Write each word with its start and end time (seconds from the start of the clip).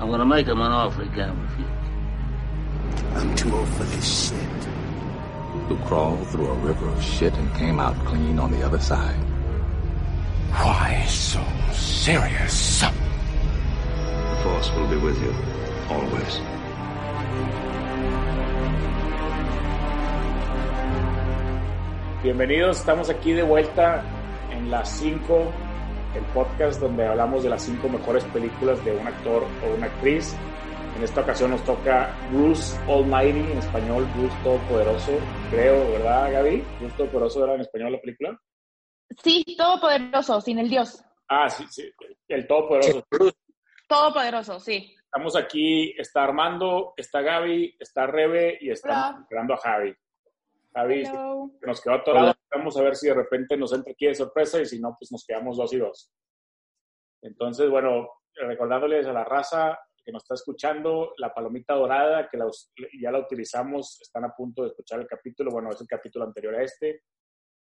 I'm 0.00 0.10
gonna 0.10 0.24
make 0.24 0.46
him 0.46 0.62
an 0.62 0.72
offer 0.72 1.04
he 1.04 1.10
can't 1.10 1.38
refuse. 1.38 1.68
I'm 3.16 3.36
too 3.36 3.54
old 3.54 3.68
for 3.68 3.84
this 3.84 4.30
shit. 4.30 4.64
Who 5.68 5.76
crawled 5.86 6.26
through 6.28 6.48
a 6.48 6.54
river 6.54 6.88
of 6.88 7.02
shit 7.02 7.34
and 7.34 7.54
came 7.56 7.78
out 7.78 7.94
clean 8.06 8.38
on 8.38 8.50
the 8.50 8.62
other 8.62 8.80
side. 8.80 9.14
Why 10.52 11.04
so 11.06 11.44
serious? 11.72 12.80
The 12.80 14.36
Force 14.42 14.70
will 14.72 14.88
be 14.88 14.96
with 14.96 15.20
you, 15.22 15.34
always. 15.90 16.40
Bienvenidos, 22.22 22.78
estamos 22.78 23.10
aquí 23.10 23.32
de 23.32 23.42
vuelta 23.42 24.02
en 24.50 24.70
las 24.70 24.88
5, 24.98 25.52
el 26.14 26.24
podcast 26.34 26.80
donde 26.80 27.06
hablamos 27.06 27.42
de 27.42 27.50
las 27.50 27.62
5 27.62 27.88
mejores 27.88 28.24
películas 28.24 28.84
de 28.84 28.92
un 28.92 29.06
actor 29.06 29.44
o 29.44 29.74
una 29.76 29.86
actriz. 29.86 30.36
En 30.96 31.04
esta 31.04 31.20
ocasión 31.22 31.50
nos 31.50 31.64
toca 31.64 32.14
Bruce 32.30 32.78
Almighty, 32.88 33.52
en 33.52 33.58
español 33.58 34.06
Bruce 34.16 34.36
Todopoderoso, 34.42 35.12
creo, 35.50 35.90
¿verdad 35.92 36.32
Gaby? 36.32 36.64
Bruce 36.80 36.96
Todopoderoso 36.96 37.44
era 37.44 37.54
en 37.54 37.60
español 37.60 37.92
la 37.92 38.00
película. 38.00 38.40
Sí, 39.22 39.44
todopoderoso, 39.56 40.40
sin 40.40 40.58
el 40.58 40.68
dios. 40.68 41.02
Ah, 41.28 41.48
sí, 41.48 41.64
sí, 41.70 41.90
el 42.28 42.46
Todopoderoso. 42.46 43.04
Todopoderoso, 43.88 44.60
sí. 44.60 44.94
Estamos 45.04 45.36
aquí, 45.36 45.94
está 45.98 46.22
Armando, 46.22 46.94
está 46.96 47.20
Gaby, 47.20 47.76
está 47.80 48.06
Rebe 48.06 48.58
y 48.60 48.70
Hola. 48.70 49.18
esperando 49.20 49.54
a 49.54 49.56
Javi. 49.56 49.94
Javi, 50.72 51.02
Hello. 51.02 51.50
nos 51.62 51.80
quedó 51.80 51.94
atorado. 51.94 52.34
Vamos 52.54 52.76
a 52.76 52.82
ver 52.82 52.96
si 52.96 53.08
de 53.08 53.14
repente 53.14 53.56
nos 53.56 53.72
entra 53.72 53.92
aquí 53.92 54.06
de 54.06 54.14
sorpresa 54.14 54.60
y 54.60 54.66
si 54.66 54.80
no, 54.80 54.96
pues 54.98 55.10
nos 55.10 55.24
quedamos 55.24 55.56
dos 55.56 55.72
y 55.72 55.78
dos. 55.78 56.12
Entonces, 57.22 57.68
bueno, 57.68 58.08
recordándoles 58.34 59.06
a 59.06 59.12
la 59.12 59.24
raza 59.24 59.78
que 60.04 60.12
nos 60.12 60.22
está 60.22 60.34
escuchando, 60.34 61.12
la 61.18 61.34
palomita 61.34 61.74
dorada, 61.74 62.28
que 62.28 62.38
la 62.38 62.46
ya 63.00 63.10
la 63.10 63.18
utilizamos, 63.18 64.00
están 64.00 64.24
a 64.24 64.34
punto 64.34 64.62
de 64.62 64.68
escuchar 64.68 65.00
el 65.00 65.06
capítulo. 65.06 65.50
Bueno, 65.50 65.70
es 65.70 65.80
el 65.80 65.86
capítulo 65.86 66.24
anterior 66.24 66.54
a 66.54 66.62
este. 66.62 67.02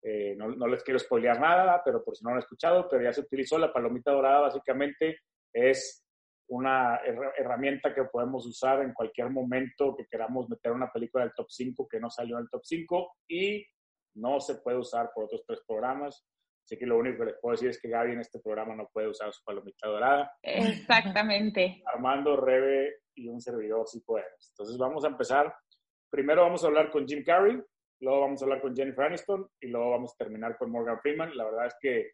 Eh, 0.03 0.37
no, 0.37 0.49
no 0.51 0.69
les 0.69 0.83
quiero 0.85 0.99
spoilear 0.99 1.41
nada, 1.41 1.83
pero 1.85 2.05
por 2.05 2.17
si 2.17 2.23
no 2.23 2.31
lo 2.31 2.37
han 2.37 2.43
escuchado, 2.43 2.89
pero 2.89 3.03
ya 3.03 3.13
se 3.13 3.23
utilizó. 3.23 3.59
La 3.59 3.73
palomita 3.73 4.13
dorada 4.13 4.41
básicamente 4.41 5.21
es 5.53 6.08
una 6.49 6.97
her- 7.05 7.33
herramienta 7.39 7.95
que 7.95 8.05
podemos 8.05 8.47
usar 8.47 8.83
en 8.83 8.93
cualquier 8.93 9.31
momento 9.31 9.95
que 9.97 10.07
queramos 10.11 10.49
meter 10.49 10.73
una 10.73 10.91
película 10.91 11.25
del 11.25 11.35
top 11.35 11.47
5 11.49 11.87
que 11.89 12.01
no 12.01 12.11
salió 12.11 12.37
en 12.37 12.43
el 12.45 12.51
top 12.51 12.63
5 12.65 13.13
y 13.29 13.65
no 14.17 14.41
se 14.41 14.57
puede 14.57 14.79
usar 14.79 15.11
por 15.15 15.25
otros 15.25 15.45
tres 15.47 15.61
programas. 15.67 16.27
Así 16.65 16.77
que 16.79 16.87
lo 16.87 16.99
único 16.99 17.21
que 17.21 17.27
les 17.27 17.41
puedo 17.41 17.53
decir 17.53 17.71
es 17.71 17.81
que 17.81 17.89
Gaby 17.89 18.13
en 18.13 18.21
este 18.21 18.41
programa 18.41 18.75
no 18.75 18.89
puede 18.93 19.09
usar 19.09 19.33
su 19.33 19.43
palomita 19.45 19.89
dorada. 19.89 20.31
Exactamente. 20.43 21.83
Armando, 21.87 22.37
Rebe 22.37 22.97
y 23.15 23.29
un 23.29 23.41
servidor 23.41 23.87
sí 23.87 24.01
podemos. 24.01 24.53
Entonces 24.53 24.77
vamos 24.79 25.05
a 25.05 25.09
empezar. 25.09 25.55
Primero 26.11 26.43
vamos 26.43 26.63
a 26.65 26.67
hablar 26.69 26.91
con 26.91 27.07
Jim 27.07 27.23
Carrey, 27.25 27.61
luego 28.01 28.21
vamos 28.21 28.41
a 28.41 28.45
hablar 28.47 28.61
con 28.61 28.75
Jennifer 28.75 29.05
Aniston 29.05 29.47
y 29.61 29.69
luego 29.69 29.91
vamos 29.91 30.13
a 30.15 30.17
terminar 30.25 30.57
con 30.57 30.71
Morgan 30.71 30.99
Freeman. 31.01 31.37
La 31.37 31.45
verdad 31.45 31.67
es 31.67 31.77
que 31.81 32.11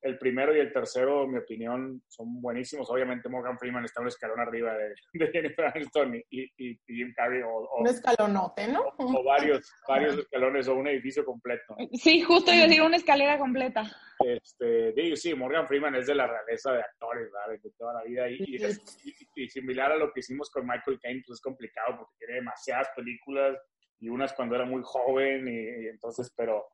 el 0.00 0.16
primero 0.18 0.54
y 0.56 0.60
el 0.60 0.72
tercero, 0.72 1.24
en 1.24 1.32
mi 1.32 1.38
opinión, 1.38 2.02
son 2.08 2.40
buenísimos. 2.40 2.88
Obviamente 2.90 3.28
Morgan 3.28 3.58
Freeman 3.58 3.84
está 3.84 4.00
un 4.00 4.06
escalón 4.08 4.38
arriba 4.40 4.72
de, 4.76 4.94
de 5.12 5.32
Jennifer 5.32 5.64
Aniston 5.66 6.14
y, 6.14 6.22
y- 6.30 6.52
y 6.56 6.78
Jim 6.86 7.12
Carrey 7.16 7.42
o, 7.42 7.48
o- 7.50 7.80
Un 7.80 7.88
escalonote, 7.88 8.68
¿no? 8.68 8.82
o 8.98 9.24
varios, 9.24 9.68
varios 9.88 10.18
escalones 10.18 10.68
o 10.68 10.74
un 10.74 10.86
edificio 10.88 11.24
completo. 11.24 11.76
Sí, 11.94 12.22
justo 12.22 12.52
iba 12.52 12.64
a 12.64 12.66
decir 12.68 12.82
una 12.82 12.96
escalera 12.96 13.38
completa. 13.38 13.82
Este, 14.24 14.92
digo, 14.92 15.16
sí, 15.16 15.34
Morgan 15.34 15.66
Freeman 15.66 15.94
es 15.96 16.06
de 16.06 16.14
la 16.14 16.26
realeza 16.26 16.72
de 16.72 16.80
actores, 16.80 17.28
¿verdad? 17.32 17.60
De 17.62 17.70
toda 17.76 17.94
la 17.94 18.02
vida. 18.04 18.28
Y, 18.30 18.38
y 18.46 18.56
es- 18.64 18.80
y- 19.04 19.42
y 19.44 19.48
similar 19.48 19.92
a 19.92 19.96
lo 19.96 20.12
que 20.12 20.20
hicimos 20.20 20.50
con 20.50 20.66
Michael 20.66 20.98
Caine, 21.00 21.22
pues 21.26 21.38
es 21.38 21.42
complicado 21.42 21.96
porque 21.98 22.14
tiene 22.18 22.34
demasiadas 22.34 22.88
películas 22.94 23.56
y 24.00 24.08
unas 24.08 24.32
cuando 24.32 24.54
era 24.54 24.64
muy 24.64 24.82
joven 24.84 25.48
y, 25.48 25.84
y 25.84 25.88
entonces, 25.88 26.32
pero, 26.36 26.66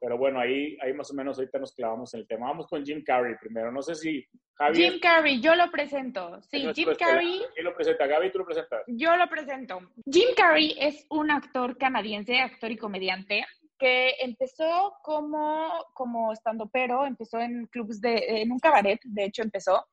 pero 0.00 0.18
bueno, 0.18 0.40
ahí, 0.40 0.76
ahí 0.82 0.92
más 0.92 1.10
o 1.10 1.14
menos 1.14 1.38
ahorita 1.38 1.58
nos 1.58 1.72
clavamos 1.74 2.12
en 2.14 2.20
el 2.20 2.26
tema. 2.26 2.48
Vamos 2.48 2.66
con 2.66 2.84
Jim 2.84 3.02
Carrey 3.04 3.34
primero. 3.40 3.72
No 3.72 3.82
sé 3.82 3.94
si 3.94 4.26
Javi... 4.54 4.76
Jim 4.76 5.00
Carrey, 5.00 5.40
yo 5.40 5.54
lo 5.54 5.70
presento. 5.70 6.36
es 6.36 6.46
Sí, 6.46 6.60
Jim 6.74 6.90
estelar. 6.90 6.96
Carrey, 6.96 7.40
¿Quién 7.54 7.64
lo 7.64 7.74
presenta? 7.74 8.06
Gaby, 8.06 8.32
¿tú 8.32 8.38
lo 8.38 8.44
presentas? 8.44 8.82
yo 8.86 9.16
lo 9.16 9.28
presento. 9.28 9.80
Jim 10.10 10.28
Carrey 10.36 10.76
es 10.78 11.06
un 11.10 11.30
actor 11.30 11.76
canadiense, 11.78 12.38
actor 12.40 12.70
y 12.70 12.76
comediante, 12.76 13.44
que 13.78 14.14
empezó 14.20 14.94
como, 15.02 15.70
como 15.92 16.32
pero 16.72 17.06
empezó 17.06 17.40
en 17.40 17.66
clubs 17.66 18.00
de, 18.00 18.42
en 18.42 18.52
un 18.52 18.58
cabaret, 18.58 19.00
de 19.04 19.24
hecho 19.24 19.42
empezó, 19.42 19.86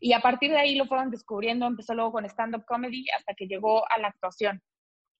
y 0.00 0.12
a 0.12 0.20
partir 0.20 0.50
de 0.50 0.58
ahí 0.58 0.74
lo 0.76 0.86
fueron 0.86 1.10
descubriendo, 1.10 1.66
empezó 1.66 1.94
luego 1.94 2.12
con 2.12 2.24
stand-up 2.24 2.64
comedy 2.66 3.06
hasta 3.16 3.34
que 3.34 3.46
llegó 3.46 3.84
a 3.90 3.98
la 3.98 4.08
actuación. 4.08 4.62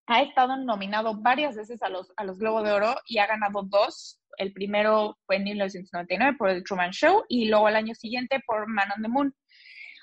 Ha 0.06 0.22
estado 0.22 0.56
nominado 0.56 1.14
varias 1.14 1.56
veces 1.56 1.82
a 1.82 1.88
los, 1.88 2.12
a 2.16 2.24
los 2.24 2.38
Globo 2.38 2.62
de 2.62 2.72
Oro 2.72 2.94
y 3.06 3.18
ha 3.18 3.26
ganado 3.26 3.62
dos. 3.62 4.20
El 4.36 4.52
primero 4.52 5.18
fue 5.26 5.36
en 5.36 5.44
1999 5.44 6.36
por 6.38 6.50
The 6.50 6.62
Truman 6.62 6.90
Show 6.90 7.24
y 7.28 7.48
luego 7.48 7.68
el 7.68 7.76
año 7.76 7.94
siguiente 7.94 8.40
por 8.46 8.66
Man 8.66 8.90
on 8.96 9.02
the 9.02 9.08
Moon. 9.08 9.34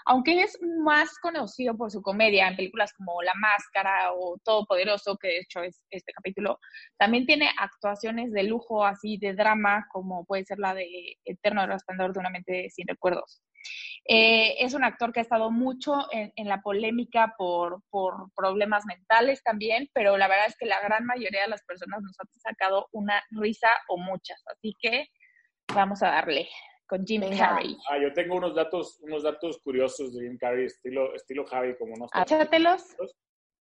Aunque 0.05 0.41
es 0.41 0.57
más 0.83 1.19
conocido 1.19 1.77
por 1.77 1.91
su 1.91 2.01
comedia 2.01 2.47
en 2.47 2.55
películas 2.55 2.93
como 2.93 3.21
La 3.21 3.33
Máscara 3.35 4.13
o 4.13 4.37
Todopoderoso, 4.43 5.17
que 5.17 5.27
de 5.27 5.39
hecho 5.39 5.61
es 5.61 5.83
este 5.91 6.13
capítulo, 6.13 6.59
también 6.97 7.25
tiene 7.25 7.49
actuaciones 7.57 8.31
de 8.31 8.43
lujo 8.43 8.85
así 8.85 9.17
de 9.17 9.35
drama, 9.35 9.85
como 9.91 10.25
puede 10.25 10.45
ser 10.45 10.57
la 10.59 10.73
de 10.73 11.17
Eterno 11.25 11.67
Resplandor 11.67 12.13
de 12.13 12.19
una 12.19 12.29
mente 12.29 12.69
sin 12.69 12.87
recuerdos. 12.87 13.41
Eh, 14.05 14.55
es 14.63 14.73
un 14.73 14.83
actor 14.83 15.11
que 15.13 15.19
ha 15.19 15.23
estado 15.23 15.51
mucho 15.51 16.07
en, 16.11 16.31
en 16.35 16.47
la 16.47 16.61
polémica 16.61 17.35
por, 17.37 17.81
por 17.89 18.31
problemas 18.35 18.85
mentales 18.85 19.43
también, 19.43 19.89
pero 19.93 20.17
la 20.17 20.27
verdad 20.27 20.47
es 20.47 20.57
que 20.57 20.65
la 20.65 20.81
gran 20.81 21.05
mayoría 21.05 21.41
de 21.43 21.47
las 21.49 21.63
personas 21.63 22.01
nos 22.01 22.15
han 22.19 22.27
sacado 22.41 22.87
una 22.91 23.21
risa 23.31 23.69
o 23.87 23.97
muchas. 23.97 24.41
Así 24.47 24.73
que 24.79 25.07
vamos 25.73 26.01
a 26.01 26.07
darle 26.09 26.49
con 26.87 27.05
Jim 27.05 27.21
Venga. 27.21 27.49
Carrey. 27.49 27.77
Ah, 27.89 27.99
yo 28.01 28.11
tengo 28.13 28.35
unos 28.35 28.55
datos, 28.55 28.99
unos 29.01 29.21
datos 29.21 29.59
curiosos 29.63 30.15
de 30.15 30.23
Jim 30.27 30.37
Carrey, 30.39 30.65
estilo, 30.65 31.13
estilo 31.13 31.45
Javi, 31.45 31.77
como 31.77 31.95
no 31.95 32.05
está- 32.05 32.23
Échatelos. 32.23 32.95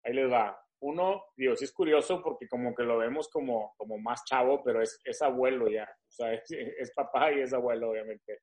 Ahí 0.05 0.13
les 0.15 0.31
va. 0.31 0.57
Uno, 0.79 1.25
digo, 1.37 1.57
sí 1.57 1.65
es 1.65 1.73
curioso 1.73 2.23
porque 2.23 2.47
como 2.49 2.73
que 2.75 2.85
lo 2.85 2.99
vemos 2.99 3.29
como, 3.29 3.75
como 3.79 3.99
más 3.99 4.23
chavo, 4.27 4.63
pero 4.63 4.81
es, 4.83 5.01
es 5.05 5.21
abuelo 5.23 5.69
ya. 5.69 5.85
O 5.85 6.11
sea, 6.13 6.35
es, 6.35 6.43
es 6.51 6.93
papá 6.95 7.33
y 7.33 7.41
es 7.41 7.53
abuelo, 7.53 7.91
obviamente. 7.91 8.41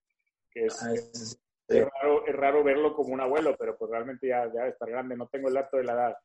Que 0.52 0.66
es, 0.66 0.84
Ah, 0.84 0.92
es- 0.94 1.40
es 1.68 1.86
raro, 2.02 2.26
es 2.28 2.36
raro 2.36 2.64
verlo 2.64 2.94
como 2.94 3.14
un 3.14 3.22
abuelo, 3.22 3.56
pero 3.58 3.78
pues 3.78 3.90
realmente 3.92 4.28
ya, 4.28 4.46
ya 4.54 4.68
está 4.68 4.86
grande. 4.86 5.16
No 5.16 5.28
tengo 5.28 5.48
el 5.48 5.54
dato 5.56 5.78
de 5.78 5.84
la 5.84 5.94
edad. 5.94 6.18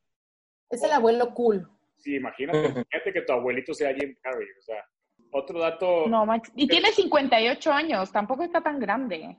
Es 0.69 0.83
el 0.83 0.91
abuelo 0.91 1.33
cool. 1.33 1.67
Sí, 1.97 2.15
imagínate, 2.15 2.59
imagínate 2.59 3.13
que 3.13 3.21
tu 3.21 3.33
abuelito 3.33 3.73
sea 3.73 3.93
Jim 3.93 4.15
Carrey. 4.21 4.47
O 4.57 4.61
sea, 4.61 4.85
otro 5.31 5.59
dato, 5.59 6.07
No, 6.07 6.25
Max. 6.25 6.51
Y 6.55 6.67
tiene 6.67 6.91
58 6.91 7.71
años, 7.71 8.11
tampoco 8.11 8.43
está 8.43 8.61
tan 8.61 8.79
grande. 8.79 9.37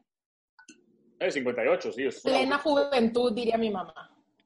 eh, 1.18 1.30
58, 1.30 1.92
sí. 1.92 2.06
es 2.06 2.22
Plena 2.22 2.56
abuelo. 2.56 2.88
juventud, 2.88 3.32
diría 3.34 3.56
mi 3.58 3.70
mamá. 3.70 3.94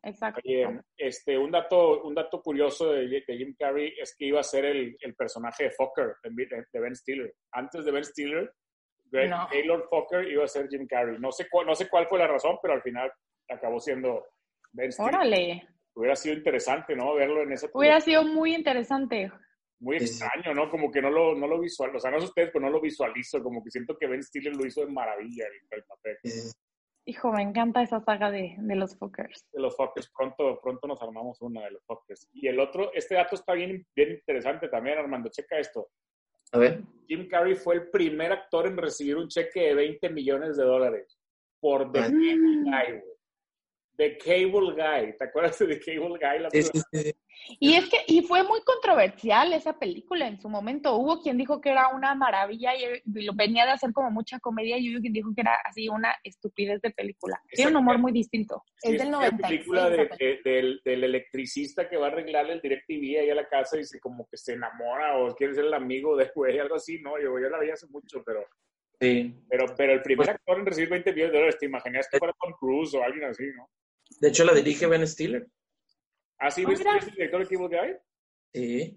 Exacto. 0.02 0.40
Oye, 0.44 0.80
este, 0.98 1.38
un 1.38 1.50
dato, 1.50 2.02
un 2.02 2.14
dato 2.14 2.42
curioso 2.42 2.92
de, 2.92 3.08
de 3.26 3.36
Jim 3.38 3.54
Carrey 3.58 3.94
es 3.98 4.14
que 4.16 4.26
iba 4.26 4.38
a 4.40 4.44
ser 4.44 4.66
el, 4.66 4.96
el 5.00 5.14
personaje 5.14 5.64
de 5.64 5.70
Fokker 5.70 6.16
de, 6.22 6.64
de 6.70 6.80
Ben 6.80 6.94
Stiller. 6.94 7.34
Antes 7.52 7.84
de 7.86 7.90
Ben 7.90 8.04
Stiller, 8.04 8.52
Greg 9.10 9.30
No. 9.30 9.46
Taylor 9.50 9.86
Fokker 9.88 10.28
iba 10.28 10.44
a 10.44 10.48
ser 10.48 10.68
Jim 10.68 10.86
Carrey. 10.86 11.18
No 11.18 11.30
sé, 11.32 11.46
cuál, 11.50 11.66
no 11.66 11.74
sé 11.74 11.88
cuál 11.88 12.06
fue 12.08 12.18
la 12.18 12.26
razón, 12.26 12.58
pero 12.62 12.74
al 12.74 12.82
final 12.82 13.10
acabó 13.48 13.78
siendo 13.80 14.24
Ben 14.72 14.92
Stiller. 14.92 15.14
Órale. 15.14 15.68
Hubiera 15.96 16.16
sido 16.16 16.34
interesante, 16.36 16.96
¿no? 16.96 17.14
Verlo 17.14 17.42
en 17.42 17.52
ese 17.52 17.68
Hubiera 17.72 18.00
sido 18.00 18.24
muy 18.24 18.54
interesante. 18.54 19.30
muy 19.78 20.00
Sí, 20.00 20.06
extraño, 20.06 20.52
¿no? 20.54 20.70
Como 20.70 20.90
que 20.90 21.00
no 21.00 21.10
lo, 21.10 21.34
no 21.36 21.46
lo 21.46 21.60
visualizo. 21.60 21.98
O 21.98 22.00
sea, 22.00 22.10
no 22.10 22.18
sé 22.18 22.26
ustedes, 22.26 22.50
pero 22.52 22.64
no 22.64 22.70
lo 22.72 22.80
visualizo. 22.80 23.42
Como 23.42 23.62
que 23.62 23.70
siento 23.70 23.96
que 23.96 24.06
Ben 24.08 24.22
Stiller 24.22 24.56
lo 24.56 24.66
hizo 24.66 24.80
de 24.84 24.90
maravilla 24.90 25.44
el, 25.46 25.78
el 25.78 25.84
papel. 25.84 26.16
Hijo, 27.06 27.30
me 27.32 27.42
encanta 27.42 27.82
esa 27.82 28.00
saga 28.00 28.30
de, 28.30 28.54
de 28.58 28.74
los 28.76 28.96
Fockers. 28.98 29.46
de 29.52 29.60
los 29.60 29.76
Fockers. 29.76 30.10
Pronto, 30.16 30.58
pronto 30.62 30.88
nos 30.88 31.00
armamos 31.02 31.40
una 31.42 31.62
de 31.64 31.72
los 31.72 31.84
Fockers. 31.84 32.28
Y 32.32 32.48
el 32.48 32.58
otro, 32.58 32.92
este 32.94 33.14
dato 33.14 33.34
está 33.36 33.52
bien, 33.52 33.86
bien 33.94 34.12
interesante 34.12 34.68
también, 34.68 34.98
Armando. 34.98 35.28
Checa 35.30 35.58
esto. 35.58 35.90
A 36.54 36.58
ver. 36.58 36.82
Jim 37.08 37.28
Carrey 37.28 37.56
fue 37.56 37.74
el 37.74 37.90
primer 37.90 38.30
actor 38.30 38.66
en 38.68 38.76
recibir 38.76 39.16
un 39.16 39.28
cheque 39.28 39.60
de 39.60 39.74
20 39.74 40.08
millones 40.10 40.56
de 40.56 40.62
dólares 40.62 41.18
por 41.60 41.90
The 41.90 42.08
Guy, 42.08 42.38
güey. 42.38 43.13
The 43.96 44.18
Cable 44.18 44.72
Guy. 44.74 45.16
¿Te 45.16 45.24
acuerdas 45.24 45.58
de 45.58 45.66
The 45.66 45.80
Cable 45.80 46.18
Guy? 46.18 46.38
La 46.40 46.50
Sí, 46.50 46.62
sí, 46.62 46.80
sí. 46.92 47.14
Y 47.60 47.74
es 47.74 47.88
que, 47.90 47.98
y 48.06 48.22
fue 48.22 48.42
muy 48.42 48.60
controversial 48.62 49.52
esa 49.52 49.78
película 49.78 50.26
en 50.26 50.40
su 50.40 50.48
momento. 50.48 50.96
Hubo 50.96 51.20
quien 51.22 51.36
dijo 51.36 51.60
que 51.60 51.70
era 51.70 51.88
una 51.88 52.14
maravilla 52.14 52.72
y 52.74 53.02
venía 53.34 53.66
de 53.66 53.72
hacer 53.72 53.92
como 53.92 54.10
mucha 54.10 54.38
comedia 54.40 54.78
y 54.78 54.92
hubo 54.94 55.00
quien 55.00 55.12
dijo 55.12 55.30
que 55.34 55.42
era 55.42 55.56
así 55.64 55.88
una 55.88 56.14
estupidez 56.24 56.80
de 56.80 56.90
película. 56.90 57.40
Tiene 57.50 57.72
un 57.72 57.76
humor 57.78 57.98
muy 57.98 58.12
distinto. 58.12 58.62
Es 58.82 58.92
del 58.98 59.10
la 59.10 59.18
96, 59.30 59.40
película 59.48 59.90
de- 59.90 60.08
de- 60.18 60.40
del, 60.44 60.80
del 60.84 61.04
electricista 61.04 61.88
que 61.88 61.96
va 61.96 62.06
a 62.06 62.10
arreglarle 62.10 62.54
el 62.54 62.60
DirecTV 62.62 63.20
ahí 63.20 63.30
a 63.30 63.34
la 63.34 63.48
casa 63.48 63.78
y 63.78 63.84
se 63.84 64.00
como 64.00 64.26
que 64.28 64.36
se 64.36 64.54
enamora 64.54 65.18
o 65.18 65.34
quiere 65.34 65.54
ser 65.54 65.64
el 65.66 65.74
amigo 65.74 66.16
de 66.16 66.30
güey, 66.34 66.58
algo 66.58 66.76
así, 66.76 67.00
¿no? 67.00 67.18
Yo, 67.20 67.38
yo 67.38 67.48
la 67.50 67.58
vi 67.60 67.70
hace 67.70 67.86
mucho, 67.88 68.22
pero, 68.24 68.44
Sí. 69.00 69.34
pero, 69.50 69.66
pero 69.76 69.92
el 69.92 70.02
primer 70.02 70.30
actor 70.30 70.58
en 70.58 70.66
recibir 70.66 70.88
20 70.88 71.12
millones 71.12 71.32
de 71.32 71.38
dólares, 71.38 71.58
¿te 71.58 71.66
imaginas 71.66 72.08
que 72.10 72.16
fuera 72.18 72.32
Tom 72.40 72.52
Cruise 72.58 72.94
o 72.94 73.02
alguien 73.02 73.24
así, 73.24 73.44
no? 73.56 73.68
De 74.20 74.28
hecho, 74.28 74.44
la 74.44 74.52
dirige 74.54 74.86
Ben 74.86 75.06
Stiller. 75.06 75.46
¿Ah, 76.38 76.50
sí? 76.50 76.62
Ah, 76.64 76.68
¿Viste 76.70 76.84
mira. 76.84 76.98
ese 76.98 77.10
director 77.10 77.40
de 77.48 77.56
Cable 77.56 77.68
Guy? 77.80 77.96
Sí. 78.52 78.96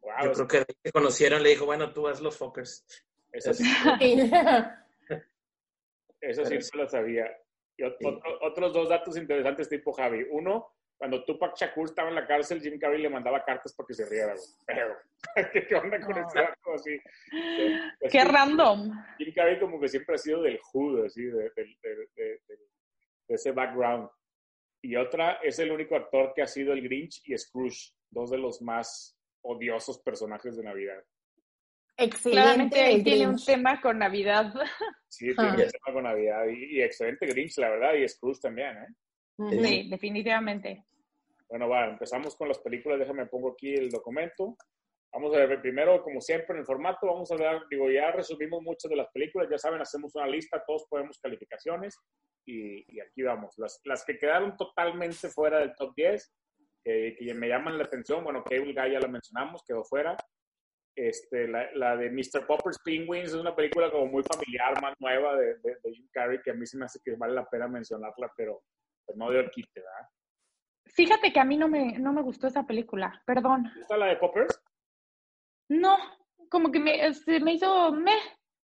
Wow, 0.00 0.12
Yo 0.36 0.46
creo 0.46 0.64
que 0.66 0.74
se 0.84 0.92
conocieron, 0.92 1.42
le 1.42 1.50
dijo, 1.50 1.64
bueno, 1.66 1.92
tú 1.92 2.06
haz 2.08 2.20
los 2.20 2.36
fuckers. 2.36 2.84
esa 3.32 3.52
sí, 3.54 3.64
esa 6.20 6.44
sí 6.44 6.58
no 6.74 6.82
lo 6.82 6.88
sabía. 6.88 7.26
Y 7.76 7.82
Sí. 7.82 7.88
otro- 8.06 8.20
otros 8.42 8.72
dos 8.72 8.88
datos 8.88 9.16
interesantes 9.16 9.68
tipo 9.68 9.92
Javi. 9.92 10.24
Uno, 10.30 10.72
cuando 10.96 11.24
Tupac 11.24 11.56
Shakur 11.56 11.86
estaba 11.86 12.08
en 12.08 12.14
la 12.14 12.26
cárcel, 12.26 12.60
Jim 12.60 12.78
Carrey 12.78 13.02
le 13.02 13.10
mandaba 13.10 13.44
cartas 13.44 13.74
para 13.74 13.86
que 13.88 13.94
se 13.94 14.06
riera, 14.08 14.34
güey. 14.34 14.46
Pero, 14.66 14.96
¿qué, 15.52 15.66
qué 15.66 15.74
onda 15.74 16.00
con 16.00 16.14
No. 16.20 16.26
ese 16.28 16.38
dato 16.38 16.72
así? 16.74 16.98
Qué 18.00 18.08
que 18.08 18.24
random. 18.24 18.92
Jim 19.18 19.32
Carrey 19.34 19.58
como 19.58 19.80
que 19.80 19.88
siempre 19.88 20.14
ha 20.14 20.18
sido 20.18 20.42
del 20.42 20.58
hood, 20.60 21.06
así, 21.06 21.24
de, 21.24 21.32
de- 21.32 21.50
de- 21.56 21.96
de- 22.14 22.40
de- 22.46 22.58
de 23.26 23.34
ese 23.34 23.50
background. 23.50 24.08
Y 24.84 24.96
otra, 24.96 25.38
es 25.42 25.58
el 25.58 25.72
único 25.72 25.96
actor 25.96 26.34
que 26.34 26.42
ha 26.42 26.46
sido 26.46 26.74
el 26.74 26.82
Grinch 26.82 27.22
y 27.24 27.36
Scrooge, 27.38 27.94
dos 28.10 28.30
de 28.30 28.36
los 28.36 28.60
más 28.60 29.18
odiosos 29.40 29.98
personajes 30.00 30.58
de 30.58 30.62
Navidad. 30.62 31.02
Excelente. 31.96 32.42
Claramente 32.42 32.92
él 32.92 33.02
tiene 33.02 33.28
un 33.28 33.42
tema 33.42 33.80
con 33.80 33.98
Navidad. 33.98 34.52
Sí, 35.08 35.34
tiene 35.34 35.50
un 35.52 35.56
tema 35.56 35.94
con 35.94 36.02
Navidad. 36.02 36.46
Y, 36.48 36.76
y 36.76 36.82
excelente 36.82 37.24
Grinch, 37.26 37.56
la 37.56 37.70
verdad, 37.70 37.94
y 37.94 38.06
Scrooge 38.06 38.40
también, 38.40 38.76
¿eh? 38.76 38.86
Ujú. 39.38 39.64
Sí, 39.64 39.88
definitivamente. 39.88 40.84
Bueno, 41.48 41.66
va, 41.68 41.86
empezamos 41.86 42.36
con 42.36 42.48
las 42.48 42.58
películas. 42.58 42.98
Déjame 42.98 43.24
pongo 43.24 43.52
aquí 43.52 43.72
el 43.72 43.88
documento. 43.88 44.56
Vamos 45.14 45.32
a 45.32 45.46
ver, 45.46 45.60
primero, 45.60 46.02
como 46.02 46.20
siempre, 46.20 46.54
en 46.54 46.60
el 46.60 46.66
formato, 46.66 47.06
vamos 47.06 47.30
a 47.30 47.36
ver, 47.36 47.62
digo, 47.70 47.88
ya 47.88 48.10
resumimos 48.10 48.60
muchas 48.62 48.90
de 48.90 48.96
las 48.96 49.08
películas, 49.12 49.48
ya 49.48 49.58
saben, 49.58 49.80
hacemos 49.80 50.12
una 50.16 50.26
lista, 50.26 50.62
todos 50.66 50.86
ponemos 50.90 51.20
calificaciones 51.20 51.96
y, 52.44 52.84
y 52.92 53.00
aquí 53.00 53.22
vamos. 53.22 53.54
Las, 53.56 53.80
las 53.84 54.04
que 54.04 54.18
quedaron 54.18 54.56
totalmente 54.56 55.28
fuera 55.28 55.60
del 55.60 55.72
top 55.76 55.94
10, 55.94 56.32
que, 56.82 57.16
que 57.16 57.34
me 57.34 57.48
llaman 57.48 57.78
la 57.78 57.84
atención, 57.84 58.24
bueno, 58.24 58.42
Cable 58.42 58.74
Guy 58.74 58.92
ya 58.92 58.98
la 58.98 59.06
mencionamos, 59.06 59.62
quedó 59.64 59.84
fuera. 59.84 60.16
Este, 60.96 61.46
la, 61.46 61.70
la 61.74 61.96
de 61.96 62.10
Mr. 62.10 62.44
Popper's 62.46 62.80
Penguins 62.84 63.28
es 63.28 63.34
una 63.34 63.54
película 63.54 63.92
como 63.92 64.06
muy 64.06 64.24
familiar, 64.24 64.80
más 64.82 64.94
nueva 64.98 65.36
de, 65.36 65.58
de, 65.58 65.76
de 65.82 65.92
Jim 65.92 66.08
Carrey, 66.12 66.40
que 66.42 66.50
a 66.50 66.54
mí 66.54 66.66
se 66.66 66.76
me 66.76 66.86
hace 66.86 66.98
que 67.04 67.14
vale 67.16 67.34
la 67.34 67.46
pena 67.46 67.68
mencionarla, 67.68 68.32
pero 68.36 68.62
pues, 69.06 69.16
no 69.16 69.30
dio 69.30 69.38
el 69.38 69.50
quite, 69.50 69.80
¿verdad? 69.80 70.08
Fíjate 70.86 71.32
que 71.32 71.40
a 71.40 71.44
mí 71.44 71.56
no 71.56 71.68
me, 71.68 71.98
no 71.98 72.12
me 72.12 72.22
gustó 72.22 72.48
esa 72.48 72.66
película, 72.66 73.22
perdón. 73.24 73.70
¿Te 73.72 73.78
gusta 73.78 73.96
la 73.96 74.06
de 74.06 74.16
Poppers? 74.16 74.60
No, 75.68 75.96
como 76.50 76.70
que 76.70 76.78
me, 76.80 77.06
este, 77.06 77.40
me 77.40 77.54
hizo 77.54 77.92
meh. 77.92 78.18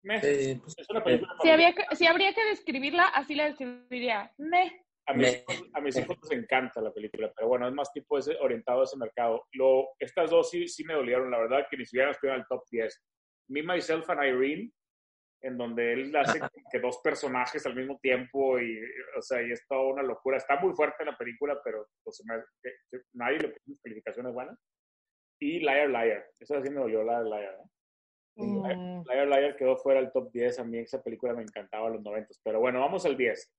Meh. 0.03 0.19
Eh, 0.23 0.59
pues, 0.61 0.75
Es 0.77 0.89
una 0.89 1.03
película 1.03 1.33
Si, 1.41 1.49
había 1.49 1.73
que- 1.73 1.95
si 1.95 2.05
habría 2.07 2.33
que 2.33 2.45
describirla, 2.45 3.07
así 3.09 3.35
la 3.35 3.45
describiría. 3.45 4.31
Meh. 4.37 4.83
A 5.09 5.13
mis, 5.13 5.27
Me- 5.31 5.37
hijos, 5.55 5.69
a 5.73 5.81
mis 5.81 5.97
hijos 5.97 6.17
les 6.23 6.31
encanta 6.39 6.81
la 6.81 6.91
película, 6.93 7.31
pero 7.33 7.47
bueno, 7.47 7.67
es 7.67 7.73
más 7.73 7.91
tipo 7.93 8.17
ese, 8.17 8.35
orientado 8.41 8.81
a 8.81 8.83
ese 8.83 8.97
mercado. 8.97 9.45
Lo, 9.53 9.87
estas 9.99 10.29
dos 10.29 10.49
sí, 10.49 10.67
sí 10.67 10.83
me 10.83 10.95
dolieron, 10.95 11.31
la 11.31 11.39
verdad, 11.39 11.65
que 11.69 11.77
ni 11.77 11.85
siquiera 11.85 12.11
estuvieron 12.11 12.39
en 12.39 12.41
el 12.41 12.47
top 12.47 12.63
10. 12.69 13.01
Me, 13.49 13.63
Myself 13.63 14.09
and 14.09 14.23
Irene, 14.25 14.71
en 15.43 15.57
donde 15.57 15.93
él 15.93 16.15
hace 16.15 16.41
que 16.71 16.79
dos 16.79 16.99
personajes 17.01 17.65
al 17.65 17.75
mismo 17.75 17.97
tiempo 18.01 18.59
y, 18.59 18.81
o 19.17 19.21
sea, 19.21 19.41
y 19.41 19.51
es 19.51 19.65
toda 19.67 19.93
una 19.93 20.03
locura. 20.03 20.37
Está 20.37 20.59
muy 20.59 20.73
fuerte 20.73 21.05
la 21.05 21.17
película, 21.17 21.57
pero 21.63 21.87
pues, 22.03 22.17
se 22.17 22.23
me- 22.25 22.43
que- 22.61 22.75
que 22.91 23.03
nadie 23.13 23.37
le 23.39 23.49
puso 23.49 23.79
calificaciones 23.81 24.33
buenas. 24.33 24.59
Y 25.39 25.59
Liar 25.59 25.89
Liar, 25.89 26.25
sí 26.39 26.69
me 26.69 26.81
dolió, 26.81 27.03
Liar 27.03 27.25
Liar. 27.25 27.57
¿eh? 27.59 28.43
Mm. 28.43 29.03
Liar 29.07 29.27
Liar 29.27 29.55
quedó 29.55 29.77
fuera 29.77 29.99
del 29.99 30.11
top 30.11 30.31
10. 30.31 30.59
A 30.59 30.63
mí 30.63 30.79
esa 30.79 31.01
película 31.01 31.33
me 31.33 31.43
encantaba 31.43 31.87
en 31.87 31.93
los 31.93 32.03
90. 32.03 32.33
Pero 32.43 32.59
bueno, 32.59 32.79
vamos 32.79 33.05
al 33.05 33.17
10. 33.17 33.51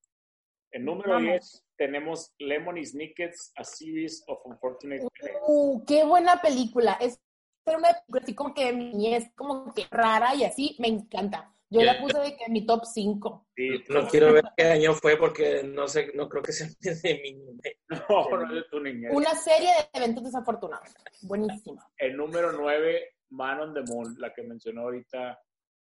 En 0.73 0.85
número 0.85 1.11
Vamos. 1.11 1.31
10 1.31 1.65
tenemos 1.77 2.35
Lemony 2.39 2.85
Snicket's 2.85 3.53
A 3.57 3.65
Series 3.65 4.23
of 4.27 4.41
Unfortunate 4.45 4.97
Events. 4.97 5.41
Uh, 5.47 5.85
qué 5.87 6.05
buena 6.05 6.41
película. 6.43 6.99
Es 7.01 7.19
una 7.65 7.89
película 7.89 8.23
así 8.23 8.35
como 8.35 8.55
que 8.55 8.67
de 8.67 8.73
mi 8.73 8.93
niñez, 8.93 9.31
como 9.35 9.73
que 9.73 9.87
rara 9.91 10.35
y 10.35 10.45
así, 10.45 10.77
me 10.79 10.89
encanta. 10.89 11.55
Yo 11.71 11.83
la 11.83 12.01
puse 12.01 12.19
de 12.19 12.37
que 12.37 12.45
en 12.45 12.53
mi 12.53 12.65
top 12.65 12.85
5. 12.85 13.49
Sí, 13.55 13.69
no 13.91 14.07
quiero 14.09 14.33
ver 14.33 14.45
qué 14.57 14.65
año 14.65 14.95
fue 14.95 15.17
porque 15.19 15.63
no 15.65 15.87
sé, 15.87 16.11
no 16.15 16.29
creo 16.29 16.43
que 16.43 16.53
sea 16.53 16.67
de 16.81 17.21
mi 17.23 17.33
niñez. 17.35 17.77
no, 17.89 18.29
no 18.31 18.43
es 18.45 18.51
de 18.55 18.63
tu 18.71 18.81
niñez. 18.81 19.11
Una 19.13 19.35
serie 19.35 19.69
de 19.69 19.99
eventos 19.99 20.25
desafortunados. 20.25 20.89
Buenísima. 21.23 21.87
El 21.99 22.17
número 22.17 22.53
9, 22.53 23.17
Man 23.31 23.61
on 23.61 23.75
the 23.75 23.83
Moon, 23.83 24.15
la 24.19 24.33
que 24.33 24.43
mencionó 24.45 24.83
ahorita 24.83 25.39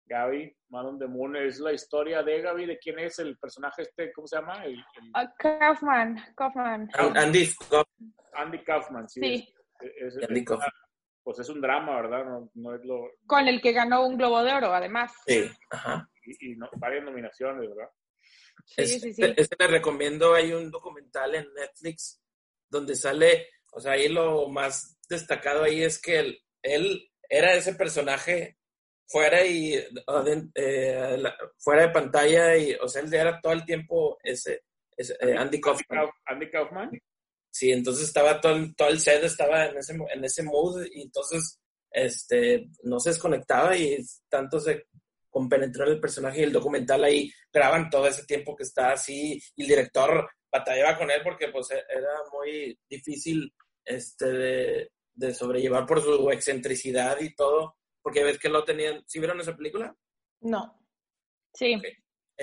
Gaby. 0.06 0.56
Man 0.70 0.86
on 0.86 1.00
the 1.00 1.08
Moon 1.08 1.36
es 1.36 1.60
la 1.60 1.74
historia 1.74 2.22
de 2.22 2.42
Gaby, 2.42 2.66
de 2.68 2.78
quién 2.78 3.00
es 3.00 3.18
el 3.20 3.38
personaje 3.40 3.82
este, 3.84 4.12
¿cómo 4.14 4.28
se 4.28 4.36
llama? 4.36 4.64
El, 4.66 4.74
el 4.74 5.12
Ah, 5.16 5.34
Kaufman, 5.38 6.18
Kaufman. 6.36 6.90
An- 6.94 7.18
Andy 7.18 7.46
Scott, 7.46 7.88
Andy 8.34 8.60
Kaufman, 8.64 9.10
sí. 9.10 9.20
Sí, 9.22 9.54
es- 10.00 10.16
es- 10.18 10.28
Andy 10.30 10.42
es- 10.42 10.46
Kaufman. 10.46 10.70
Pues 11.24 11.40
es 11.40 11.50
un 11.50 11.62
drama, 11.62 12.02
¿verdad? 12.02 12.26
No, 12.26 12.52
no 12.56 12.76
es 12.76 12.84
lo... 12.86 13.10
con 13.26 13.48
el 13.48 13.62
que 13.62 13.72
ganó 13.74 14.06
un 14.08 14.18
Globo 14.18 14.44
de 14.44 14.54
Oro, 14.54 14.74
además. 14.74 15.12
Sí, 15.28 15.44
ajá. 15.70 16.10
Y, 16.26 16.52
y 16.52 16.56
no- 16.56 16.70
varias 16.78 17.04
nominaciones, 17.04 17.68
¿verdad? 17.70 17.90
Sí, 18.66 18.82
Es- 18.82 19.02
sí, 19.02 19.14
sí. 19.14 19.22
Este 19.38 19.56
le 19.60 19.68
recomiendo, 19.68 20.34
hay 20.34 20.52
un 20.54 20.70
documental 20.72 21.36
en 21.36 21.54
Netflix 21.54 22.22
donde 22.70 22.96
sale, 22.96 23.48
o 23.74 23.80
sea, 23.80 23.94
ahí 23.94 24.08
lo 24.10 24.48
más 24.50 24.98
destacado 25.10 25.64
ahí 25.64 25.84
es 25.84 26.02
que 26.02 26.20
él, 26.20 26.40
él 26.62 27.10
era 27.30 27.54
ese 27.54 27.74
personaje 27.76 28.58
fuera 29.08 29.46
y 29.46 29.74
eh, 30.56 31.18
la- 31.18 31.36
fuera 31.58 31.82
de 31.84 31.90
pantalla 31.90 32.56
y, 32.56 32.74
o 32.76 32.88
sea, 32.88 33.02
él 33.02 33.14
era 33.14 33.40
todo 33.42 33.54
el 33.54 33.66
tiempo 33.66 34.18
ese, 34.24 34.64
ese, 34.96 35.16
eh, 35.20 35.36
Andy 35.38 35.60
Kaufman. 35.60 36.00
Kauf- 36.00 36.14
Andy 36.26 36.50
Kaufman. 36.50 36.92
Sí, 37.52 37.72
entonces 37.72 38.08
estaba 38.08 38.40
todo 38.40 38.56
el, 38.56 38.76
todo 38.76 38.88
el 38.88 39.00
set 39.00 39.24
estaba 39.24 39.66
en 39.66 39.78
ese, 39.78 39.94
en 39.94 40.24
ese 40.24 40.44
mood 40.44 40.86
y 40.92 41.02
entonces 41.02 41.60
este, 41.92 42.70
no 42.84 43.00
se 43.00 43.10
desconectaba 43.10 43.76
y 43.76 43.98
tanto 44.30 44.60
se 44.60 44.86
compenetró 45.30 45.86
en 45.86 45.94
el 45.94 46.00
personaje 46.00 46.40
y 46.40 46.44
el 46.44 46.54
documental 46.54 47.04
ahí 47.04 47.32
graban 47.52 47.90
todo 47.90 48.08
ese 48.08 48.26
tiempo 48.26 48.56
que 48.56 48.64
está 48.64 48.94
así 48.94 49.42
y 49.56 49.62
el 49.64 49.68
director 49.68 50.30
batallaba 50.52 50.98
con 50.98 51.12
él 51.12 51.22
porque 51.24 51.50
pues 51.50 51.72
era 51.72 52.14
muy 52.34 52.78
difícil 52.90 53.54
este, 53.86 54.26
de, 54.26 54.92
de 55.14 55.34
sobrellevar 55.34 55.86
por 55.86 56.02
su 56.02 56.30
excentricidad 56.32 57.20
y 57.20 57.34
todo, 57.36 57.78
porque 58.02 58.24
ves 58.24 58.40
que 58.40 58.50
lo 58.50 58.64
tenían, 58.64 59.04
¿sí 59.08 59.20
vieron 59.20 59.40
esa 59.40 59.56
película? 59.56 59.96
No. 60.42 60.80
Sí. 61.54 61.76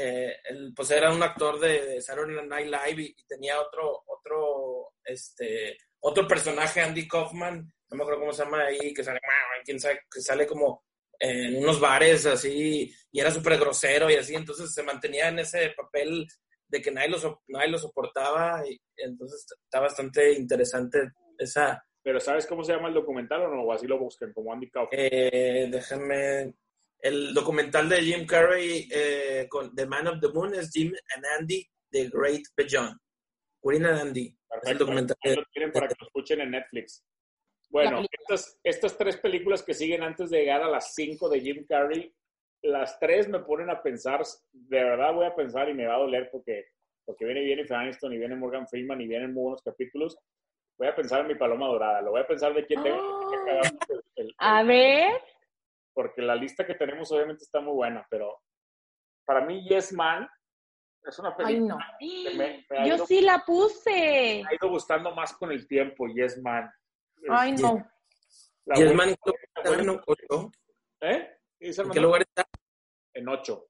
Eh, 0.01 0.37
él, 0.51 0.73
pues 0.77 0.91
era 0.91 1.13
un 1.13 1.23
actor 1.23 1.59
de, 1.59 1.87
de 1.87 2.01
Saturday 2.01 2.47
Night 2.47 2.67
Live 2.67 3.03
y, 3.03 3.15
y 3.17 3.27
tenía 3.27 3.61
otro, 3.61 4.05
otro, 4.07 4.93
este, 5.05 5.77
otro 6.01 6.27
personaje, 6.27 6.81
Andy 6.81 7.09
Kaufman, 7.09 7.73
no 7.91 7.97
me 7.97 8.03
acuerdo 8.03 8.21
cómo 8.21 8.33
se 8.33 8.45
llama 8.45 8.65
ahí, 8.65 8.93
que 8.95 9.03
sale, 9.05 9.21
quién 9.65 9.81
sabe, 9.81 10.01
que 10.13 10.21
sale 10.21 10.47
como 10.47 10.85
en 11.21 11.57
unos 11.57 11.81
bares 11.81 12.27
así, 12.27 12.93
y 13.11 13.21
era 13.21 13.31
súper 13.31 13.59
grosero 13.59 14.09
y 14.11 14.15
así, 14.15 14.35
entonces 14.35 14.73
se 14.73 14.83
mantenía 14.85 15.29
en 15.29 15.41
ese 15.41 15.71
papel 15.77 16.27
de 16.69 16.81
que 16.83 16.91
nadie 16.93 17.09
lo, 17.09 17.19
so- 17.19 17.43
nadie 17.49 17.69
lo 17.71 17.79
soportaba, 17.79 18.63
y 18.69 18.79
entonces 18.97 19.45
está 19.65 19.81
bastante 19.81 20.33
interesante 20.35 20.99
esa, 21.39 21.83
Pero 22.03 22.21
¿sabes 22.21 22.47
cómo 22.47 22.63
se 22.63 22.73
llama 22.73 22.89
el 22.89 22.95
documental 22.95 23.43
o 23.43 23.49
no? 23.49 23.63
O 23.65 23.73
así 23.73 23.87
lo 23.87 23.99
busquen, 23.99 24.33
como 24.33 24.53
Andy 24.53 24.71
Kaufman. 24.71 24.91
eh, 25.01 25.69
déjame. 25.71 26.55
El 27.01 27.33
documental 27.35 27.89
de 27.89 28.03
Jim 28.03 28.27
Carrey 28.27 28.89
eh, 28.93 29.47
con 29.49 29.75
The 29.75 29.87
Man 29.87 30.07
of 30.09 30.21
the 30.21 30.29
Moon 30.29 30.55
es 30.55 30.71
Jim 30.73 30.93
and 31.15 31.25
Andy, 31.39 31.65
The 31.91 32.09
Great 32.13 32.43
Beyond. 32.57 32.97
Queen 33.63 33.85
and 33.87 33.99
Andy. 34.01 34.27
Es 34.27 34.33
el 34.33 34.61
Perfecto. 34.61 34.85
documental. 34.85 35.17
Lo 35.37 35.45
tienen 35.53 35.73
para 35.73 35.89
que 35.89 35.95
lo 36.01 36.07
escuchen 36.07 36.41
en 36.41 36.51
Netflix. 36.53 37.05
Bueno, 37.71 38.03
estas, 38.11 38.59
estas 38.65 38.97
tres 38.97 39.17
películas 39.19 39.63
que 39.63 39.75
siguen 39.75 40.03
antes 40.03 40.31
de 40.31 40.39
llegar 40.39 40.63
a 40.63 40.71
las 40.71 40.95
cinco 40.95 41.29
de 41.29 41.41
Jim 41.41 41.67
Carrey, 41.69 42.13
las 42.63 42.99
tres 42.99 43.29
me 43.29 43.41
ponen 43.41 43.69
a 43.71 43.83
pensar, 43.83 44.23
de 44.53 44.83
verdad 44.85 45.13
voy 45.13 45.27
a 45.27 45.35
pensar 45.35 45.69
y 45.69 45.75
me 45.75 45.87
va 45.87 45.95
a 45.97 45.99
doler 45.99 46.29
porque 46.33 46.65
porque 47.05 47.25
viene 47.25 47.47
Jennifer 47.47 47.77
Aniston 47.77 48.13
y 48.13 48.19
viene 48.19 48.37
Morgan 48.37 48.67
Freeman 48.69 49.01
y 49.01 49.07
vienen 49.07 49.33
muy 49.33 49.43
buenos 49.45 49.63
capítulos, 49.63 50.19
voy 50.79 50.89
a 50.89 50.95
pensar 50.95 51.21
en 51.23 51.29
mi 51.29 51.35
paloma 51.37 51.67
dorada, 51.67 52.03
lo 52.03 52.11
voy 52.11 52.21
a 52.21 52.27
pensar 52.27 52.53
de 52.55 52.67
quién 52.67 52.83
tengo 52.83 53.31
que 53.31 53.37
acabar 53.37 53.73
el- 53.89 54.03
el- 54.27 54.35
A 54.39 54.63
ver. 54.63 55.13
Porque 55.99 56.23
la 56.23 56.37
lista 56.37 56.65
que 56.65 56.77
tenemos 56.77 57.11
obviamente 57.11 57.43
está 57.43 57.61
muy 57.61 57.75
buena, 57.75 58.07
pero 58.09 58.41
para 59.25 59.45
mí 59.45 59.69
Yes 59.69 59.93
Man 59.93 60.29
es 61.03 61.19
una 61.19 61.31
Ay, 61.31 61.35
película 61.57 61.75
no. 61.75 61.81
que 61.99 62.31
me, 62.37 62.67
me 62.71 62.79
ha, 62.79 62.87
Yo 62.87 62.95
ido, 62.95 63.07
sí 63.07 63.21
la 63.21 63.43
puse. 63.45 63.91
me 63.91 64.49
ha 64.49 64.55
ido 64.55 64.69
gustando 64.71 65.13
más 65.13 65.33
con 65.33 65.51
el 65.51 65.67
tiempo, 65.67 66.07
Yes 66.07 66.41
Man. 66.41 66.71
Ay, 67.29 67.51
no. 67.55 67.85
La 68.67 68.79
Y 68.79 68.83
el 68.83 68.89
voy- 68.91 68.97
man, 68.97 69.17
no, 69.85 70.01
ocho. 70.07 70.53
¿Eh? 71.01 71.37
¿En 71.59 71.91
qué 71.91 71.99
lugar 72.01 72.23
está? 72.23 72.47
En 73.13 73.29
ocho. 73.29 73.67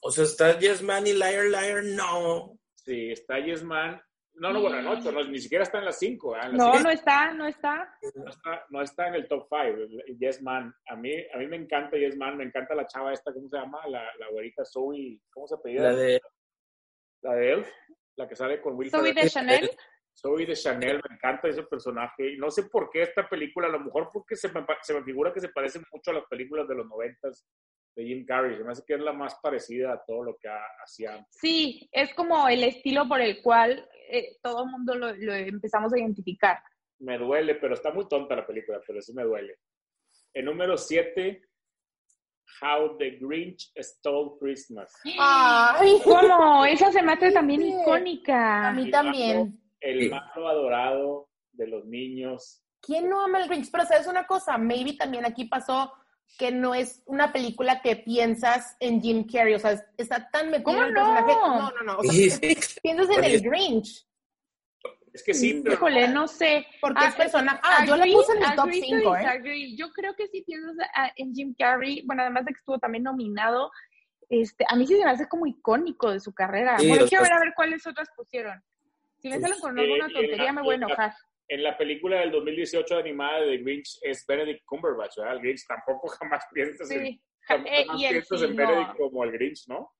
O 0.00 0.12
sea, 0.12 0.22
está 0.22 0.56
Yes 0.56 0.82
Man 0.82 1.04
y 1.08 1.14
Liar 1.14 1.46
Liar, 1.46 1.82
no. 1.82 2.56
Sí, 2.76 3.10
está 3.10 3.40
Yes 3.40 3.64
Man. 3.64 4.00
No, 4.40 4.52
no, 4.52 4.60
bueno, 4.60 4.78
en 4.78 4.86
ocho, 4.86 5.10
no, 5.12 5.24
ni 5.24 5.38
siquiera 5.38 5.64
está 5.64 5.78
en 5.78 5.84
las 5.86 5.98
cinco. 5.98 6.36
¿eh? 6.36 6.40
En 6.44 6.52
las 6.52 6.58
No, 6.58 6.72
cinco 6.72 6.82
no 6.84 6.90
está, 6.90 7.32
no 7.34 7.46
está. 7.46 7.94
no 8.14 8.28
está, 8.30 8.66
no 8.70 8.82
está 8.82 9.08
en 9.08 9.14
el 9.14 9.28
top 9.28 9.48
five. 9.48 9.88
Yes 10.18 10.42
Man. 10.42 10.72
A 10.88 10.96
mí, 10.96 11.12
a 11.34 11.38
mí 11.38 11.46
me 11.46 11.56
encanta 11.56 11.96
Yes 11.96 12.16
Man, 12.16 12.36
me 12.36 12.44
encanta 12.44 12.74
la 12.74 12.86
chava 12.86 13.12
esta, 13.12 13.32
¿cómo 13.32 13.48
se 13.48 13.56
llama? 13.56 13.80
La, 13.88 14.02
la 14.18 14.28
güerita 14.30 14.64
Zoe, 14.64 15.20
¿cómo 15.30 15.46
se 15.46 15.54
apellida? 15.56 15.82
La 15.90 15.96
de 15.96 16.20
La 17.22 17.34
de 17.34 17.52
Elf, 17.52 17.68
la 18.16 18.28
que 18.28 18.36
sale 18.36 18.60
con 18.60 18.76
Will 18.76 18.90
Zoe 18.90 19.12
de 19.12 19.28
Chanel. 19.28 19.70
Zoe 20.14 20.46
de 20.46 20.54
Chanel, 20.54 21.00
me 21.08 21.14
encanta 21.14 21.46
ese 21.48 21.62
personaje. 21.62 22.32
Y 22.34 22.38
no 22.38 22.50
sé 22.50 22.64
por 22.64 22.90
qué 22.90 23.02
esta 23.02 23.28
película, 23.28 23.68
a 23.68 23.70
lo 23.70 23.80
mejor 23.80 24.08
porque 24.12 24.34
se 24.36 24.48
me, 24.52 24.64
se 24.82 24.94
me 24.94 25.02
figura 25.04 25.32
que 25.32 25.40
se 25.40 25.48
parece 25.50 25.80
mucho 25.92 26.10
a 26.10 26.14
las 26.14 26.24
películas 26.26 26.66
de 26.68 26.74
los 26.74 26.86
noventas 26.88 27.46
de 27.96 28.04
Jim 28.04 28.24
Carrey. 28.26 28.56
Se 28.56 28.64
me 28.64 28.72
hace 28.72 28.82
que 28.84 28.94
es 28.94 29.00
la 29.00 29.12
más 29.12 29.36
parecida 29.40 29.92
a 29.92 30.02
todo 30.04 30.24
lo 30.24 30.36
que 30.36 30.48
ha- 30.48 30.66
hacía. 30.84 31.24
Sí, 31.30 31.88
es 31.92 32.12
como 32.14 32.48
el 32.48 32.64
estilo 32.64 33.06
por 33.08 33.20
el 33.20 33.40
cual 33.42 33.88
eh, 34.10 34.36
todo 34.42 34.64
el 34.64 34.70
mundo 34.70 34.94
lo, 34.94 35.12
lo 35.14 35.34
empezamos 35.34 35.92
a 35.92 35.98
identificar. 35.98 36.58
Me 37.00 37.16
duele, 37.18 37.54
pero 37.56 37.74
está 37.74 37.92
muy 37.92 38.08
tonta 38.08 38.34
la 38.36 38.46
película, 38.46 38.80
pero 38.86 39.00
sí 39.00 39.12
me 39.12 39.22
duele. 39.22 39.56
El 40.34 40.44
número 40.46 40.76
7, 40.76 41.42
How 42.60 42.96
the 42.98 43.18
Grinch 43.20 43.70
Stole 43.76 44.32
Christmas. 44.40 44.92
Ay, 45.18 46.00
¿Cómo? 46.02 46.64
Esa 46.64 46.90
se 46.90 47.02
me 47.02 47.12
hace 47.12 47.30
también 47.30 47.62
Sí. 47.62 47.68
icónica. 47.80 48.68
a 48.68 48.72
mí 48.72 48.90
también. 48.90 49.60
El 49.80 50.10
malo 50.10 50.48
adorado 50.48 51.28
de 51.52 51.66
los 51.68 51.84
niños. 51.84 52.62
¿Quién 52.80 53.08
no 53.08 53.22
ama 53.22 53.40
el 53.42 53.48
Grinch? 53.48 53.70
Pero 53.70 53.84
sabes 53.84 54.06
una 54.06 54.26
cosa, 54.26 54.56
maybe 54.58 54.94
también 54.94 55.24
aquí 55.24 55.44
pasó 55.44 55.92
que 56.38 56.50
no 56.50 56.74
es 56.74 57.02
una 57.06 57.32
película 57.32 57.80
que 57.80 57.96
piensas 57.96 58.76
en 58.80 59.00
Jim 59.00 59.26
Carrey, 59.26 59.54
o 59.54 59.58
sea, 59.58 59.72
es- 59.72 59.84
está 59.96 60.28
tan 60.30 60.50
metido 60.50 60.64
¿Cómo 60.72 60.82
en 60.82 60.88
el 60.88 60.94
no? 60.94 61.00
personaje. 61.14 61.34
No, 61.42 61.70
no, 61.70 61.82
no. 61.84 61.98
O 61.98 62.02
sea, 62.02 62.12
Sí, 62.12 62.30
sí. 62.30 62.54
Piensas 62.80 63.08
en 63.16 63.24
el 63.24 63.40
Grinch, 63.42 64.06
Es 65.12 65.24
que 65.24 65.34
sí, 65.34 65.60
pero 65.62 65.74
Híjole, 65.76 66.08
no 66.08 66.28
sé. 66.28 66.66
porque 66.80 67.00
Ah, 67.04 67.08
es 67.08 67.14
personaje. 67.16 67.60
Ah, 67.62 67.84
yo 67.86 67.96
la 67.96 68.04
puse 68.06 68.32
en 68.32 68.38
mi 68.38 68.44
top 68.54 68.66
agree 68.66 68.80
to 68.80 68.86
5, 68.86 69.16
¿eh? 69.16 69.76
Yo 69.76 69.90
creo 69.92 70.14
que 70.14 70.28
sí 70.28 70.42
piensas 70.42 70.74
ah, 70.94 71.10
en 71.16 71.34
Jim 71.34 71.54
Carrey, 71.58 72.02
bueno, 72.06 72.22
además 72.22 72.44
de 72.44 72.52
que 72.52 72.58
estuvo 72.58 72.78
también 72.78 73.04
nominado, 73.04 73.70
este, 74.28 74.64
a 74.68 74.76
mí 74.76 74.86
sí 74.86 74.96
se 74.96 75.04
me 75.04 75.10
hace 75.10 75.26
como 75.28 75.46
icónico 75.46 76.10
de 76.12 76.20
su 76.20 76.32
carrera. 76.34 76.78
Sí, 76.78 76.88
bueno, 76.88 77.06
quiero 77.08 77.24
ver 77.24 77.32
a 77.32 77.40
ver 77.40 77.52
cuáles 77.56 77.86
otras 77.86 78.08
pusieron. 78.14 78.62
Si 79.20 79.28
me 79.28 79.38
Pues, 79.40 79.42
salen 79.48 79.60
con 79.60 79.78
eh, 79.78 79.82
alguna 79.82 80.06
en 80.06 80.12
tontería 80.12 80.44
la- 80.46 80.52
me 80.52 80.62
voy 80.62 80.72
a 80.72 80.76
en 80.76 80.82
enojar. 80.82 81.14
en 81.48 81.62
la 81.62 81.78
película 81.78 82.20
del 82.20 82.30
2018 82.30 82.98
animada 82.98 83.40
de 83.40 83.56
The 83.56 83.62
Grinch 83.64 83.98
es 84.02 84.24
Benedict 84.26 84.64
Cumberbatch, 84.66 85.16
¿verdad? 85.16 85.34
El 85.36 85.40
Grinch 85.40 85.66
tampoco 85.66 86.08
jamás 86.20 86.44
piensas 86.52 86.90
en, 86.90 87.06
Sí, 87.06 87.22
jamás 87.40 87.66
eh, 87.72 87.86
piensas 88.10 88.42
en 88.42 88.54
Benedict 88.54 88.88
no, 88.90 88.96
como 88.96 89.24
el 89.24 89.32
Grinch, 89.32 89.66
¿no? 89.68 89.90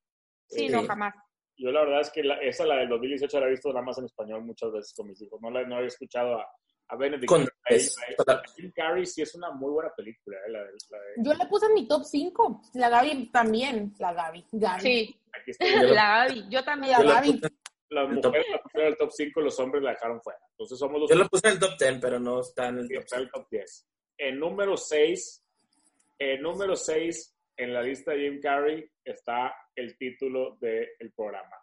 sí, 0.47 0.67
Eh, 0.67 0.71
no, 0.71 0.85
jamás. 0.85 1.15
Yo 1.59 1.71
la 1.73 1.81
verdad 1.81 2.01
es 2.03 2.11
que 2.11 2.23
la- 2.23 2.39
esa, 2.41 2.65
la 2.65 2.77
del 2.77 2.89
2018, 2.89 3.41
la 3.41 3.47
he 3.47 3.51
visto 3.51 3.69
nada 3.73 3.85
más 3.85 3.99
en 3.99 4.05
español 4.05 4.43
muchas 4.45 4.71
veces 4.73 4.95
con 4.95 5.09
mis 5.09 5.21
hijos. 5.21 5.41
No, 5.43 5.51
la, 5.51 5.65
no 5.67 5.77
había 5.77 5.89
escuchado 5.89 6.39
a, 6.39 6.47
a 6.89 6.97
Benedict. 6.97 7.29
Con- 7.29 7.49
es- 7.67 7.97
a 7.99 8.07
él- 8.33 8.41
Jim 8.57 8.73
Carrey 8.75 9.05
sí 9.05 9.23
es 9.23 9.35
una 9.35 9.51
muy 9.51 9.71
buena 9.73 9.91
película. 9.97 10.37
¿eh? 10.47 10.51
La, 10.51 10.61
la 10.61 10.71
Yo 11.17 11.35
la 11.35 11.49
puse 11.49 11.67
en 11.67 11.75
mi 11.75 11.89
top 11.89 12.05
5. 12.05 12.63
La 12.75 12.89
Gaby 12.89 13.31
también. 13.33 13.93
La 13.99 14.13
Gaby. 14.13 14.47
Gaby. 14.53 14.81
Sí, 14.81 15.21
aquí 15.33 15.51
está. 15.51 15.83
la 15.83 16.25
Gaby, 16.27 16.47
yo 16.49 16.65
también. 16.65 16.93
La 16.93 16.99
Yo 16.99 17.05
la 17.05 17.15
Gaby. 17.15 17.41
Las 17.91 18.07
mujeres 18.11 18.47
la 18.51 18.63
pusieron 18.63 18.87
en 18.87 18.93
el 18.93 18.99
top 18.99 19.11
5, 19.13 19.41
los 19.41 19.61
hombres 19.61 19.83
la 19.83 19.91
dejaron 19.93 20.21
fuera. 20.21 20.39
Entonces 20.51 20.79
somos 20.79 21.01
los 21.01 21.09
Yo 21.11 21.17
la 21.17 21.25
puse 21.27 21.47
en 21.49 21.55
el 21.55 21.59
top 21.59 21.71
10, 21.79 21.99
pero 22.01 22.21
no 22.21 22.41
está 22.41 22.69
en 22.69 22.79
el 22.81 22.89
que 22.89 22.95
top 22.97 23.05
está 23.05 23.17
en 23.17 23.23
el 23.23 23.31
top 23.31 23.47
10. 23.51 23.87
En 24.19 24.39
número 24.39 24.77
6, 24.77 25.45
en 26.19 26.43
número 26.43 26.77
6, 26.77 27.38
en 27.59 27.75
la 27.75 27.83
lista 27.83 28.13
de 28.13 28.21
Jim 28.21 28.41
Carrey, 28.41 28.89
está 29.05 29.55
el 29.75 29.99
título 29.99 30.57
del 30.61 31.13
programa. 31.15 31.57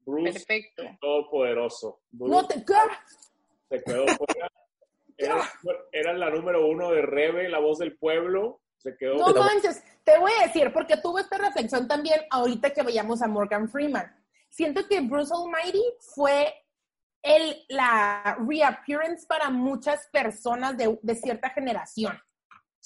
Bruce 0.00 0.32
Perfecto. 0.32 0.82
el 0.82 0.98
Todopoderoso. 0.98 2.00
Bruce 2.10 2.32
No 2.32 2.46
te 2.46 2.54
se 3.68 3.82
quedó 3.82 4.06
fuera. 4.06 4.50
Era, 5.18 5.50
era 5.92 6.12
la 6.12 6.28
número 6.28 6.68
uno 6.68 6.90
de 6.90 7.00
Rebe, 7.00 7.48
la 7.48 7.58
voz 7.58 7.78
del 7.78 7.96
pueblo. 7.96 8.60
Se 8.76 8.98
quedó 8.98 9.14
No 9.14 9.32
manches, 9.32 9.82
te 10.04 10.18
voy 10.18 10.30
a 10.38 10.46
decir, 10.46 10.70
porque 10.74 10.98
tuve 10.98 11.22
esta 11.22 11.38
reflexión 11.38 11.88
también 11.88 12.20
ahorita 12.28 12.68
que 12.68 12.82
veíamos 12.82 13.22
a 13.22 13.26
Morgan 13.26 13.66
Freeman. 13.70 14.14
Siento 14.50 14.86
que 14.86 15.00
Bruce 15.00 15.32
Almighty 15.34 15.82
fue 16.14 16.52
el, 17.22 17.64
la 17.70 18.36
reappearance 18.46 19.26
para 19.26 19.48
muchas 19.48 20.06
personas 20.12 20.76
de, 20.76 20.98
de 21.00 21.14
cierta 21.14 21.48
generación. 21.48 22.20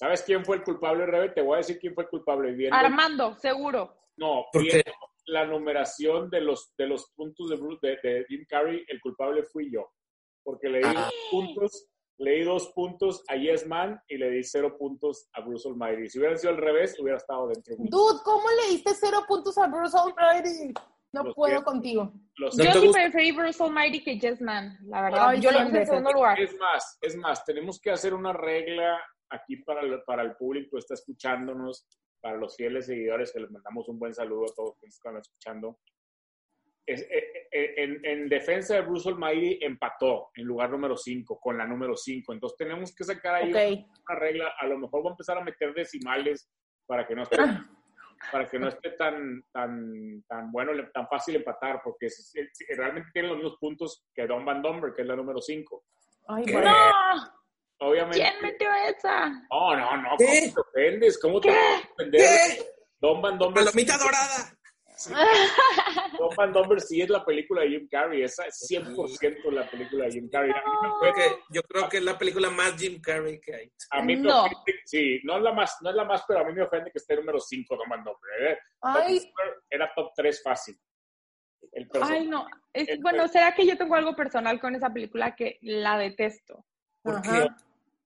¿Sabes 0.00 0.22
quién 0.22 0.46
fue 0.46 0.56
el 0.56 0.62
culpable, 0.62 1.04
Rebe? 1.04 1.28
Te 1.28 1.42
voy 1.42 1.54
a 1.54 1.58
decir 1.58 1.78
quién 1.78 1.92
fue 1.94 2.04
el 2.04 2.08
culpable. 2.08 2.52
Viendo, 2.52 2.74
Armando, 2.74 3.36
seguro. 3.36 3.94
no, 4.16 4.46
¿Por 4.50 4.62
viendo 4.62 4.82
qué? 4.82 4.92
la 5.26 5.44
numeración 5.44 6.30
de 6.30 6.40
los, 6.40 6.74
de 6.78 6.86
los 6.86 7.10
puntos 7.14 7.50
de, 7.50 7.56
Bruce- 7.56 7.86
de, 7.86 7.98
de 8.02 8.24
Jim 8.26 8.46
Carrey, 8.48 8.82
el 8.88 8.98
culpable 9.02 9.42
fui 9.42 9.70
yo. 9.70 9.90
Porque 10.42 10.70
le 10.70 10.78
di 10.78 10.84
Ah. 10.86 11.04
dos 11.04 11.14
puntos, 11.30 11.86
le 12.16 12.30
di 12.32 12.44
dos 12.44 12.72
puntos 12.74 13.22
a 13.28 13.36
Yes 13.36 13.66
Man 13.66 14.00
y 14.08 14.16
le 14.16 14.30
di 14.30 14.42
cero 14.42 14.74
puntos 14.78 15.28
a 15.34 15.42
Bruce 15.42 15.68
Almighty. 15.68 16.08
Si 16.08 16.18
hubiera 16.18 16.34
sido 16.38 16.54
al 16.54 16.58
revés, 16.58 16.98
hubiera 16.98 17.18
estado 17.18 17.48
dentro 17.48 17.76
de 17.76 17.82
mí. 17.82 17.88
Dude, 17.90 18.20
¿cómo 18.24 18.48
le 18.62 18.70
diste 18.72 18.92
cero 18.94 19.18
puntos 19.28 19.58
a 19.58 19.66
Bruce 19.66 19.98
Almighty? 19.98 20.72
No 21.12 21.34
puedo 21.34 21.62
contigo. 21.62 22.10
Los 22.36 22.56
¿No 22.56 22.64
yo 22.64 22.72
sí 22.80 22.88
preferí 22.90 23.32
Bruce 23.32 23.62
Almighty 23.62 24.02
que 24.02 24.18
Yes 24.18 24.40
Man, 24.40 24.78
la 24.86 25.02
verdad. 25.02 25.34
Yo 25.34 25.50
lo 25.50 25.64
puse 25.64 25.78
en 25.80 25.86
segundo 25.86 26.12
lugar. 26.12 26.40
Es 26.40 26.56
más, 26.56 26.98
es 27.02 27.16
más, 27.16 27.44
tenemos 27.44 27.78
que 27.78 27.90
hacer 27.90 28.14
una 28.14 28.32
regla 28.32 28.98
aquí 29.30 29.56
para 29.56 29.80
el, 29.80 30.02
para 30.02 30.22
el 30.22 30.36
público 30.36 30.76
que 30.76 30.80
está 30.80 30.94
escuchándonos, 30.94 31.86
para 32.20 32.36
los 32.36 32.56
fieles 32.56 32.86
seguidores, 32.86 33.32
que 33.32 33.40
les 33.40 33.50
mandamos 33.50 33.88
un 33.88 33.98
buen 33.98 34.12
saludo 34.14 34.44
a 34.50 34.54
todos 34.54 34.70
los 34.70 34.78
que 34.80 34.86
están 34.86 35.16
escuchando. 35.16 35.78
Es- 36.86 37.02
eh, 37.10 37.48
eh, 37.52 37.74
en, 37.76 38.04
en 38.04 38.28
defensa 38.28 38.74
de 38.74 38.80
Bruce 38.82 39.08
Almighty 39.08 39.58
empató 39.62 40.30
en 40.34 40.44
lugar 40.44 40.70
número 40.70 40.96
5 40.96 41.38
con 41.40 41.56
la 41.56 41.66
número 41.66 41.96
5. 41.96 42.32
Entonces 42.32 42.56
tenemos 42.58 42.94
que 42.94 43.04
sacar 43.04 43.36
ahí 43.36 43.50
Ok. 43.52 43.86
una 44.08 44.18
regla. 44.18 44.52
A 44.58 44.66
lo 44.66 44.78
mejor 44.78 45.02
voy 45.02 45.10
a 45.10 45.12
empezar 45.12 45.38
a 45.38 45.44
meter 45.44 45.72
decimales 45.72 46.50
para 46.86 47.06
que 47.06 47.14
no 47.14 47.22
esté, 47.22 47.36
para 48.32 48.48
que 48.50 48.58
no 48.58 48.68
esté 48.68 48.90
tan, 48.92 49.42
tan, 49.52 50.22
tan 50.28 50.50
bueno, 50.50 50.72
tan 50.92 51.06
fácil 51.08 51.36
empatar, 51.36 51.80
porque 51.84 52.06
es- 52.06 52.32
es- 52.34 52.76
realmente 52.76 53.10
tienen 53.12 53.30
los 53.30 53.38
mismos 53.38 53.58
puntos 53.60 54.04
que 54.12 54.26
Don 54.26 54.44
Van 54.44 54.60
Domber, 54.60 54.92
que 54.94 55.02
es 55.02 55.08
la 55.08 55.16
número 55.16 55.40
5. 55.40 55.84
Ay, 56.28 56.44
¿Qué? 56.44 56.52
bueno. 56.52 56.70
Obviamente. 57.80 58.18
¿Quién 58.20 58.42
metió 58.42 58.68
esa? 58.88 59.28
No, 59.50 59.76
no, 59.76 59.96
no, 59.96 60.08
¿cómo 60.10 60.18
¿Qué? 60.18 60.52
te 60.54 60.60
ofendes? 60.60 61.18
¿Cómo 61.18 61.40
te 61.40 61.48
¿Qué? 61.48 61.54
vas 61.54 61.82
a 61.84 61.92
ofender? 61.94 62.20
¿Qué? 62.20 62.64
Don 63.00 63.22
Van 63.22 63.38
Domber, 63.38 63.64
¡Palomita 63.64 63.96
dorada! 63.96 64.54
Don 66.18 66.28
Van 66.36 66.52
Domber 66.52 66.80
sí 66.80 67.00
es 67.00 67.08
la 67.08 67.24
película 67.24 67.62
de 67.62 67.70
Jim 67.70 67.88
Carrey, 67.90 68.22
esa 68.22 68.44
es 68.44 68.66
100% 68.68 69.50
la 69.50 69.68
película 69.70 70.04
de 70.04 70.12
Jim 70.12 70.28
Carrey. 70.30 70.50
A 70.50 70.54
mí 70.56 70.76
me 70.82 70.88
ofende- 70.88 71.14
que- 71.14 71.42
yo 71.54 71.62
creo 71.62 71.88
que 71.88 71.96
es 71.96 72.02
la 72.02 72.18
película 72.18 72.50
más 72.50 72.76
Jim 72.76 73.00
Carrey 73.00 73.40
que 73.40 73.54
hay. 73.54 73.72
a 73.92 74.02
mí 74.02 74.16
me 74.16 74.28
No. 74.28 74.44
ofende- 74.44 74.80
sí, 74.84 75.20
no 75.24 75.38
es 75.38 75.42
la 75.42 75.52
más, 75.52 75.76
no 75.80 75.88
es 75.90 75.96
la 75.96 76.04
más, 76.04 76.22
pero 76.28 76.40
a 76.40 76.44
mí 76.44 76.52
me 76.52 76.62
ofende 76.62 76.90
que 76.90 76.98
esté 76.98 77.16
número 77.16 77.40
5 77.40 77.76
Don 77.76 77.88
Van 77.88 78.04
Domber. 78.04 78.52
¿eh? 78.52 78.58
Ay, 78.82 79.32
Era 79.70 79.90
top 79.94 80.12
3 80.14 80.42
fácil. 80.42 80.78
El. 81.72 81.88
Ay, 82.02 82.26
no. 82.26 82.46
Es- 82.72 82.88
El- 82.90 83.00
bueno, 83.00 83.26
¿será 83.28 83.54
que 83.54 83.66
yo 83.66 83.78
tengo 83.78 83.94
algo 83.94 84.14
personal 84.14 84.60
con 84.60 84.74
esa 84.74 84.90
película 84.92 85.34
que 85.34 85.58
la 85.62 85.96
detesto? 85.96 86.66
¿Por 87.02 87.16
Ajá. 87.16 87.22
qué? 87.22 87.48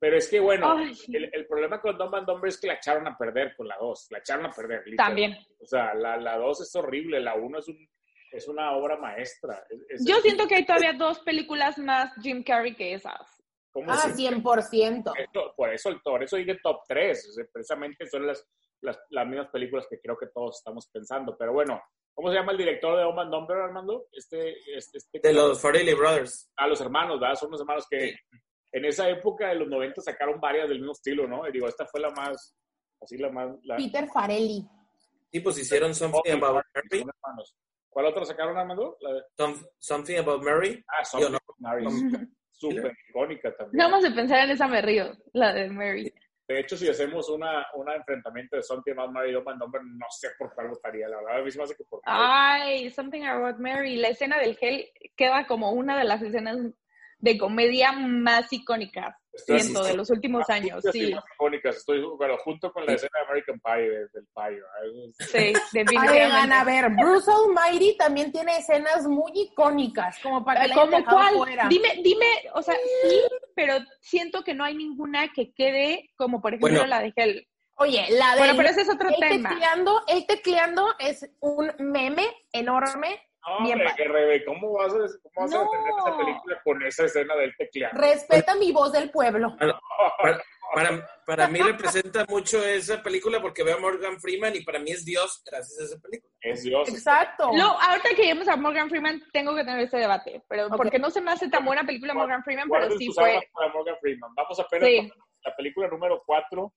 Pero 0.05 0.19
es 0.19 0.29
que, 0.29 0.39
bueno, 0.39 0.77
el, 1.15 1.31
el 1.33 1.47
problema 1.47 1.81
con 1.81 1.97
Don 1.97 2.11
Van 2.11 2.27
Domber 2.27 2.49
es 2.51 2.61
que 2.61 2.67
la 2.67 2.75
echaron 2.75 3.07
a 3.09 3.17
perder 3.17 3.57
con 3.57 3.67
la 3.67 3.79
2. 3.79 4.09
La 4.11 4.19
echaron 4.19 4.45
a 4.45 4.51
perder, 4.51 4.83
literal. 4.85 5.07
También. 5.09 5.35
O 5.59 5.65
sea, 5.67 5.95
la 5.95 6.37
2 6.37 6.61
es 6.61 6.77
horrible, 6.77 7.21
la 7.21 7.35
1 7.37 7.59
es, 7.59 7.69
un, 7.69 7.89
es 8.31 8.47
una 8.47 8.73
obra 8.77 8.99
maestra. 8.99 9.65
Es- 9.71 9.81
es- 9.89 10.07
Yo 10.07 10.17
siento 10.21 10.47
que 10.47 10.57
hay 10.57 10.67
todavía 10.67 10.93
dos 10.93 11.21
películas 11.21 11.79
más 11.79 12.13
Jim 12.21 12.43
Carrey 12.45 12.75
que 12.75 12.93
esas. 12.93 13.19
¿cómo 13.71 13.91
ah, 13.91 13.97
se- 13.97 14.13
100%. 14.15 15.13
Eso- 15.17 15.55
por 15.57 15.73
eso, 15.73 15.99
por 16.05 16.23
eso 16.23 16.37
dije 16.37 16.59
top 16.63 16.83
3. 16.87 17.35
precisamente 17.51 18.07
son 18.07 18.27
las, 18.27 18.47
las, 18.83 19.01
las 19.09 19.27
mismas 19.27 19.49
películas 19.49 19.87
que 19.89 19.99
creo 20.03 20.19
que 20.19 20.27
todos 20.35 20.59
estamos 20.59 20.87
pensando. 20.93 21.35
Pero 21.39 21.55
bueno, 21.55 21.83
¿cómo 22.13 22.29
se 22.29 22.35
llama 22.37 22.53
el 22.53 22.59
director 22.59 22.99
de 22.99 23.05
Oman 23.05 23.31
Number, 23.31 23.57
Armando? 23.57 24.07
Este, 24.13 24.51
este, 24.77 24.99
este- 24.99 25.21
De 25.21 25.33
los 25.33 25.63
Farrelly 25.63 25.95
Brothers. 25.95 26.53
A 26.57 26.67
los 26.67 26.79
hermanos, 26.83 27.19
¿verdad? 27.19 27.37
Son 27.37 27.51
los 27.51 27.61
hermanos 27.63 27.87
que 27.89 28.11
Sí. 28.11 28.15
En 28.75 28.85
esa 28.85 29.09
época 29.09 29.49
de 29.49 29.55
los 29.55 29.69
90 29.69 30.01
sacaron 30.03 30.41
varias 30.41 30.69
del 30.69 30.79
mismo 30.79 30.93
estilo, 30.93 31.29
¿no? 31.29 31.49
Y 31.49 31.53
digo, 31.53 31.69
esta 31.69 31.87
fue 31.87 32.01
la 32.01 32.11
más, 32.11 32.57
así 33.01 33.17
la 33.17 33.31
más... 33.31 33.53
La, 33.63 33.77
Peter 33.77 34.09
Farelli. 34.09 34.67
Y 35.31 35.41
pues 35.41 35.59
hicieron 35.59 35.95
Something 35.95 36.41
Oh, 36.43 36.47
About 36.47 36.65
Mary. 36.75 37.05
¿Cuál 37.89 38.07
otra 38.07 38.25
sacaron, 38.25 38.59
Armando? 38.59 38.97
La 39.01 39.13
de... 39.15 39.23
Some- 39.37 39.65
Something 39.79 40.17
About 40.19 40.43
Mary. 40.43 40.85
Ah, 40.89 41.05
Something 41.05 41.31
no. 41.31 41.39
Mary. 41.59 41.85
Súper 42.51 42.93
icónica 43.11 43.55
también. 43.57 43.77
Nada 43.79 43.91
más 43.91 44.03
de 44.03 44.11
pensar 44.11 44.41
en 44.45 44.51
esa 44.51 44.67
me 44.67 44.83
río, 44.83 45.13
la 45.33 45.53
de 45.53 45.69
Mary. 45.69 46.13
De 46.49 46.59
hecho, 46.59 46.77
si 46.77 46.89
hacemos 46.89 47.29
una, 47.29 47.65
una 47.75 47.95
enfrentamiento 47.95 48.57
de 48.57 48.63
Something 48.65 48.93
About 48.93 49.13
Mary 49.13 49.33
y 49.33 49.37
and 49.37 49.61
Dumber, 49.61 49.83
no 49.85 50.07
sé 50.11 50.31
por 50.37 50.53
cuál 50.53 50.69
votaría, 50.69 51.09
la 51.09 51.19
verdad. 51.19 51.41
A 51.41 51.45
mí 51.45 51.51
se 51.51 51.59
me 51.59 51.65
hace 51.65 51.77
que 51.77 51.85
por 51.85 52.01
Ay, 52.05 52.91
Something 52.91 53.23
About 53.23 53.59
Mary. 53.59 53.97
La 53.97 54.09
escena 54.09 54.39
del 54.41 54.57
gel 54.57 54.91
queda 55.17 55.47
como 55.47 55.71
una 55.71 55.97
de 55.97 56.05
las 56.05 56.21
escenas 56.23 56.59
de 57.25 57.39
comedia 57.39 57.91
más 57.93 58.53
icónicas, 58.53 59.17
siento, 59.33 59.83
de 59.83 59.95
los 59.95 60.11
últimos 60.11 60.49
años. 60.51 60.85
Sí, 60.93 61.15
más 61.15 61.25
icónicas. 61.35 61.77
Estoy, 61.77 62.05
pero 62.19 62.37
junto 62.39 62.71
con 62.71 62.85
la 62.85 62.93
escena 62.93 63.19
de 63.21 63.25
American 63.27 63.61
Pie, 63.61 63.89
de- 63.91 64.09
del 64.13 64.27
payo. 64.35 64.63
¿eh? 64.85 65.11
sí, 65.19 65.37
Oigan, 65.39 65.57
a 65.63 66.65
definitivamente. 66.65 66.65
ver, 66.71 66.91
Bruce 66.91 67.31
Almighty 67.31 67.97
también 67.97 68.31
tiene 68.31 68.59
escenas 68.59 69.07
muy 69.07 69.33
icónicas, 69.35 70.19
como 70.23 70.45
para 70.45 70.61
que 70.63 70.69
la 70.69 70.75
hayan 70.75 70.87
¿Cómo 70.87 70.99
dejado 70.99 71.17
cuál? 71.17 71.35
fuera. 71.35 71.69
Dime, 71.69 72.01
dime, 72.05 72.27
o 72.53 72.63
sea, 72.63 72.75
sí, 73.03 73.21
pero 73.55 73.77
siento 74.01 74.45
que 74.45 74.53
no 74.53 74.65
hay 74.65 74.75
ninguna 74.77 75.33
que 75.33 75.55
quede 75.55 76.11
como, 76.17 76.43
por 76.43 76.53
ejemplo, 76.53 76.69
Bueno. 76.81 76.87
la 76.87 77.01
de 77.01 77.13
Hell. 77.17 77.49
Oye, 77.77 78.07
la 78.11 78.33
de 78.35 78.39
Bueno, 78.39 78.55
pero 78.59 78.69
ese 78.69 78.83
es 78.83 78.91
otro 78.91 79.09
el 79.09 79.17
tema. 79.19 79.49
tecleando, 79.49 80.03
el 80.09 80.27
tecleando 80.27 80.95
es 80.99 81.29
un 81.41 81.73
meme 81.79 82.27
enorme. 82.53 83.21
Hombre, 83.47 83.87
que 83.97 84.05
Rebe, 84.05 84.45
¿cómo 84.45 84.73
vas 84.73 84.93
a, 84.93 84.97
cómo 84.97 85.09
vas 85.37 85.53
a 85.53 85.57
No. 85.57 85.65
defender 85.71 85.93
esa 85.99 86.17
película 86.17 86.61
con 86.65 86.83
esa 86.83 87.05
escena 87.05 87.35
del 87.37 87.55
tecleado? 87.57 87.99
Respeta 87.99 88.55
mi 88.57 88.73
voz 88.73 88.93
del 88.93 89.11
pueblo. 89.11 89.55
Para, 89.59 89.79
para, 90.75 91.09
para 91.27 91.49
mí 91.49 91.61
representa 91.61 92.25
mucho 92.29 92.65
esa 92.65 93.03
película 93.03 93.41
porque 93.41 93.63
veo 93.63 93.77
a 93.77 93.81
Morgan 93.81 94.19
Freeman 94.21 94.57
y 94.57 94.63
para 94.65 94.79
mí 94.79 94.91
es 94.91 95.05
Dios 95.05 95.43
gracias 95.45 95.79
a 95.81 95.85
esa 95.85 96.01
película. 96.01 96.33
Es 96.41 96.63
Dios. 96.63 96.89
Exacto. 96.89 97.51
No, 97.53 97.79
ahorita 97.81 98.11
que 98.11 98.23
lleguemos 98.23 98.49
a 98.49 98.57
Morgan 98.57 98.89
Freeman, 98.89 99.23
tengo 99.33 99.55
que 99.55 99.65
tener 99.65 99.81
este 99.81 99.99
debate, 99.99 100.43
pero 100.49 100.67
Ok. 100.67 100.77
porque 100.77 100.99
no 100.99 101.11
se 101.11 101.21
me 101.21 101.31
hace 101.31 101.49
tan 101.49 101.65
buena 101.65 101.85
película 101.85 102.15
Morgan 102.15 102.43
Freeman, 102.45 102.69
pero 102.69 102.97
sí 102.99 103.09
fue. 103.15 103.41
para 103.53 103.73
Morgan 103.73 103.97
Freeman. 104.01 104.35
Vamos 104.35 104.59
apenas 104.59 104.89
Sí. 104.89 105.13
la 105.45 105.55
película 105.57 105.89
número 105.89 106.23
4. 106.27 106.73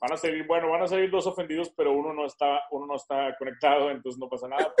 Van 0.00 0.12
a 0.12 0.16
salir, 0.16 0.46
bueno, 0.46 0.70
van 0.70 0.82
a 0.82 0.86
salir 0.86 1.10
dos 1.10 1.26
ofendidos, 1.26 1.72
pero 1.76 1.92
uno 1.92 2.12
no 2.12 2.26
está, 2.26 2.62
uno 2.70 2.86
no 2.86 2.96
está 2.96 3.34
conectado, 3.38 3.90
entonces 3.90 4.18
no 4.20 4.28
pasa 4.28 4.46
nada. 4.48 4.72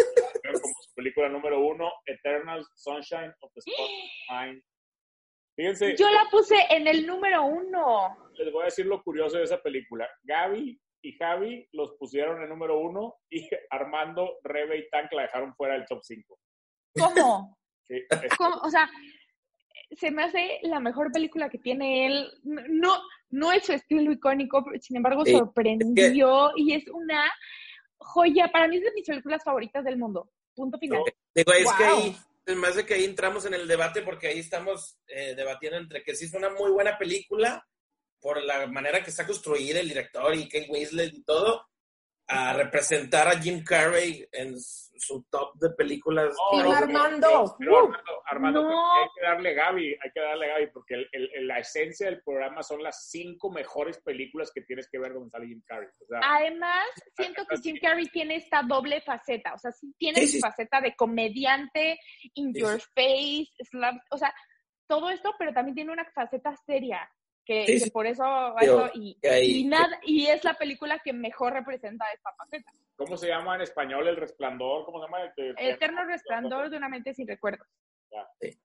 Como 0.44 0.58
su 0.58 0.94
película 0.94 1.28
número 1.28 1.60
uno, 1.60 1.90
Eternal 2.04 2.64
Sunshine 2.74 3.32
of 3.40 3.52
the 3.54 3.60
Spotless 3.62 4.30
Mind. 4.30 4.62
Fíjense, 5.56 5.96
Yo 5.96 6.10
la 6.10 6.26
puse 6.30 6.56
en 6.68 6.86
el 6.86 7.06
número 7.06 7.44
uno. 7.44 8.14
les 8.34 8.52
voy 8.52 8.62
a 8.62 8.64
decir 8.66 8.84
lo 8.84 9.02
curioso 9.02 9.38
de 9.38 9.44
esa 9.44 9.60
película. 9.62 10.06
Gaby 10.22 10.78
y 11.02 11.12
Javi 11.16 11.66
los 11.72 11.92
pusieron 11.98 12.42
en 12.42 12.48
número 12.50 12.78
uno 12.78 13.14
y 13.30 13.48
Armando, 13.70 14.38
Rebe 14.42 14.78
y 14.78 14.88
Tank 14.90 15.12
la 15.12 15.22
dejaron 15.22 15.54
fuera 15.54 15.74
del 15.74 15.86
top 15.86 16.00
5. 16.02 16.38
¿Cómo? 16.98 17.58
Sí, 17.88 18.02
¿Cómo? 18.36 18.56
O 18.56 18.70
sea, 18.70 18.90
se 19.92 20.10
me 20.10 20.24
hace 20.24 20.58
la 20.62 20.80
mejor 20.80 21.10
película 21.12 21.48
que 21.48 21.58
tiene 21.58 22.06
él. 22.06 22.32
No, 22.42 23.00
no 23.30 23.52
es 23.52 23.64
su 23.64 23.72
estilo 23.72 24.12
icónico, 24.12 24.64
pero 24.64 24.80
sin 24.80 24.96
embargo 24.96 25.24
Sí, 25.24 25.32
sorprendió 25.32 26.52
y 26.56 26.74
es 26.74 26.88
una 26.88 27.30
joya. 27.98 28.50
Para 28.52 28.68
mí 28.68 28.76
es 28.76 28.84
de 28.84 28.92
mis 28.92 29.06
películas 29.06 29.42
favoritas 29.44 29.84
del 29.84 29.98
mundo. 29.98 30.30
Punto 30.54 30.78
final. 30.78 31.02
Digo, 31.34 31.52
es 31.52 31.72
que 31.72 31.84
ahí, 31.84 32.16
es 32.46 32.56
más 32.56 32.76
de 32.76 32.86
que 32.86 32.94
ahí 32.94 33.04
entramos 33.04 33.44
en 33.44 33.54
el 33.54 33.68
debate 33.68 34.02
porque 34.02 34.28
ahí 34.28 34.38
estamos 34.38 34.98
eh, 35.08 35.34
debatiendo 35.34 35.78
entre 35.78 36.02
que 36.02 36.14
sí 36.14 36.26
es 36.26 36.34
una 36.34 36.50
muy 36.50 36.70
buena 36.70 36.96
película 36.96 37.66
por 38.20 38.42
la 38.42 38.66
manera 38.66 39.02
que 39.02 39.10
está 39.10 39.26
construida 39.26 39.80
el 39.80 39.88
director 39.88 40.34
y 40.34 40.48
Kate 40.48 40.68
Winslet 40.70 41.14
y 41.14 41.22
todo, 41.22 41.66
a 42.28 42.52
representar 42.54 43.28
a 43.28 43.38
Jim 43.40 43.62
Carrey 43.62 44.26
en 44.32 44.56
su 44.58 45.24
top 45.30 45.54
de 45.60 45.70
películas. 45.70 46.34
Sí, 46.50 46.56
No, 46.58 46.72
Armando. 46.72 47.56
pero. 47.58 47.76
Armando, 47.78 48.22
Armando, 48.26 48.62
No. 48.62 48.92
hay 48.94 49.08
que 49.14 49.26
darle 49.26 49.54
Gaby, 49.54 49.86
hay 50.02 50.10
que 50.12 50.20
darle 50.20 50.48
Gaby, 50.48 50.66
porque 50.72 50.94
el- 51.12 51.46
la 51.46 51.58
esencia 51.58 52.06
del 52.06 52.22
programa 52.22 52.62
son 52.62 52.82
las 52.82 53.08
cinco 53.10 53.50
mejores 53.50 53.98
películas 54.00 54.50
que 54.52 54.62
tienes 54.62 54.88
que 54.90 54.98
ver 54.98 55.12
donde 55.12 55.30
sale 55.30 55.46
Jim 55.46 55.62
Carrey. 55.66 55.88
O 56.00 56.06
sea, 56.06 56.20
Además, 56.22 56.86
siento 57.16 57.46
que 57.46 57.58
Jim 57.58 57.76
Carrey 57.80 58.06
tiene 58.06 58.36
esta 58.36 58.62
doble 58.62 59.00
faceta, 59.02 59.54
o 59.54 59.58
sea, 59.58 59.70
sí 59.72 59.94
tiene 59.98 60.26
Sí, 60.26 60.38
su 60.38 60.40
faceta 60.40 60.80
de 60.80 60.96
comediante, 60.96 62.00
in 62.34 62.52
Sí, 62.52 62.60
your 62.60 62.80
face, 62.94 63.48
slap, 63.70 63.96
o 64.10 64.16
sea, 64.18 64.34
todo 64.88 65.10
esto, 65.10 65.34
pero 65.38 65.52
también 65.52 65.74
tiene 65.74 65.92
una 65.92 66.04
faceta 66.12 66.56
seria, 66.64 67.08
que, 67.46 67.64
Sí, 67.64 67.72
que 67.74 67.78
sí. 67.80 67.90
por 67.90 68.06
eso, 68.06 68.54
y, 68.94 69.16
y 69.42 69.64
nada, 69.64 69.98
y 70.02 70.26
es 70.26 70.42
la 70.44 70.54
película 70.54 70.98
que 70.98 71.12
mejor 71.12 71.52
representa 71.52 72.04
esta 72.12 72.32
faceta. 72.34 72.72
¿Cómo 72.96 73.16
se 73.16 73.28
llama 73.28 73.54
en 73.54 73.60
español 73.62 74.08
El 74.08 74.16
Resplandor? 74.16 74.84
¿Cómo 74.84 74.98
se 74.98 75.06
llama? 75.06 75.32
De- 75.36 75.54
Eterno 75.56 76.04
resplandor 76.04 76.68
de 76.70 76.76
una 76.76 76.88
mente 76.88 77.14
sin 77.14 77.28
recuerdos. 77.28 77.66
Es- 78.40 78.58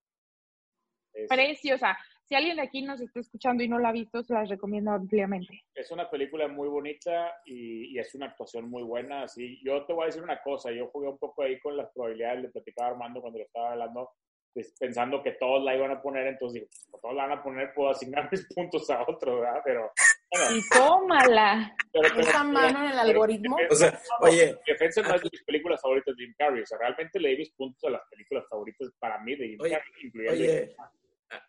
Preciosa. 1.28 1.96
Si 2.24 2.34
alguien 2.34 2.56
de 2.56 2.62
aquí 2.62 2.80
nos 2.82 3.00
está 3.00 3.20
escuchando 3.20 3.62
y 3.62 3.68
no 3.68 3.78
la 3.78 3.90
ha 3.90 3.92
visto, 3.92 4.22
se 4.22 4.32
las 4.32 4.48
recomiendo 4.48 4.90
ampliamente. 4.92 5.62
es 5.74 5.90
una 5.90 6.10
película 6.10 6.48
muy 6.48 6.68
bonita 6.68 7.34
y, 7.44 7.94
y 7.94 7.98
es 7.98 8.14
una 8.14 8.26
actuación 8.26 8.70
muy 8.70 8.82
buena. 8.82 9.24
Así, 9.24 9.60
yo 9.62 9.84
te 9.84 9.92
voy 9.92 10.04
a 10.04 10.06
decir 10.06 10.22
una 10.22 10.40
cosa, 10.42 10.72
yo 10.72 10.88
jugué 10.88 11.08
un 11.08 11.18
poco 11.18 11.42
ahí 11.42 11.60
con 11.60 11.76
las 11.76 11.90
probabilidades, 11.92 12.42
le 12.42 12.48
platicaba 12.48 12.88
a 12.88 12.90
Armando 12.92 13.20
cuando 13.20 13.38
le 13.38 13.44
estaba 13.44 13.72
hablando, 13.72 14.10
pues, 14.52 14.74
pensando 14.78 15.22
que 15.22 15.32
todos 15.32 15.62
la 15.64 15.74
iban 15.74 15.90
a 15.90 16.02
poner, 16.02 16.26
entonces 16.26 16.54
digo, 16.54 16.66
pues, 16.90 17.02
todos 17.02 17.14
la 17.14 17.26
van 17.26 17.38
a 17.38 17.42
poner, 17.42 17.72
puedo 17.74 17.90
asignar 17.90 18.28
mis 18.32 18.46
puntos 18.54 18.88
a 18.90 19.02
otro, 19.08 19.40
¿verdad? 19.40 19.60
Pero, 19.64 19.92
bueno, 20.30 20.56
Y 20.56 20.68
tómala. 20.68 21.76
pero, 21.92 22.08
pero- 22.14 22.20
Esa 22.28 22.44
mano 22.44 22.84
en 22.84 22.92
el 22.92 22.98
algoritmo. 22.98 23.56
O 23.70 23.74
sea, 23.74 23.98
oye, 24.20 24.56
Defensa 24.66 25.02
no 25.02 25.14
es 25.14 25.22
de 25.22 25.28
mis 25.32 25.42
películas 25.44 25.80
favoritas 25.80 26.16
de 26.16 26.24
Jim 26.24 26.34
Carrey, 26.38 26.62
o 26.62 26.66
sea, 26.66 26.78
realmente 26.78 27.18
le 27.20 27.28
di 27.30 27.36
mis 27.38 27.52
puntos 27.52 27.84
a 27.84 27.90
las 27.90 28.02
películas 28.10 28.44
favoritas 28.48 28.88
para 28.98 29.18
mí 29.20 29.36
de 29.36 29.48
Jim 29.48 29.58
Oye, 29.60 29.72
Carrey, 29.72 29.92
incluyendo... 30.04 30.32
oye, 30.42 30.76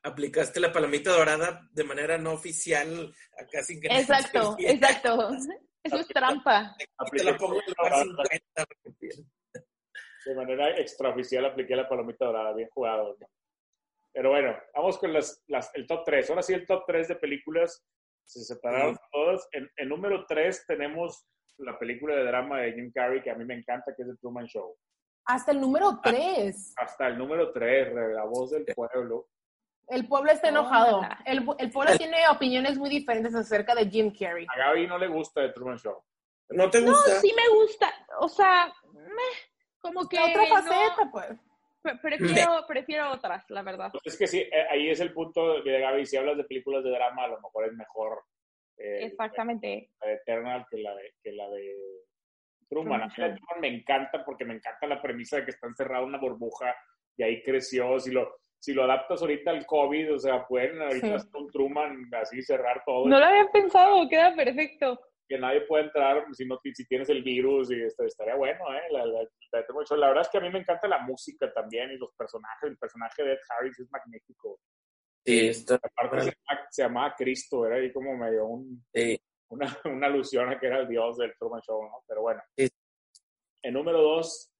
aplicaste 0.04 0.60
la 0.62 0.72
palomita 0.72 1.12
dorada 1.12 1.68
de 1.72 1.84
manera 1.84 2.18
no 2.18 2.32
oficial 2.34 3.14
acá 3.38 3.62
sin 3.64 3.82
que 3.82 3.88
Exacto, 3.88 4.56
exacto. 4.60 5.30
Eso 5.84 5.98
es 5.98 6.08
trampa. 6.08 6.74
Y 6.80 7.18
te 7.18 7.24
la 7.26 7.36
pongo 7.36 7.56
en 7.56 7.74
lugar 7.78 8.04
50. 8.04 8.66
De 10.26 10.36
manera 10.36 10.70
extraoficial 10.78 11.46
apliqué 11.46 11.76
la 11.76 11.88
palomita 11.90 12.26
dorada, 12.26 12.54
bien 12.54 12.70
jugado. 12.74 13.16
¿no? 13.20 13.28
Pero 14.14 14.30
bueno, 14.30 14.56
vamos 14.76 14.98
con 14.98 15.12
las, 15.14 15.44
las- 15.48 15.74
el 15.76 15.88
top 15.88 16.04
3. 16.06 16.30
Ahora 16.30 16.42
sí, 16.44 16.54
el 16.54 16.66
top 16.66 16.84
3 16.88 17.08
de 17.10 17.16
películas 17.16 17.84
se 18.26 18.42
separaron 18.44 18.98
todas. 19.12 19.48
En, 19.52 19.70
en 19.76 19.90
número 19.90 20.26
3 20.28 20.66
tenemos 20.68 21.26
la 21.58 21.78
película 21.78 22.16
de 22.16 22.24
drama 22.26 22.62
de 22.62 22.74
Jim 22.74 22.92
Carrey, 22.94 23.22
que 23.22 23.32
a 23.32 23.36
mí 23.36 23.44
me 23.46 23.56
encanta, 23.56 23.94
que 23.96 24.04
es 24.04 24.08
The 24.08 24.16
Truman 24.18 24.46
Show. 24.46 24.76
Hasta 25.26 25.52
el 25.52 25.62
número 25.62 26.00
3. 26.04 26.74
Hasta 26.78 27.08
el 27.08 27.18
número 27.18 27.52
3, 27.52 27.94
La 28.14 28.26
Voz 28.26 28.52
del 28.52 28.66
Pueblo. 28.76 29.28
El 29.88 30.08
pueblo 30.08 30.32
está 30.32 30.48
enojado. 30.50 31.02
El, 31.26 31.46
el 31.60 31.70
pueblo 31.72 31.98
tiene 31.98 32.18
opiniones 32.30 32.78
muy 32.78 32.90
diferentes 32.90 33.36
acerca 33.36 33.76
de 33.76 33.90
Jim 33.90 34.14
Carrey. 34.18 34.46
A 34.54 34.58
Gaby 34.58 34.88
no 34.88 34.98
le 34.98 35.08
gusta 35.08 35.42
The 35.42 35.50
Truman 35.54 35.78
Show. 35.78 36.02
¿No 36.50 36.70
te 36.70 36.82
No, 36.82 36.92
gusta? 36.92 37.20
sí 37.20 37.34
me 37.36 37.56
gusta. 37.60 37.92
O 38.20 38.30
sea, 38.30 38.74
meh, 38.94 39.53
como 39.84 40.08
que. 40.10 40.18
Otra 40.20 40.42
no- 40.42 40.48
faceta, 40.48 41.10
pues. 41.12 41.28
pre- 41.84 41.98
prefiero, 41.98 42.66
prefiero 42.68 43.12
otras, 43.12 43.48
la 43.50 43.62
verdad. 43.62 43.92
Pues 43.92 44.02
es 44.06 44.18
que 44.18 44.26
sí, 44.28 44.40
eh, 44.40 44.66
ahí 44.72 44.90
es 44.90 45.00
el 45.02 45.14
punto 45.14 45.62
de 45.62 45.80
Gaby. 45.80 46.06
Si 46.06 46.18
hablas 46.18 46.38
de 46.38 46.46
películas 46.46 46.84
de 46.84 46.90
drama, 46.92 47.26
a 47.26 47.28
lo 47.28 47.42
mejor 47.42 47.66
es 47.66 47.74
mejor 47.74 48.24
eh, 48.78 49.06
Exactamente. 49.06 49.92
la 50.02 50.08
de 50.08 50.14
Eternal 50.16 50.66
que 50.72 50.78
la 50.78 50.96
de, 50.96 51.14
que 51.22 51.32
la 51.34 51.50
de 51.50 51.76
Truman. 52.70 53.02
A 53.04 53.06
mí 53.08 53.14
la 53.18 53.30
de 53.30 53.36
Truman 53.36 53.62
me 53.62 53.68
encanta 53.68 54.24
porque 54.26 54.46
me 54.46 54.56
encanta 54.56 54.88
la 54.88 55.02
premisa 55.02 55.38
de 55.38 55.46
que 55.46 55.52
está 55.52 55.68
encerrado 55.68 56.04
en 56.04 56.10
una 56.10 56.18
burbuja 56.20 56.76
y 57.18 57.24
ahí 57.24 57.44
creció. 57.44 58.00
Si 58.00 58.12
lo, 58.12 58.34
si 58.58 58.74
lo 58.74 58.86
adaptas 58.86 59.22
ahorita 59.22 59.52
al 59.52 59.66
COVID, 59.66 60.16
o 60.16 60.20
sea, 60.20 60.48
pueden 60.48 60.82
ahorita 60.82 61.08
Sí. 61.08 61.14
hacer 61.14 61.36
un 61.36 61.52
Truman 61.52 62.10
así 62.20 62.42
cerrar 62.42 62.82
todo. 62.86 63.08
No 63.08 63.20
lo 63.20 63.26
había 63.26 63.46
pensado, 63.52 64.08
queda 64.10 64.34
perfecto. 64.36 65.00
Que 65.34 65.40
nadie 65.40 65.62
puede 65.62 65.86
entrar 65.86 66.24
si, 66.34 66.46
no, 66.46 66.60
si 66.62 66.86
tienes 66.86 67.10
el 67.10 67.24
virus 67.24 67.72
y 67.72 67.82
esto 67.82 68.04
estaría 68.04 68.36
bueno, 68.36 68.72
¿eh? 68.72 68.82
La, 68.92 69.04
la- 69.04 69.24
la. 69.24 69.98
La 69.98 70.08
verdad 70.10 70.22
es 70.22 70.30
que 70.30 70.38
a 70.38 70.42
mí 70.42 70.50
me 70.52 70.60
encanta 70.60 70.88
la 70.88 71.00
música 71.00 71.52
también 71.52 71.90
y 71.90 71.98
los 71.98 72.14
personajes. 72.14 72.70
El 72.70 72.78
personaje 72.78 73.24
de 73.24 73.32
Ed 73.34 73.40
Harris 73.50 73.80
es 73.80 73.90
magnífico. 73.90 74.60
Sí, 75.26 75.48
está. 75.48 75.80
Aparte 75.98 76.22
se, 76.22 76.34
se 76.70 76.84
llamaba 76.84 77.16
Cristo, 77.18 77.66
era 77.66 77.78
ahí 77.78 77.92
como 77.92 78.16
medio 78.16 78.46
un, 78.46 78.86
Sí. 78.94 79.20
una, 79.50 79.76
una 79.86 80.06
alusión 80.06 80.50
a 80.50 80.60
que 80.60 80.68
era 80.68 80.82
el 80.82 80.88
dios 80.88 81.18
del 81.18 81.34
Truman 81.40 81.62
Show, 81.62 81.82
¿no? 81.82 82.04
Pero 82.08 82.22
bueno. 82.22 82.44
Sí. 82.56 82.70
En 83.64 83.74
número 83.74 84.02
dos, 84.04 84.54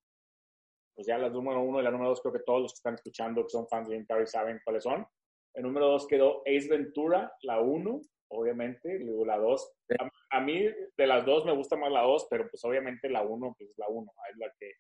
pues 0.96 1.06
ya 1.06 1.20
la 1.20 1.30
número 1.30 1.62
uno 1.62 1.82
y 1.82 1.84
la 1.84 1.92
número 1.92 2.10
dos 2.10 2.22
creo 2.22 2.34
que 2.34 2.40
todos 2.44 2.62
los 2.64 2.72
que 2.74 2.78
están 2.78 2.96
escuchando 2.96 3.44
que 3.44 3.50
son 3.50 3.68
fans 3.68 3.90
de 3.90 3.96
Jim 3.96 4.06
Carrey 4.08 4.26
saben 4.26 4.60
cuáles 4.66 4.82
son. 4.82 5.06
En 5.54 5.62
número 5.62 5.88
dos 5.88 6.08
quedó 6.08 6.42
Ace 6.48 6.68
Ventura, 6.68 7.32
la 7.44 7.62
uno, 7.62 8.02
obviamente, 8.34 9.00
luego 9.00 9.26
la 9.26 9.38
dos. 9.38 9.72
A, 10.00 10.38
a 10.38 10.42
mí 10.42 10.64
de 10.98 11.08
las 11.08 11.26
dos 11.26 11.46
me 11.46 11.54
gusta 11.56 11.76
más 11.78 11.92
la 11.92 12.02
dos, 12.02 12.28
pero 12.30 12.48
pues 12.50 12.64
obviamente 12.66 13.10
la 13.10 13.22
uno, 13.24 13.56
pues 13.58 13.70
es 13.72 13.78
la 13.78 13.88
uno, 13.88 14.12
es 14.32 14.38
la 14.38 14.52
que, 14.60 14.72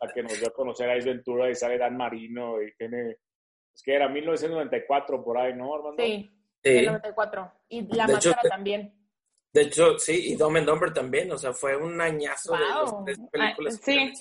la 0.00 0.12
que 0.12 0.22
nos 0.22 0.38
dio 0.38 0.48
a 0.48 0.52
conocer 0.52 0.88
a 0.90 0.94
Ace 0.94 1.08
Ventura 1.08 1.50
y 1.50 1.54
sale 1.54 1.78
Dan 1.78 1.96
Marino 1.96 2.62
y 2.62 2.72
tiene, 2.76 3.16
es 3.74 3.82
que 3.82 3.94
era 3.94 4.08
1994 4.08 5.22
por 5.24 5.38
ahí, 5.38 5.54
¿no, 5.54 5.74
Armando? 5.74 6.02
Sí, 6.02 6.34
Sí. 6.62 6.70
el 6.78 6.86
94. 6.86 7.52
Y 7.68 7.82
la 7.94 8.06
De 8.06 8.14
hecho, 8.14 8.28
máscara 8.30 8.42
te- 8.42 8.48
también. 8.48 8.94
De 9.52 9.62
hecho, 9.62 9.98
sí, 9.98 10.32
y 10.32 10.36
Dumb 10.36 10.56
and 10.56 10.66
Dumber 10.66 10.92
también, 10.92 11.30
o 11.32 11.38
sea, 11.38 11.52
fue 11.52 11.76
un 11.76 12.00
añazo 12.00 12.52
de 12.52 12.58
Wow. 12.58 12.82
las 12.82 13.04
tres 13.04 13.18
películas. 13.30 13.74
Ah, 13.76 13.80
sí. 13.84 14.12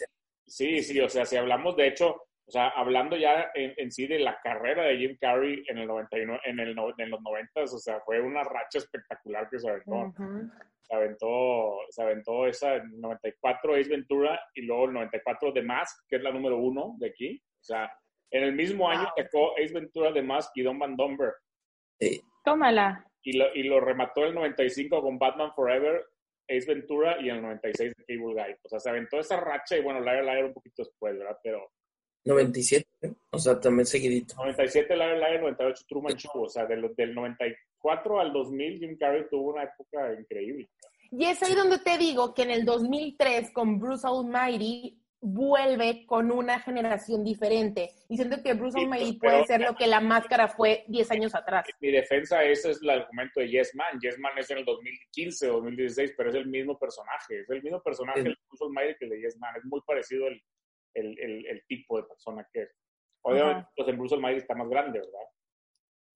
Sí, 0.45 0.83
sí, 0.83 0.99
o 1.01 1.09
sea, 1.09 1.25
si 1.25 1.35
hablamos, 1.35 1.75
de 1.75 1.87
hecho, 1.87 2.26
o 2.47 2.51
sea, 2.51 2.69
hablando 2.69 3.17
ya 3.17 3.51
en, 3.53 3.73
en 3.77 3.91
sí 3.91 4.07
de 4.07 4.19
la 4.19 4.39
carrera 4.41 4.83
de 4.83 4.97
Jim 4.97 5.17
Carrey 5.19 5.63
en 5.67 5.79
el 5.79 5.87
99, 5.87 6.39
en, 6.45 6.59
el, 6.59 6.73
no- 6.75 6.93
en 6.97 7.09
los 7.09 7.21
90, 7.21 7.61
o 7.63 7.67
sea, 7.67 7.99
fue 8.01 8.21
una 8.21 8.43
racha 8.43 8.77
espectacular 8.77 9.49
que 9.49 9.59
se 9.59 9.69
aventó. 9.69 10.13
Se 10.81 10.95
aventó, 10.95 11.79
se 11.89 12.01
aventó 12.01 12.47
esa 12.47 12.75
en 12.75 12.83
el 12.93 13.01
94 13.01 13.75
Ace 13.75 13.89
Ventura 13.89 14.39
y 14.55 14.61
luego 14.61 14.85
el 14.85 14.93
94 14.93 15.51
The 15.51 15.61
Mask, 15.61 16.05
que 16.07 16.15
es 16.15 16.21
la 16.23 16.31
número 16.31 16.57
uno 16.57 16.95
de 16.99 17.07
aquí. 17.09 17.37
O 17.59 17.63
sea, 17.63 17.91
en 18.31 18.43
el 18.43 18.53
mismo 18.53 18.89
año 18.89 19.09
sacó 19.17 19.51
Ace 19.57 19.73
Ventura 19.73 20.13
The 20.13 20.21
Mask 20.21 20.51
y 20.55 20.61
Don 20.63 20.79
Van 20.79 20.95
Dumber. 20.95 21.33
Sí. 21.99 22.21
Tómala. 22.45 23.03
Y 23.23 23.37
lo, 23.37 23.53
y 23.53 23.63
lo 23.63 23.81
remató 23.81 24.21
en 24.21 24.27
el 24.29 24.35
95 24.35 25.01
con 25.01 25.19
Batman 25.19 25.51
Forever, 25.53 26.05
Ace 26.49 26.73
Ventura 26.73 27.17
y 27.19 27.29
en 27.29 27.35
el 27.37 27.41
96 27.41 27.93
The 27.97 28.05
Cable 28.15 28.33
Guy. 28.41 28.55
O 28.63 28.69
sea, 28.69 28.79
se 28.79 28.89
aventó 28.89 29.19
esa 29.19 29.37
racha 29.41 29.75
y 29.75 29.81
bueno, 29.81 29.99
Liar 29.99 30.23
Liar 30.23 30.45
un 30.45 30.53
poquito 30.53 30.83
después, 30.83 31.17
¿verdad? 31.17 31.37
Pero 31.43 31.69
97, 32.27 32.87
¿eh? 33.01 33.13
o 33.31 33.39
sea, 33.39 33.59
también 33.59 33.85
seguidito. 33.85 34.35
97 34.35 34.95
Liar 34.95 35.17
Liar, 35.17 35.41
98 35.41 35.85
Truman 35.87 36.15
Show. 36.15 36.43
O 36.43 36.49
sea, 36.49 36.65
de 36.65 36.77
lo- 36.77 36.93
del 36.93 37.13
94 37.15 38.19
al 38.19 38.33
2000 38.33 38.79
Jim 38.79 38.97
Carrey 38.97 39.23
tuvo 39.29 39.53
una 39.53 39.63
época 39.63 40.13
increíble. 40.19 40.69
Y 41.11 41.25
es 41.25 41.41
ahí 41.41 41.55
donde 41.55 41.79
te 41.79 41.97
digo 41.97 42.33
que 42.33 42.43
en 42.43 42.51
el 42.51 42.65
2003 42.65 43.51
con 43.51 43.79
Bruce 43.79 44.05
Almighty 44.05 45.01
vuelve 45.19 46.05
con 46.05 46.31
una 46.31 46.59
generación 46.59 47.23
diferente. 47.23 47.89
Y 48.07 48.17
siento 48.17 48.41
que 48.43 48.53
Bruce 48.53 48.77
Sí, 48.77 48.83
Almighty 48.83 49.17
pero- 49.19 49.33
puede 49.33 49.45
ser 49.47 49.61
lo 49.61 49.75
que 49.75 49.87
la 49.87 49.99
máscara 49.99 50.47
fue 50.47 50.83
10 50.87 51.09
años 51.11 51.33
atrás. 51.33 51.65
mi 51.79 51.91
defensa 51.91 52.43
ese 52.43 52.71
es 52.71 52.81
el 52.81 52.89
argumento 52.91 53.39
de 53.39 53.49
Yes 53.49 53.73
Man. 53.75 53.99
Yes 54.01 54.19
Man 54.19 54.33
es 54.37 54.49
en 54.51 54.59
el 54.59 54.65
2015 54.65 55.49
o 55.49 55.53
2016, 55.61 56.13
pero 56.15 56.29
es 56.29 56.35
el 56.35 56.47
mismo 56.47 56.77
personaje. 56.77 57.39
Es 57.41 57.49
el 57.49 57.63
mismo 57.63 57.81
personaje 57.81 58.21
Sí. 58.21 58.27
el 58.27 58.37
Bruce 58.49 58.63
Almighty 58.65 58.95
que 58.99 59.05
el 59.05 59.11
de 59.11 59.21
Yes 59.21 59.37
Man. 59.37 59.55
Es 59.57 59.65
muy 59.65 59.81
parecido 59.87 60.27
el, 60.27 60.41
el, 60.97 61.19
el, 61.19 61.45
el 61.47 61.65
tipo 61.67 61.97
de 61.97 62.07
persona 62.07 62.47
que 62.51 62.63
es. 62.63 62.75
Obviamente, 63.23 63.59
Ajá. 63.61 63.71
pues 63.75 63.87
en 63.89 63.97
Bruce 63.97 64.15
Almighty 64.15 64.39
está 64.39 64.55
más 64.55 64.69
grande, 64.69 64.99
¿verdad? 64.99 65.27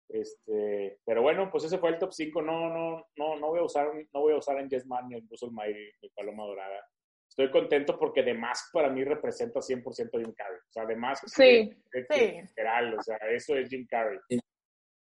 Este, 0.10 1.00
pero 1.06 1.22
bueno, 1.22 1.50
pues 1.52 1.64
ese 1.64 1.78
fue 1.78 1.90
el 1.90 1.98
top 2.00 2.12
5. 2.12 2.42
No, 2.42 2.70
no, 2.70 3.06
no, 3.16 3.36
no 3.40 3.48
voy 3.48 3.60
a 3.60 3.64
usar, 3.64 3.88
no 4.14 4.20
voy 4.22 4.34
a 4.34 4.38
usar 4.38 4.60
en 4.60 4.70
Yes 4.70 4.86
Man 4.86 5.08
ni 5.08 5.18
en 5.18 5.28
Bruce 5.28 5.46
Almighty 5.46 5.90
ni 6.02 6.10
Paloma 6.10 6.46
Dorada. 6.46 6.86
Estoy 7.30 7.50
contento 7.50 7.98
porque 7.98 8.24
The 8.24 8.34
Mask 8.34 8.74
para 8.74 8.90
mí 8.90 9.06
representa 9.06 9.62
100% 9.62 10.20
Jim 10.20 10.34
Carrey. 10.36 10.58
O 10.60 10.72
sea, 10.72 10.86
The 10.86 10.96
Mask 10.98 11.24
Sí, 11.28 11.72
es 11.94 12.06
sí. 12.10 12.42
literal, 12.42 12.94
o 12.98 13.02
sea, 13.02 13.16
eso 13.30 13.56
es 13.56 13.70
Jim 13.70 13.88
Carrey. 13.90 14.20
Sí. 14.30 14.40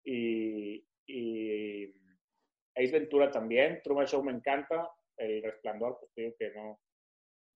Y, 0.05 0.85
y 1.05 1.93
Ace 2.75 2.91
Ventura 2.91 3.29
también, 3.29 3.81
Truman 3.83 4.05
Show 4.07 4.23
me 4.23 4.31
encanta, 4.31 4.89
El 5.17 5.43
Resplandor, 5.43 5.97
pues 5.99 6.11
digo 6.15 6.33
que 6.39 6.49
no, 6.51 6.79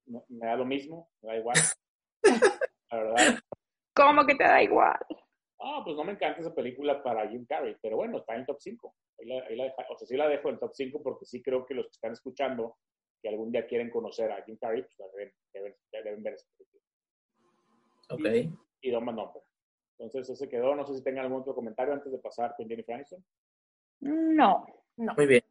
no- 0.08 0.26
me 0.30 0.46
da 0.48 0.56
lo 0.58 0.66
mismo, 0.66 1.10
me 1.22 1.32
da 1.32 1.38
igual. 1.40 1.56
La 2.92 2.98
verdad. 2.98 3.40
¿Cómo 3.96 4.26
que 4.26 4.36
te 4.36 4.44
da 4.44 4.62
igual? 4.62 4.98
Ah, 5.60 5.82
pues 5.84 5.96
no 5.96 6.04
me 6.04 6.12
encanta 6.14 6.40
esa 6.40 6.54
película 6.54 7.02
para 7.04 7.28
Jim 7.28 7.46
Carrey, 7.48 7.76
pero 7.82 7.98
bueno, 7.98 8.20
está 8.20 8.36
en 8.36 8.46
top 8.46 8.58
5. 8.60 8.96
Ahí 9.20 9.26
la, 9.28 9.44
ahí 9.48 9.56
la 9.56 9.64
deja- 9.66 9.86
o 9.90 9.98
sea, 9.98 10.08
sí 10.08 10.16
la 10.16 10.28
dejo 10.28 10.50
en 10.50 10.54
el 10.56 10.60
top 10.60 10.72
5 10.74 11.02
porque 11.04 11.26
sí 11.26 11.42
creo 11.42 11.66
que 11.66 11.74
los 11.74 11.86
que 11.88 11.92
están 11.94 12.12
escuchando, 12.14 12.78
que 13.22 13.30
algún 13.30 13.52
día 13.52 13.66
quieren 13.66 13.90
conocer 13.90 14.32
a 14.32 14.44
Jim 14.44 14.58
Carrey, 14.62 14.84
pues 14.84 15.12
deben, 15.14 15.34
deben, 15.54 15.76
deben 15.92 16.24
ver 16.24 16.34
esa 16.36 16.48
película. 16.56 16.84
Ok. 18.10 18.56
Y 18.82 18.92
Don 18.92 19.04
Number. 19.06 19.42
Entonces, 20.00 20.30
ese 20.30 20.48
quedó. 20.48 20.76
No 20.76 20.86
sé 20.86 20.94
si 20.96 21.04
tengan 21.04 21.26
algún 21.26 21.42
otro 21.42 21.56
comentario 21.56 21.94
antes 21.94 22.12
de 22.12 22.20
pasar 22.20 22.54
con 22.56 22.68
Jennifer 22.68 22.94
Aniston. 22.96 23.26
No. 24.02 24.66
No. 24.98 25.14
Muy 25.16 25.26
bien. 25.26 25.44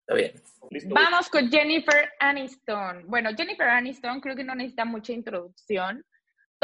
Está 0.00 0.14
bien. 0.14 0.32
¿Listo? 0.70 0.94
Vamos 0.94 1.30
con 1.30 1.50
Jennifer 1.50 2.10
Aniston. 2.20 3.06
Bueno, 3.08 3.30
Jennifer 3.34 3.66
Aniston 3.68 4.20
creo 4.20 4.36
que 4.36 4.44
no 4.44 4.54
necesita 4.54 4.84
mucha 4.84 5.12
introducción. 5.14 6.04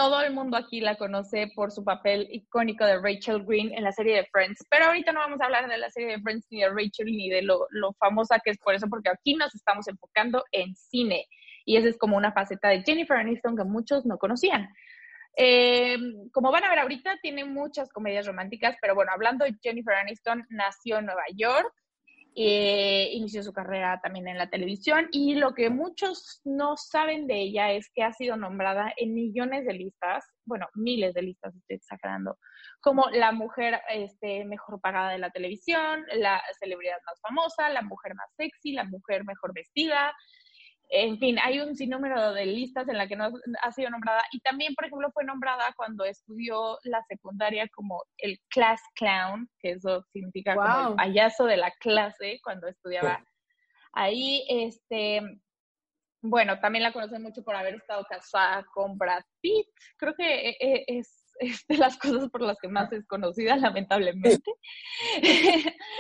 Todo 0.01 0.23
el 0.23 0.33
mundo 0.33 0.57
aquí 0.57 0.81
la 0.81 0.97
conoce 0.97 1.53
por 1.55 1.71
su 1.71 1.85
papel 1.85 2.27
icónico 2.31 2.87
de 2.87 3.03
Rachel 3.03 3.45
Green 3.45 3.71
en 3.75 3.85
la 3.85 3.93
serie 3.93 4.17
de 4.17 4.25
Friends, 4.33 4.67
pero 4.71 4.87
ahorita 4.87 5.13
no 5.13 5.21
vamos 5.21 5.43
a 5.43 5.45
hablar 5.45 5.69
de 5.69 5.77
la 5.77 5.91
serie 5.91 6.17
de 6.17 6.23
Friends 6.23 6.47
ni 6.49 6.63
de 6.63 6.71
Rachel 6.71 7.05
ni 7.05 7.29
de 7.29 7.43
lo, 7.43 7.67
lo 7.69 7.93
famosa 7.93 8.41
que 8.43 8.49
es 8.49 8.57
por 8.57 8.75
eso, 8.75 8.87
porque 8.89 9.11
aquí 9.11 9.35
nos 9.35 9.55
estamos 9.55 9.87
enfocando 9.89 10.43
en 10.53 10.75
cine 10.75 11.27
y 11.67 11.77
esa 11.77 11.89
es 11.89 11.99
como 11.99 12.17
una 12.17 12.33
faceta 12.33 12.71
de 12.71 12.83
Jennifer 12.83 13.19
Aniston 13.19 13.59
que 13.59 13.65
muchos 13.65 14.07
no 14.07 14.17
conocían. 14.17 14.71
Eh, 15.37 15.99
como 16.33 16.51
van 16.51 16.65
a 16.65 16.71
ver 16.71 16.79
ahorita, 16.79 17.19
tiene 17.21 17.45
muchas 17.45 17.91
comedias 17.91 18.27
románticas, 18.27 18.77
pero 18.81 18.95
bueno, 18.95 19.13
hablando 19.13 19.45
de 19.45 19.55
Jennifer 19.63 19.97
Aniston, 19.97 20.47
nació 20.49 21.01
en 21.01 21.05
Nueva 21.05 21.25
York, 21.37 21.75
eh, 22.37 23.11
inició 23.13 23.43
su 23.43 23.53
carrera 23.53 24.01
también 24.03 24.29
en 24.29 24.39
la 24.39 24.49
televisión 24.49 25.09
y 25.11 25.35
lo 25.35 25.53
que 25.55 25.69
muchos 25.69 26.41
no 26.45 26.77
saben 26.77 27.27
de 27.27 27.41
ella 27.41 27.73
es 27.73 27.91
que 27.95 28.03
ha 28.03 28.13
sido 28.13 28.37
nombrada 28.37 28.93
en 28.97 29.15
millones 29.15 29.67
de 29.67 29.73
listas, 29.75 30.25
bueno, 30.45 30.67
miles 30.75 31.15
de 31.15 31.23
listas, 31.23 31.55
estoy 31.57 31.77
exagerando, 31.77 32.39
como 32.81 33.09
la 33.11 33.33
mujer 33.33 33.81
este, 33.91 34.45
mejor 34.45 34.81
pagada 34.81 35.11
de 35.11 35.19
la 35.19 35.31
televisión, 35.31 36.05
la 36.15 36.43
celebridad 36.59 36.99
más 37.07 37.21
famosa, 37.21 37.69
la 37.69 37.83
mujer 37.83 38.15
más 38.15 38.31
sexy, 38.37 38.73
la 38.73 38.85
mujer 38.85 39.25
mejor 39.25 39.53
vestida. 39.53 40.13
En 40.93 41.19
fin, 41.21 41.39
hay 41.41 41.61
un 41.61 41.77
sinnúmero 41.77 42.33
de 42.33 42.47
listas 42.47 42.89
en 42.89 42.99
la 42.99 43.07
que 43.07 43.15
no 43.15 43.31
ha 43.63 43.73
sido 43.73 43.91
nombrada 43.91 44.25
y 44.33 44.41
también, 44.41 44.75
por 44.75 44.87
ejemplo, 44.87 45.09
fue 45.13 45.25
nombrada 45.25 45.73
cuando 45.77 46.05
estudió 46.05 46.79
la 46.83 47.01
secundaria 47.05 47.69
como 47.69 48.03
el 48.19 48.41
class 48.49 48.81
clown, 48.97 49.49
que 49.61 49.73
eso 49.73 50.05
significa 50.13 50.57
como 50.57 50.91
el 50.91 50.97
payaso 50.97 51.45
de 51.45 51.59
la 51.59 51.71
clase 51.79 52.41
cuando 52.43 52.67
estudiaba 52.67 53.25
ahí. 53.93 54.45
Este, 54.49 55.23
bueno, 56.23 56.59
también 56.59 56.83
la 56.83 56.93
conocen 56.93 57.23
mucho 57.23 57.45
por 57.45 57.55
haber 57.55 57.77
estado 57.77 58.05
casada 58.11 58.67
con 58.75 58.99
Brad 58.99 59.23
Pitt. 59.41 59.69
Creo 59.97 60.15
que 60.15 60.49
eh, 60.51 60.57
eh, 60.61 60.85
es, 60.89 61.20
es 61.41 61.67
de 61.67 61.77
las 61.79 61.97
cosas 61.99 62.29
por 62.31 62.43
las 62.43 62.59
que 62.61 62.69
más 62.69 62.93
es 62.93 63.07
conocida, 63.07 63.57
lamentablemente. 63.57 64.53
No 65.17 65.21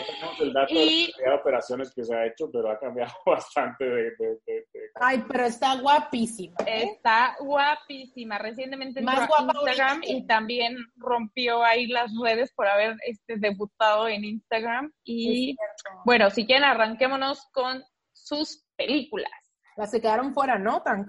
tenemos 0.06 0.40
el 0.40 0.52
dato 0.52 0.74
de 0.74 0.80
Y- 0.84 1.12
de 1.18 1.32
operaciones 1.34 1.92
que 1.94 2.04
se 2.04 2.14
ha 2.14 2.26
hecho, 2.26 2.50
pero 2.52 2.70
ha 2.70 2.78
cambiado 2.78 3.12
bastante 3.26 3.84
de... 3.84 4.02
de- 4.18 4.38
de- 4.46 4.66
de- 4.72 4.90
Ay, 5.00 5.24
pero 5.28 5.44
está 5.44 5.76
guapísima. 5.80 6.56
¿eh? 6.66 6.84
Está 6.94 7.36
guapísima. 7.40 8.38
Recientemente 8.38 9.00
entró 9.00 9.14
Más 9.14 9.22
a 9.22 9.26
guapa 9.26 9.52
Instagram 9.54 10.00
y 10.04 10.26
también 10.26 10.76
rompió 10.96 11.64
ahí 11.64 11.86
las 11.86 12.10
redes 12.22 12.52
por 12.52 12.66
haber 12.66 12.96
este, 13.06 13.36
debutado 13.38 14.08
en 14.08 14.24
Instagram. 14.24 14.92
Y 15.04 15.56
bueno, 16.04 16.30
si 16.30 16.46
quieren, 16.46 16.64
arranquémonos 16.64 17.46
con 17.52 17.82
sus 18.12 18.64
películas. 18.76 19.30
Las 19.76 19.90
que 19.90 20.00
quedaron 20.00 20.34
fuera, 20.34 20.58
¿no, 20.58 20.82
Tank? 20.82 21.08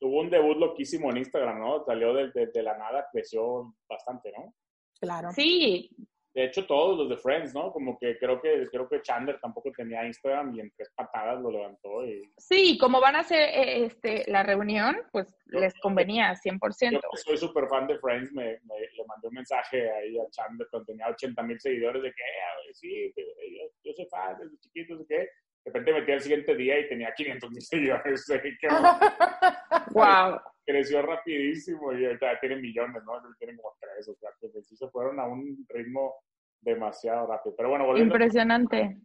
Tuvo 0.00 0.20
un 0.20 0.30
debut 0.30 0.56
loquísimo 0.56 1.10
en 1.10 1.18
Instagram, 1.18 1.60
¿no? 1.60 1.84
Salió 1.84 2.14
de, 2.14 2.30
de- 2.32 2.46
de 2.46 2.62
la 2.62 2.76
nada, 2.78 3.06
creció 3.12 3.74
bastante, 3.88 4.32
¿no? 4.36 4.54
Claro. 5.00 5.30
Sí, 5.32 5.90
De 6.32 6.44
hecho, 6.44 6.64
todos 6.64 6.96
los 6.96 7.08
de 7.08 7.16
Friends, 7.16 7.52
¿no? 7.54 7.72
Como 7.72 7.98
que 7.98 8.16
creo 8.16 8.40
que 8.40 8.66
creo 8.70 8.88
que 8.88 9.02
Chandler 9.02 9.40
tampoco 9.40 9.72
tenía 9.72 10.06
Instagram 10.06 10.54
y 10.54 10.60
en 10.60 10.70
tres 10.76 10.88
patadas 10.94 11.40
lo 11.42 11.50
levantó 11.50 12.06
y 12.06 12.22
sí, 12.38 12.78
como 12.78 13.00
van 13.00 13.16
a 13.16 13.20
hacer 13.20 13.40
eh, 13.48 13.84
este, 13.86 14.30
la 14.30 14.44
reunión, 14.44 14.96
pues 15.10 15.26
les 15.46 15.74
convenía 15.80 16.32
100%. 16.36 16.92
Yo 16.92 17.00
que 17.00 17.16
soy 17.18 17.36
súper 17.36 17.66
fan 17.68 17.88
de 17.88 17.98
Friends, 17.98 18.30
me, 18.32 18.44
me- 18.44 18.78
le 18.96 19.04
mandé 19.08 19.26
un 19.26 19.34
mensaje 19.34 19.90
ahí 19.90 20.16
a 20.20 20.30
Chandler 20.30 20.68
cuando 20.70 20.86
tenía 20.86 21.08
80 21.08 21.42
mil 21.42 21.58
seguidores 21.60 22.00
de 22.00 22.12
que, 22.12 22.22
"Eh, 22.22 22.42
a 22.48 22.64
ver, 22.64 22.74
sí, 22.76 23.12
yo, 23.16 23.66
yo 23.82 23.92
soy 23.92 24.06
fan 24.06 24.38
desde 24.38 24.56
chiquito, 24.60 24.94
no 24.94 25.00
sé 25.00 25.06
qué. 25.08 25.28
De 25.64 25.70
repente 25.72 25.92
metí 25.92 26.12
al 26.12 26.20
siguiente 26.20 26.54
día 26.56 26.78
y 26.80 26.88
tenía 26.88 27.12
500 27.14 27.50
mil 27.50 27.60
seguidores. 27.62 28.26
Wow. 29.92 30.40
creció 30.66 31.02
rapidísimo 31.02 31.92
y 31.92 32.04
ahorita 32.06 32.32
ya 32.34 32.40
tiene 32.40 32.56
millones, 32.56 33.02
¿no? 33.04 33.20
Tienen 33.38 33.56
como 33.56 33.74
tres 33.80 34.08
o 34.08 34.16
cuatro. 34.20 34.50
que 34.52 34.62
sí 34.62 34.76
se 34.76 34.88
fueron 34.88 35.18
a 35.18 35.26
un 35.26 35.66
ritmo 35.68 36.14
demasiado 36.60 37.26
rápido. 37.26 37.54
Pero 37.56 37.70
bueno, 37.70 37.86
volviendo. 37.86 38.14
Impresionante. 38.14 38.96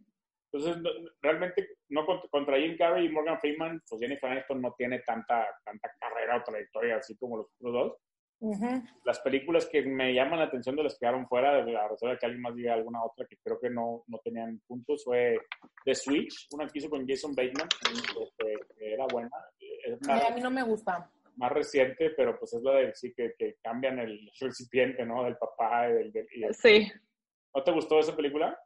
Entonces, 0.52 0.80
no- 0.82 0.90
realmente, 1.20 1.68
no 1.88 2.06
contra, 2.06 2.28
contra 2.30 2.56
Jim 2.58 2.76
Carrey 2.78 3.06
y 3.06 3.08
Morgan 3.10 3.40
Freeman, 3.40 3.82
pues 3.88 4.00
Jennifer 4.00 4.30
Aniston 4.30 4.62
no 4.62 4.74
tiene 4.78 5.00
tanta, 5.00 5.46
tanta 5.64 5.90
carrera 5.98 6.36
o 6.36 6.42
trayectoria 6.44 6.96
así 6.96 7.16
como 7.16 7.38
los 7.38 7.46
otros 7.58 7.72
dos. 7.72 7.98
Las 9.04 9.20
películas 9.20 9.66
que 9.66 9.82
me 9.82 10.12
llaman 10.12 10.38
la 10.40 10.44
atención 10.46 10.76
de 10.76 10.82
las 10.82 10.94
que 10.94 11.00
quedaron 11.00 11.26
fuera, 11.26 11.64
de 11.64 11.72
la 11.72 11.88
razón 11.88 12.10
de 12.10 12.18
que 12.18 12.26
alguien 12.26 12.42
más 12.42 12.54
diga 12.54 12.74
alguna 12.74 13.02
otra 13.04 13.26
que 13.26 13.36
creo 13.42 13.58
que 13.58 13.70
no, 13.70 14.04
no 14.08 14.18
tenían 14.22 14.60
puntos, 14.66 15.04
fue 15.04 15.38
The 15.84 15.94
Switch, 15.94 16.46
una 16.52 16.66
que 16.66 16.78
hizo 16.78 16.90
con 16.90 17.06
Jason 17.06 17.34
Bateman, 17.34 17.68
que, 18.38 18.54
que 18.78 18.92
era 18.92 19.06
buena. 19.10 19.30
Más, 20.06 20.24
a 20.24 20.34
mí 20.34 20.40
no 20.40 20.50
me 20.50 20.62
gusta. 20.62 21.10
más 21.36 21.52
reciente, 21.52 22.10
pero 22.10 22.38
pues 22.38 22.52
es 22.54 22.62
la 22.62 22.74
de 22.74 22.94
sí 22.94 23.12
que, 23.16 23.34
que 23.38 23.56
cambian 23.62 23.98
el 23.98 24.30
recipiente, 24.40 25.04
¿no? 25.04 25.24
Del 25.24 25.36
papá 25.36 25.88
y 25.88 25.92
del... 25.94 26.12
del- 26.12 26.28
y 26.34 26.44
el- 26.44 26.54
Sí. 26.54 26.90
¿No 27.54 27.62
te 27.62 27.72
gustó 27.72 27.98
esa 27.98 28.14
película? 28.14 28.58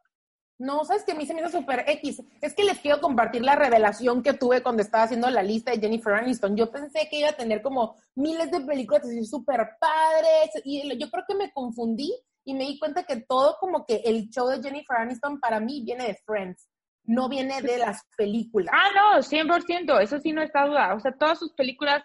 No, 0.61 0.85
sabes 0.85 1.03
que 1.03 1.13
a 1.13 1.15
mí 1.15 1.25
se 1.25 1.33
me 1.33 1.41
hizo 1.41 1.49
súper 1.49 1.85
X. 1.87 2.21
Es 2.39 2.53
que 2.53 2.63
les 2.63 2.77
quiero 2.77 3.01
compartir 3.01 3.41
la 3.41 3.55
revelación 3.55 4.21
que 4.21 4.33
tuve 4.33 4.61
cuando 4.61 4.83
estaba 4.83 5.05
haciendo 5.05 5.27
la 5.31 5.41
lista 5.41 5.71
de 5.71 5.79
Jennifer 5.79 6.13
Aniston. 6.13 6.55
Yo 6.55 6.69
pensé 6.69 7.07
que 7.09 7.17
iba 7.17 7.29
a 7.29 7.35
tener 7.35 7.63
como 7.63 7.95
miles 8.13 8.51
de 8.51 8.61
películas 8.61 9.03
así 9.03 9.25
súper 9.25 9.69
padres 9.79 10.51
y 10.63 10.87
yo 10.99 11.09
creo 11.09 11.23
que 11.27 11.33
me 11.33 11.51
confundí 11.51 12.13
y 12.45 12.53
me 12.53 12.65
di 12.65 12.77
cuenta 12.77 13.01
que 13.03 13.21
todo 13.21 13.57
como 13.59 13.87
que 13.87 14.03
el 14.05 14.29
show 14.29 14.49
de 14.49 14.61
Jennifer 14.61 14.97
Aniston 14.97 15.39
para 15.39 15.59
mí 15.59 15.81
viene 15.83 16.05
de 16.05 16.19
Friends, 16.25 16.67
no 17.05 17.27
viene 17.27 17.63
de 17.63 17.79
las 17.79 18.03
películas. 18.15 18.71
Ah, 18.71 19.15
no, 19.15 19.23
100%, 19.23 19.99
eso 19.99 20.19
sí 20.19 20.31
no 20.31 20.43
está 20.43 20.67
duda. 20.67 20.93
O 20.93 20.99
sea, 20.99 21.11
todas 21.11 21.39
sus 21.39 21.53
películas 21.53 22.03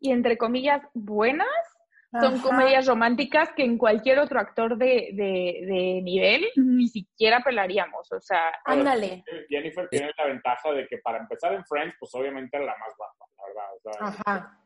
y 0.00 0.12
entre 0.12 0.38
comillas 0.38 0.80
buenas 0.94 1.46
son 2.10 2.34
Ajá. 2.34 2.42
comedias 2.42 2.86
románticas 2.86 3.50
que 3.54 3.64
en 3.64 3.76
cualquier 3.76 4.18
otro 4.18 4.40
actor 4.40 4.78
de, 4.78 5.10
de, 5.12 5.66
de 5.66 6.00
nivel 6.02 6.46
ni 6.56 6.88
siquiera 6.88 7.40
pelaríamos. 7.44 8.10
O 8.12 8.20
sea, 8.20 8.52
Ándale. 8.64 9.24
Jennifer 9.48 9.88
tiene 9.90 10.10
la 10.16 10.26
ventaja 10.26 10.72
de 10.72 10.86
que 10.88 10.98
para 10.98 11.18
empezar 11.18 11.52
en 11.52 11.64
Friends, 11.66 11.94
pues 12.00 12.14
obviamente 12.14 12.56
era 12.56 12.66
la 12.66 12.76
más 12.78 12.94
guapa, 12.96 13.26
la 13.36 13.44
verdad. 13.46 13.74
o 13.74 13.80
sea, 13.92 14.06
Ajá. 14.32 14.58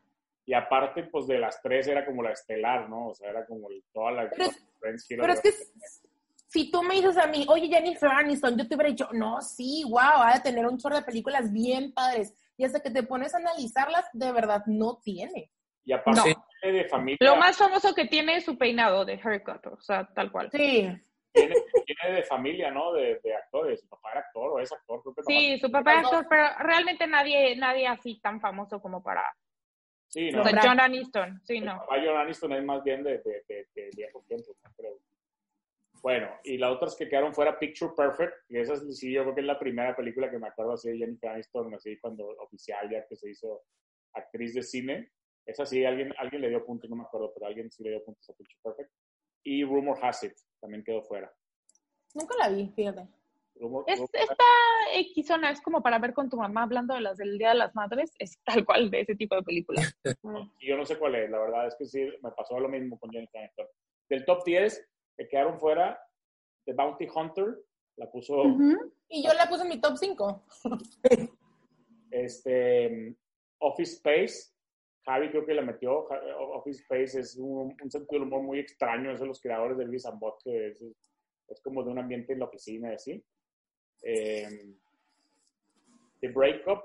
Y 0.45 0.53
aparte, 0.53 1.03
pues 1.03 1.27
de 1.27 1.39
las 1.39 1.61
tres 1.61 1.87
era 1.87 2.05
como 2.05 2.21
la 2.23 2.31
estelar, 2.31 2.89
¿no? 2.89 3.07
O 3.09 3.15
sea, 3.15 3.29
era 3.29 3.45
como 3.45 3.69
el- 3.69 3.83
toda 3.93 4.11
la 4.11 4.29
Pero 4.29 4.43
es- 4.45 4.65
Friends 4.79 5.05
Pero 5.09 5.33
es 5.33 5.41
que 5.41 5.51
si 6.47 6.69
tú 6.69 6.83
me 6.83 6.95
dices 6.95 7.17
a 7.17 7.27
mí, 7.27 7.45
oye, 7.49 7.67
Jennifer 7.67 8.09
Aniston, 8.09 8.57
yo 8.57 8.67
te 8.67 8.75
hubiera 8.75 8.89
dicho, 8.89 9.07
no, 9.13 9.41
sí, 9.41 9.83
wow, 9.89 10.21
ha 10.23 10.33
de 10.35 10.41
tener 10.41 10.65
un 10.65 10.77
chorro 10.77 10.97
de 10.97 11.01
películas 11.03 11.51
bien 11.51 11.93
padres. 11.93 12.33
Y 12.57 12.63
hasta 12.65 12.79
que 12.81 12.91
te 12.91 13.03
pones 13.03 13.33
a 13.33 13.37
analizarlas, 13.37 14.05
de 14.13 14.31
verdad 14.31 14.63
no 14.67 14.99
tiene. 15.03 15.49
Y 15.85 15.93
aparte 15.93 16.29
No. 16.29 16.45
De 16.71 16.85
familia, 16.85 17.17
lo 17.21 17.35
más 17.35 17.57
famoso 17.57 17.93
que 17.93 18.05
tiene 18.05 18.37
es 18.37 18.45
su 18.45 18.57
peinado 18.57 19.03
de 19.05 19.19
haircut, 19.23 19.65
o 19.67 19.81
sea, 19.81 20.05
tal 20.13 20.31
cual. 20.31 20.49
Sí. 20.51 20.89
tiene, 21.33 21.55
tiene 21.85 22.15
de 22.15 22.23
familia, 22.23 22.69
¿no? 22.71 22.93
De, 22.93 23.19
de 23.23 23.35
actores. 23.35 23.81
Su 23.81 23.87
papá 23.89 24.11
era 24.11 24.19
actor 24.21 24.51
o 24.51 24.59
es 24.59 24.71
actor, 24.71 25.01
creo 25.01 25.15
que 25.15 25.23
Sí, 25.23 25.57
su 25.59 25.71
papá 25.71 25.93
es 25.93 26.05
actor, 26.05 26.27
pero 26.29 26.47
realmente 26.59 27.07
nadie, 27.07 27.55
nadie 27.55 27.87
así 27.87 28.19
tan 28.21 28.39
famoso 28.39 28.81
como 28.81 29.01
para... 29.01 29.23
Sí, 30.07 30.29
O 30.29 30.37
no. 30.37 30.43
sea, 30.43 30.59
John 30.63 30.79
Aniston, 30.79 31.41
sí, 31.43 31.57
El 31.57 31.65
no. 31.65 31.77
papá 31.79 31.95
John 32.05 32.17
Aniston 32.17 32.53
es 32.53 32.63
más 32.63 32.83
bien 32.83 33.03
de, 33.03 33.17
de, 33.17 33.43
de, 33.47 33.67
de 33.73 33.89
viejo 33.95 34.23
tiempo, 34.27 34.55
¿no? 34.63 34.69
creo. 34.77 34.99
Bueno, 36.03 36.29
y 36.43 36.57
las 36.57 36.69
otras 36.71 36.95
que 36.95 37.07
quedaron 37.07 37.33
fuera 37.33 37.57
Picture 37.57 37.93
Perfect, 37.95 38.33
y 38.49 38.57
esa 38.59 38.73
es- 38.73 38.99
sí, 38.99 39.11
yo 39.11 39.23
creo 39.23 39.35
que 39.35 39.41
es 39.41 39.47
la 39.47 39.57
primera 39.57 39.95
película 39.95 40.29
que 40.29 40.37
me 40.37 40.47
acuerdo 40.49 40.73
así 40.73 40.89
de 40.89 40.97
Jennifer 40.97 41.29
Aniston, 41.31 41.73
así 41.73 41.97
cuando 41.97 42.27
oficial 42.39 42.89
ya 42.91 43.07
que 43.07 43.15
se 43.15 43.29
hizo 43.31 43.63
actriz 44.13 44.53
de 44.53 44.61
cine. 44.63 45.09
Esa 45.45 45.65
sí, 45.65 45.83
alguien, 45.85 46.13
alguien 46.17 46.41
le 46.41 46.49
dio 46.49 46.65
puntos, 46.65 46.89
no 46.89 46.95
me 46.95 47.03
acuerdo, 47.03 47.31
pero 47.33 47.47
alguien 47.47 47.69
sí 47.71 47.83
le 47.83 47.89
dio 47.91 48.03
puntos 48.03 48.29
a 48.29 48.33
Picture 48.33 48.59
Perfect. 48.63 48.91
Y 49.43 49.63
Rumor 49.63 49.97
Has 50.01 50.23
It 50.23 50.33
también 50.61 50.83
quedó 50.83 51.01
fuera. 51.03 51.31
Nunca 52.13 52.35
la 52.37 52.49
vi, 52.49 52.69
fíjate. 52.69 53.07
Rumor, 53.55 53.83
Es, 53.87 53.99
Rumor- 53.99 54.09
esta 54.13 54.45
X 54.95 55.27
zona 55.27 55.51
es 55.51 55.61
como 55.61 55.83
para 55.83 55.99
ver 55.99 56.13
con 56.13 56.29
tu 56.29 56.37
mamá 56.37 56.63
hablando 56.63 56.93
de 56.93 57.01
las 57.01 57.17
del 57.17 57.37
Día 57.37 57.49
de 57.49 57.55
las 57.55 57.75
Madres, 57.75 58.13
es 58.19 58.39
tal 58.45 58.65
cual 58.65 58.89
de 58.89 59.01
ese 59.01 59.15
tipo 59.15 59.35
de 59.35 59.43
películas. 59.43 59.93
Y 60.59 60.67
yo 60.67 60.77
no 60.77 60.85
sé 60.85 60.97
cuál 60.97 61.15
es, 61.15 61.29
la 61.29 61.39
verdad 61.39 61.67
es 61.67 61.75
que 61.75 61.85
sí, 61.85 62.07
me 62.21 62.31
pasó 62.31 62.59
lo 62.59 62.69
mismo 62.69 62.97
con 62.97 63.11
Jennifer 63.11 63.41
Aniston. 63.41 63.67
Del 64.09 64.25
top 64.25 64.43
10 64.45 64.89
que 65.17 65.27
quedaron 65.27 65.59
fuera, 65.59 65.99
The 66.65 66.73
Bounty 66.73 67.07
Hunter, 67.13 67.57
la 67.97 68.09
puso 68.09 68.43
Y 69.09 69.23
yo 69.23 69.33
la 69.33 69.47
puse 69.47 69.63
en 69.63 69.69
mi 69.69 69.81
top 69.81 69.97
5. 69.97 70.45
este, 72.11 73.15
Office 73.59 73.95
Space. 73.95 74.52
Javi 75.05 75.29
creo 75.29 75.45
que 75.45 75.53
la 75.53 75.61
metió. 75.61 76.07
Office 76.55 76.81
Space 76.81 77.19
es 77.19 77.35
un, 77.37 77.75
un 77.81 77.91
sentido 77.91 78.19
del 78.21 78.27
humor 78.27 78.41
muy 78.43 78.59
extraño, 78.59 79.11
es 79.11 79.19
de 79.19 79.25
los 79.27 79.41
creadores 79.41 79.77
de 79.77 79.85
Luis 79.85 80.05
Ambot, 80.05 80.35
que 80.43 80.67
es, 80.69 80.81
es 80.81 81.61
como 81.61 81.83
de 81.83 81.89
un 81.91 81.99
ambiente 81.99 82.33
en 82.33 82.39
la 82.39 82.45
oficina 82.45 82.91
y 82.91 82.95
así. 82.95 83.25
Eh, 84.01 84.47
The 86.21 86.27
Breakup, 86.29 86.79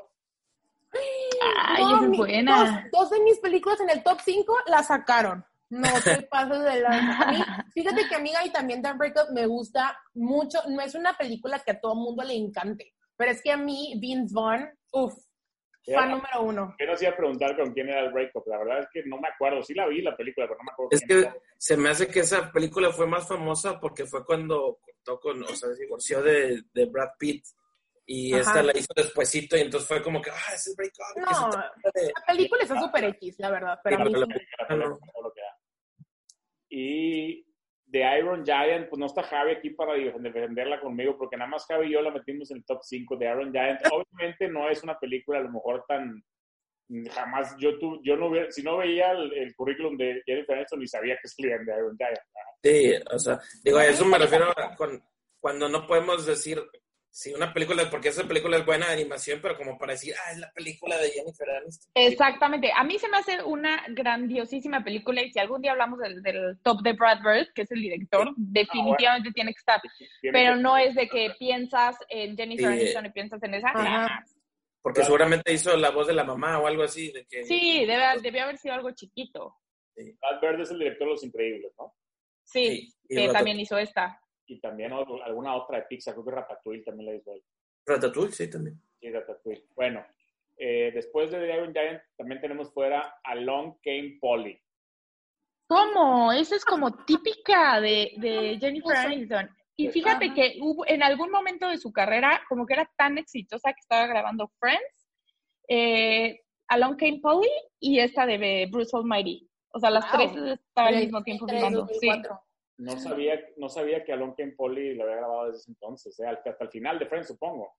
Ay, 1.40 1.84
No, 1.84 2.02
es 2.02 2.08
mi- 2.08 2.16
buena. 2.16 2.88
Dos, 2.90 3.00
dos 3.02 3.10
de 3.10 3.20
mis 3.24 3.38
películas 3.38 3.80
en 3.80 3.90
el 3.90 4.02
top 4.02 4.18
5 4.24 4.56
la 4.66 4.82
sacaron. 4.82 5.44
No 5.70 5.88
te 6.02 6.22
pases 6.30 6.62
de 6.64 6.80
la... 6.80 6.88
A 7.22 7.30
mí, 7.30 7.38
fíjate 7.74 8.08
que 8.08 8.14
amiga 8.14 8.44
y 8.44 8.50
también 8.50 8.82
The 8.82 8.94
Breakup 8.94 9.30
me 9.34 9.46
gusta 9.46 9.96
mucho. 10.14 10.58
No 10.68 10.80
es 10.80 10.94
una 10.94 11.16
película 11.16 11.58
que 11.60 11.72
a 11.72 11.80
todo 11.80 11.94
mundo 11.94 12.24
le 12.24 12.34
encante, 12.34 12.94
pero 13.16 13.30
es 13.30 13.42
que 13.42 13.52
a 13.52 13.56
mí 13.58 13.94
Vince 14.00 14.34
Vaughn, 14.34 14.66
uff, 14.92 15.14
fan 15.94 16.10
número 16.10 16.42
uno. 16.42 16.76
yo 16.78 16.86
no 16.86 16.92
hacía 16.92 17.16
preguntar 17.16 17.56
con 17.56 17.72
quién 17.72 17.88
era 17.88 18.00
el 18.00 18.12
Breakup. 18.12 18.46
La 18.46 18.58
verdad 18.58 18.80
es 18.80 18.88
que 18.92 19.02
no 19.04 19.18
me 19.18 19.28
acuerdo. 19.28 19.62
Sí 19.62 19.74
la 19.74 19.86
vi 19.86 20.02
la 20.02 20.16
película, 20.16 20.46
pero 20.46 20.58
no 20.58 20.64
me 20.64 20.72
acuerdo 20.72 20.90
Es 20.92 21.00
quién 21.00 21.20
que 21.22 21.26
era. 21.26 21.36
se 21.56 21.76
me 21.76 21.88
hace 21.88 22.08
que 22.08 22.20
esa 22.20 22.50
película 22.52 22.90
fue 22.92 23.06
más 23.06 23.26
famosa 23.28 23.78
porque 23.80 24.04
fue 24.06 24.24
cuando 24.24 24.78
cortó 24.80 25.20
con, 25.20 25.42
o 25.42 25.48
sea, 25.48 25.68
se 25.74 25.82
divorció 25.82 26.22
de, 26.22 26.62
de 26.72 26.86
Brad 26.86 27.10
Pitt 27.18 27.44
y 28.06 28.32
Ajá. 28.32 28.40
esta 28.40 28.62
la 28.62 28.72
hizo 28.76 28.88
despuesito 28.96 29.56
y 29.56 29.60
entonces 29.60 29.86
fue 29.86 30.02
como 30.02 30.20
que, 30.22 30.30
ah, 30.30 30.54
ese 30.54 30.70
es 30.70 30.76
Break 30.76 30.92
Up. 30.98 31.14
que 31.14 31.20
No, 31.20 31.50
de- 31.94 32.12
La 32.18 32.26
película 32.26 32.62
está 32.62 32.80
súper 32.80 33.04
X, 33.04 33.36
la 33.38 33.50
verdad, 33.50 33.78
pero 33.84 33.96
a 33.96 33.98
mí 34.04 34.06
Sí, 34.06 34.14
sí. 34.14 34.20
la 34.20 34.26
La 34.26 34.68
película, 34.68 35.12
lo 35.22 35.32
que 35.32 35.40
da. 35.40 35.56
Y 36.70 37.46
The 37.90 38.18
Iron 38.18 38.44
Giant, 38.44 38.88
pues 38.88 38.98
no 39.00 39.06
está 39.06 39.22
Javi 39.22 39.52
aquí 39.52 39.70
para 39.70 39.94
defenderla 39.94 40.80
conmigo, 40.80 41.16
porque 41.16 41.36
nada 41.36 41.50
más 41.50 41.64
Javi 41.66 41.86
y 41.88 41.92
yo 41.92 42.02
la 42.02 42.10
metimos 42.10 42.50
en 42.50 42.58
el 42.58 42.64
top 42.64 42.80
5 42.82 43.16
de 43.16 43.26
Iron 43.26 43.50
Giant. 43.52 43.80
Obviamente 43.92 44.48
no 44.48 44.68
es 44.68 44.82
una 44.82 44.98
película 44.98 45.38
a 45.38 45.42
lo 45.42 45.50
mejor 45.50 45.84
tan 45.88 46.22
jamás 47.10 47.54
yo 47.58 47.78
tu, 47.78 48.02
yo 48.02 48.16
no 48.16 48.28
hubiera, 48.28 48.50
si 48.50 48.62
no 48.62 48.78
veía 48.78 49.10
el, 49.12 49.32
el 49.34 49.54
currículum 49.54 49.96
de 49.98 50.22
Jennifer 50.24 50.56
Aniston 50.56 50.80
ni 50.80 50.86
sabía 50.88 51.14
que 51.16 51.26
escribían 51.26 51.64
de 51.66 51.72
Iron 51.76 51.96
Giant. 51.98 52.18
¿verdad? 52.34 52.50
Sí, 52.62 53.04
o 53.14 53.18
sea, 53.18 53.40
digo, 53.62 53.78
a 53.78 53.86
eso 53.86 54.04
me 54.06 54.18
refiero 54.18 54.46
a 54.56 54.74
con- 54.74 55.02
cuando 55.40 55.68
no 55.68 55.86
podemos 55.86 56.24
decir 56.26 56.58
si 57.10 57.32
una 57.34 57.52
película, 57.52 57.88
porque 57.90 58.08
esa 58.08 58.22
película 58.28 58.56
es 58.58 58.64
buena 58.66 58.86
de 58.86 58.92
animación, 58.92 59.40
pero 59.42 59.56
como 59.56 59.76
para 59.78 59.92
decir, 59.92 60.14
ah, 60.26 60.32
es 60.32 60.38
la 60.38 60.52
película 60.52 60.96
de 60.98 61.08
Jennifer 61.10 61.50
Aniston. 61.50 61.90
Exactamente. 61.94 62.70
A 62.76 62.84
mí 62.84 62.98
se 62.98 63.08
me 63.08 63.16
hace 63.16 63.42
una 63.42 63.82
grandiosísima 63.88 64.84
película 64.84 65.22
y 65.22 65.30
si 65.32 65.38
algún 65.38 65.62
día 65.62 65.72
hablamos 65.72 65.98
del, 65.98 66.22
del 66.22 66.58
top 66.62 66.82
de 66.82 66.92
Brad 66.92 67.18
Bird, 67.22 67.48
que 67.54 67.62
es 67.62 67.70
el 67.72 67.80
director, 67.80 68.32
definitivamente 68.36 69.32
tiene 69.32 69.52
que 69.52 69.58
estar. 69.58 69.80
Tiene 70.20 70.38
Pero 70.38 70.54
que- 70.56 70.62
no 70.62 70.76
es 70.76 70.94
de 70.94 71.08
que 71.08 71.30
piensas 71.38 71.96
en 72.08 72.36
Jennifer 72.36 72.66
Sí. 72.66 72.72
Aniston 72.80 73.06
y 73.06 73.10
piensas 73.10 73.42
en 73.42 73.54
esa. 73.54 73.68
Ajá. 73.70 74.24
Porque 74.80 75.02
seguramente 75.02 75.52
hizo 75.52 75.76
la 75.76 75.90
voz 75.90 76.06
de 76.06 76.14
la 76.14 76.24
mamá 76.24 76.58
o 76.60 76.66
algo 76.66 76.84
así, 76.84 77.10
de 77.10 77.26
que... 77.26 77.44
Sí, 77.44 77.84
debe, 77.84 78.04
debió 78.22 78.44
haber 78.44 78.58
sido 78.58 78.74
algo 78.74 78.90
chiquito. 78.92 79.56
Brad 79.96 80.40
Bird 80.40 80.60
es 80.60 80.70
el 80.70 80.78
director 80.78 81.08
de 81.08 81.12
Los 81.14 81.24
Increíbles, 81.24 81.72
¿no? 81.76 81.94
Sí, 82.44 82.94
Sí, 83.08 83.16
que 83.16 83.28
también 83.30 83.58
hizo 83.58 83.76
esta. 83.76 84.20
Y 84.50 84.60
también 84.60 84.92
otro- 84.92 85.22
alguna 85.22 85.54
otra 85.54 85.78
de 85.78 85.84
Pixar, 85.84 86.14
creo 86.14 86.24
que 86.24 86.30
Ratatouille 86.32 86.82
también 86.82 87.10
la 87.10 87.16
hizo 87.16 87.32
él. 87.34 87.44
Ratatouille, 87.86 88.32
sí, 88.32 88.48
también. 88.50 88.80
Sí, 88.98 89.10
Ratatouille. 89.10 89.66
Bueno, 89.76 90.04
eh, 90.56 90.90
después 90.94 91.30
de 91.30 91.38
The 91.38 91.54
Iron 91.54 91.72
Giant 91.72 92.00
también 92.16 92.40
tenemos 92.40 92.72
fuera 92.72 93.20
Along 93.24 93.74
Came 93.84 94.18
Polly. 94.20 94.58
¿Cómo? 95.68 96.32
Esa 96.32 96.56
es 96.56 96.64
como 96.64 97.04
típica 97.04 97.80
de, 97.80 98.12
de 98.16 98.56
Jennifer 98.58 98.96
Aniston. 98.96 99.50
Y 99.76 99.88
fíjate 99.90 100.32
que 100.34 100.56
hubo, 100.60 100.84
en 100.88 101.02
algún 101.02 101.30
momento 101.30 101.68
de 101.68 101.76
su 101.78 101.92
carrera, 101.92 102.42
como 102.48 102.66
que 102.66 102.72
era 102.74 102.90
tan 102.96 103.16
exitosa 103.18 103.72
que 103.72 103.80
estaba 103.80 104.06
grabando 104.06 104.50
Friends, 104.58 105.08
eh, 105.68 106.40
Along 106.68 106.96
Came 106.96 107.20
Polly 107.20 107.48
y 107.78 108.00
esta 108.00 108.26
de 108.26 108.66
Bruce 108.72 108.96
Almighty. 108.96 109.48
O 109.70 109.78
sea, 109.78 109.90
las 109.90 110.10
Wow. 110.10 110.12
tres 110.32 110.58
estaban 110.60 110.94
al 110.94 111.00
mismo 111.00 111.22
tiempo 111.22 111.46
2003, 111.46 111.98
filmando. 112.00 112.28
Sí. 112.34 112.47
2004. 112.78 112.84
No 112.84 112.98
sabía, 112.98 113.40
no 113.56 113.68
sabía 113.68 114.04
que 114.04 114.12
Along 114.12 114.34
Came 114.36 114.52
Polly 114.52 114.94
lo 114.94 115.04
había 115.04 115.16
grabado 115.16 115.46
desde 115.46 115.58
ese 115.58 115.70
entonces, 115.72 116.18
eh, 116.20 116.26
hasta 116.26 116.50
hasta 116.50 116.64
el 116.64 116.70
final 116.70 116.98
de 116.98 117.06
Friends, 117.06 117.28
supongo. 117.28 117.76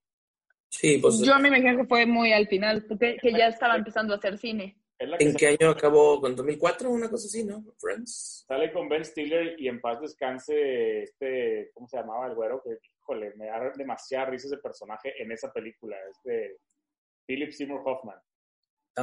Sí, 0.68 0.98
pues, 0.98 1.20
Yo 1.20 1.38
me 1.38 1.48
imagino 1.48 1.76
que 1.76 1.88
fue 1.88 2.06
muy 2.06 2.32
al 2.32 2.46
final, 2.46 2.84
porque 2.86 3.16
que 3.20 3.32
ya 3.32 3.48
estaba 3.48 3.76
empezando 3.76 4.14
a 4.14 4.18
hacer 4.18 4.38
cine. 4.38 4.76
¿en 5.00 5.34
qué 5.34 5.48
año 5.48 5.70
acabó? 5.70 6.20
¿Con 6.20 6.36
2004? 6.36 6.90
Una 6.90 7.08
cosa 7.08 7.26
así, 7.26 7.44
¿no? 7.44 7.64
Friends. 7.78 8.44
sale 8.46 8.70
con 8.72 8.88
Ben 8.88 9.04
Stiller 9.04 9.58
y 9.58 9.68
en 9.68 9.80
paz 9.80 10.00
descanse 10.00 11.02
este, 11.02 11.70
¿cómo 11.72 11.88
se 11.88 11.96
llamaba 11.96 12.26
el 12.26 12.34
güero? 12.34 12.62
Que, 12.62 12.78
híjole, 12.98 13.34
me 13.36 13.46
da 13.46 13.72
demasiada 13.74 14.26
risa 14.26 14.46
ese 14.46 14.58
personaje 14.58 15.14
en 15.20 15.32
esa 15.32 15.50
película, 15.52 15.96
este 16.10 16.58
Philip 17.26 17.50
Seymour 17.50 17.82
Hoffman. 17.84 18.18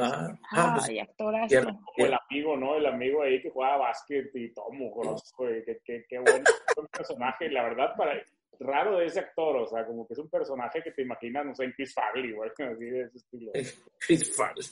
Ah, 0.03 0.39
ah, 0.51 0.73
pues, 0.75 0.89
Ay, 0.89 0.99
actorazo. 0.99 1.59
el 1.97 2.13
amigo, 2.13 2.57
¿no? 2.57 2.75
El 2.75 2.85
amigo 2.85 3.21
ahí 3.23 3.41
que 3.41 3.49
jugaba 3.49 3.77
básquet 3.77 4.29
y 4.35 4.53
todo 4.53 4.69
mugroso, 4.71 5.23
güey, 5.37 5.63
qué, 5.63 5.79
qué, 5.83 6.05
qué 6.07 6.19
buen 6.19 6.43
buen 6.75 6.87
personaje. 6.91 7.45
Y 7.47 7.49
la 7.49 7.63
verdad, 7.63 7.95
para, 7.97 8.13
raro 8.59 8.97
de 8.97 9.05
ese 9.05 9.19
actor, 9.19 9.55
o 9.57 9.67
sea, 9.67 9.85
como 9.85 10.07
que 10.07 10.13
es 10.13 10.19
un 10.19 10.29
personaje 10.29 10.81
que 10.81 10.91
te 10.91 11.01
imaginas, 11.03 11.45
no 11.45 11.53
sé, 11.55 11.65
en 11.65 11.71
Chris 11.73 11.93
Farley, 11.93 12.31
güey, 12.31 12.49
así 12.71 12.85
de 12.85 13.01
ese 13.03 13.17
estilo. 13.17 13.51
Chris 13.99 14.35
Farley. 14.35 14.65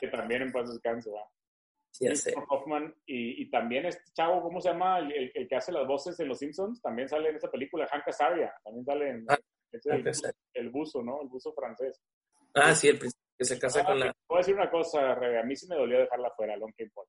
Que 0.00 0.08
también 0.08 0.42
en 0.42 0.52
paz 0.52 0.68
descanse, 0.70 1.10
¿va? 1.10 1.22
Ya 1.98 2.14
sé. 2.14 2.32
Hoffman 2.48 2.94
y, 3.04 3.42
y 3.42 3.50
también 3.50 3.84
este 3.84 4.04
chavo, 4.14 4.40
¿cómo 4.42 4.60
se 4.60 4.70
llama? 4.70 5.00
El, 5.00 5.12
el- 5.12 5.32
el 5.34 5.48
que 5.48 5.56
hace 5.56 5.72
las 5.72 5.86
voces 5.86 6.18
en 6.20 6.28
Los 6.28 6.38
Simpsons, 6.38 6.80
también 6.80 7.08
sale 7.08 7.28
en 7.28 7.36
esa 7.36 7.50
película, 7.50 7.86
Hank 7.88 8.08
Azaria, 8.08 8.54
también 8.64 8.84
sale 8.86 9.08
en 9.10 9.26
Ah, 9.28 9.36
es 9.72 9.84
el, 9.86 10.32
el 10.54 10.70
buzo, 10.70 11.02
¿no? 11.02 11.20
El 11.20 11.28
buzo 11.28 11.52
francés. 11.52 12.00
Ah, 12.54 12.74
sí, 12.74 12.88
el 12.88 12.98
príncipe 12.98 13.20
que 13.40 13.44
se 13.46 13.58
casa 13.58 13.80
Ah, 13.80 13.86
con 13.86 13.98
la... 13.98 14.14
Voy 14.28 14.36
a 14.36 14.38
decir 14.40 14.54
una 14.54 14.70
cosa, 14.70 15.14
Rebe, 15.14 15.40
a 15.40 15.42
mí 15.42 15.56
sí 15.56 15.66
me 15.66 15.76
dolió 15.76 15.98
dejarla 15.98 16.30
fuera, 16.36 16.56
Long 16.58 16.74
Game 16.76 16.90
Paul. 16.94 17.06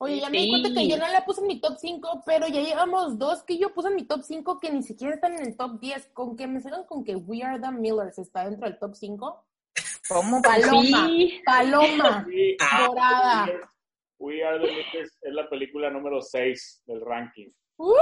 Oye, 0.00 0.18
ya 0.18 0.28
me 0.28 0.38
di 0.38 0.48
cuenta 0.50 0.70
que 0.74 0.88
yo 0.88 0.96
no 0.96 1.06
la 1.06 1.24
puse 1.24 1.40
en 1.42 1.46
mi 1.46 1.60
top 1.60 1.76
5, 1.78 2.22
pero 2.26 2.48
ya 2.48 2.62
llevamos 2.62 3.16
dos 3.16 3.44
que 3.44 3.56
yo 3.58 3.72
puse 3.72 3.88
en 3.90 3.94
mi 3.96 4.06
top 4.08 4.22
5 4.22 4.58
que 4.58 4.72
ni 4.72 4.82
siquiera 4.82 5.14
están 5.14 5.34
en 5.34 5.46
el 5.46 5.56
top 5.56 5.78
10. 5.78 6.08
Con 6.14 6.36
que 6.36 6.48
me 6.48 6.58
salgan 6.60 6.84
con 6.84 7.04
que 7.04 7.14
We 7.14 7.42
Are 7.44 7.60
the 7.60 7.70
Millers 7.70 8.18
está 8.18 8.44
dentro 8.48 8.66
del 8.68 8.78
top 8.78 8.94
5. 8.94 9.46
¿Cómo? 10.08 10.42
Paloma, 10.42 11.06
Sí. 11.06 11.40
paloma, 11.44 12.24
We, 12.26 12.56
dorada. 12.88 13.46
We 14.18 14.42
Are 14.42 14.58
the 14.58 14.72
Makers 14.72 15.16
es 15.22 15.32
la 15.32 15.48
película 15.48 15.90
número 15.90 16.20
6 16.20 16.82
del 16.86 17.02
ranking. 17.02 17.48
¡Uh! 17.76 17.92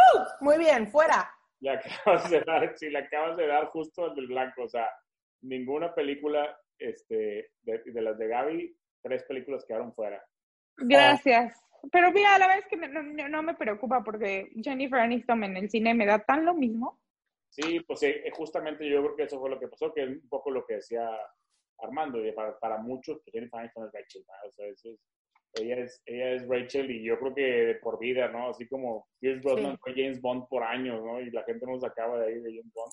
Muy 0.41 0.57
bien, 0.57 0.89
fuera. 0.91 1.31
Le 1.61 1.71
acabas 1.73 2.31
de 2.31 2.41
dar, 2.41 2.73
sí, 2.79 2.89
le 2.89 3.01
acabas 3.01 3.37
de 3.37 3.47
dar 3.49 3.67
justo 3.67 4.05
al 4.05 4.15
del 4.15 4.29
blanco. 4.29 4.63
O 4.63 4.69
sea, 4.69 4.89
ninguna 5.43 5.93
película 5.95 6.57
este, 6.79 7.53
de, 7.63 7.79
de 7.85 8.03
las 8.03 8.19
de 8.19 8.29
Gaby 8.29 8.77
tres 9.03 9.23
películas 9.25 9.65
quedaron 9.67 9.93
fuera. 9.95 10.23
Gracias. 10.77 11.59
Pero 11.93 12.11
mira, 12.13 12.35
a 12.35 12.39
la 12.39 12.49
vez 12.49 12.67
que 12.69 12.77
me- 12.77 12.89
no, 12.89 13.03
no- 13.03 13.43
me 13.43 13.55
preocupa 13.55 14.03
porque 14.03 14.51
Jennifer 14.63 14.99
Aniston 14.99 15.45
en 15.45 15.57
el 15.57 15.71
cine 15.71 15.95
me 15.95 16.07
da 16.07 16.19
tan 16.19 16.45
lo 16.45 16.55
mismo. 16.55 17.01
Sí, 17.51 17.81
pues 17.81 18.03
eh, 18.03 18.25
justamente 18.33 18.89
yo 18.89 19.03
creo 19.03 19.17
que 19.17 19.23
eso 19.25 19.39
fue 19.41 19.49
lo 19.51 19.59
que 19.59 19.69
pasó, 19.69 19.93
que 19.95 20.03
es 20.03 20.09
un 20.09 20.29
poco 20.29 20.51
lo 20.51 20.67
que 20.67 20.75
decía 20.75 21.09
Armando, 21.79 22.25
y 22.25 22.33
para, 22.33 22.59
para 22.59 22.79
muchos, 22.79 23.21
pues 23.25 23.33
Jennifer 23.33 23.61
Aniston 23.61 23.87
es 23.87 23.93
Rachel, 23.93 24.25
¿no? 24.27 24.49
o 24.49 24.53
sea, 24.53 24.67
eso 24.67 24.91
es- 24.91 25.01
ella, 25.55 25.77
es, 25.77 26.03
ella 26.05 26.33
es 26.33 26.47
Rachel 26.47 26.91
y 26.91 27.03
yo 27.05 27.19
creo 27.19 27.35
que 27.35 27.79
por 27.81 27.99
vida, 27.99 28.29
¿no? 28.29 28.51
Así 28.51 28.69
como 28.69 29.07
Pierce 29.19 29.41
Brosnan 29.41 29.73
Sí. 29.77 29.79
fue 29.83 29.93
James 29.95 30.21
Bond 30.21 30.47
por 30.49 30.63
años, 30.63 31.03
¿no? 31.03 31.21
Y 31.23 31.31
la 31.31 31.43
gente 31.45 31.65
no 31.65 31.81
sacaba 31.81 32.19
de 32.19 32.27
ahí 32.27 32.35
de 32.41 32.51
James 32.59 32.73
Bond. 32.75 32.93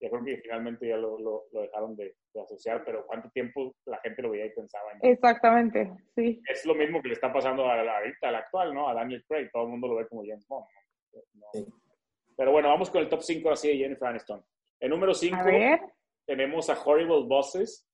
Yo 0.00 0.08
creo 0.10 0.24
que 0.24 0.38
finalmente 0.38 0.88
ya 0.88 0.96
lo, 0.96 1.18
lo, 1.18 1.44
lo 1.52 1.60
dejaron 1.62 1.94
de, 1.94 2.16
de 2.32 2.40
asociar, 2.40 2.82
pero 2.84 3.06
¿cuánto 3.06 3.28
tiempo 3.30 3.74
la 3.84 3.98
gente 3.98 4.22
lo 4.22 4.30
veía 4.30 4.46
y 4.46 4.50
pensaba 4.54 4.92
en 4.92 5.10
Exactamente, 5.10 5.90
sí. 6.14 6.40
es 6.48 6.64
lo 6.64 6.74
mismo 6.74 7.02
que 7.02 7.08
le 7.08 7.14
está 7.14 7.30
pasando 7.32 7.66
a 7.68 7.76
la, 7.82 7.98
ahorita, 7.98 8.28
al 8.28 8.36
actual, 8.36 8.74
¿no? 8.74 8.88
A 8.88 8.94
Daniel 8.94 9.24
Craig. 9.28 9.50
Todo 9.52 9.64
el 9.64 9.68
mundo 9.70 9.88
lo 9.88 9.96
ve 9.96 10.08
como 10.08 10.22
James 10.24 10.46
Bond. 10.48 10.66
¿no? 11.34 11.46
Sí. 11.52 11.66
Pero 12.36 12.52
bueno, 12.52 12.68
vamos 12.68 12.88
con 12.88 13.02
el 13.02 13.08
top 13.10 13.20
5 13.22 13.50
así 13.50 13.68
de 13.68 13.76
Jennifer 13.76 14.08
Aniston. 14.08 14.42
En 14.80 14.90
número 14.90 15.12
5 15.12 15.36
A 15.36 15.42
ver. 15.42 15.80
tenemos 16.26 16.70
a 16.70 16.82
Horrible 16.82 17.24
Bosses. 17.26 17.86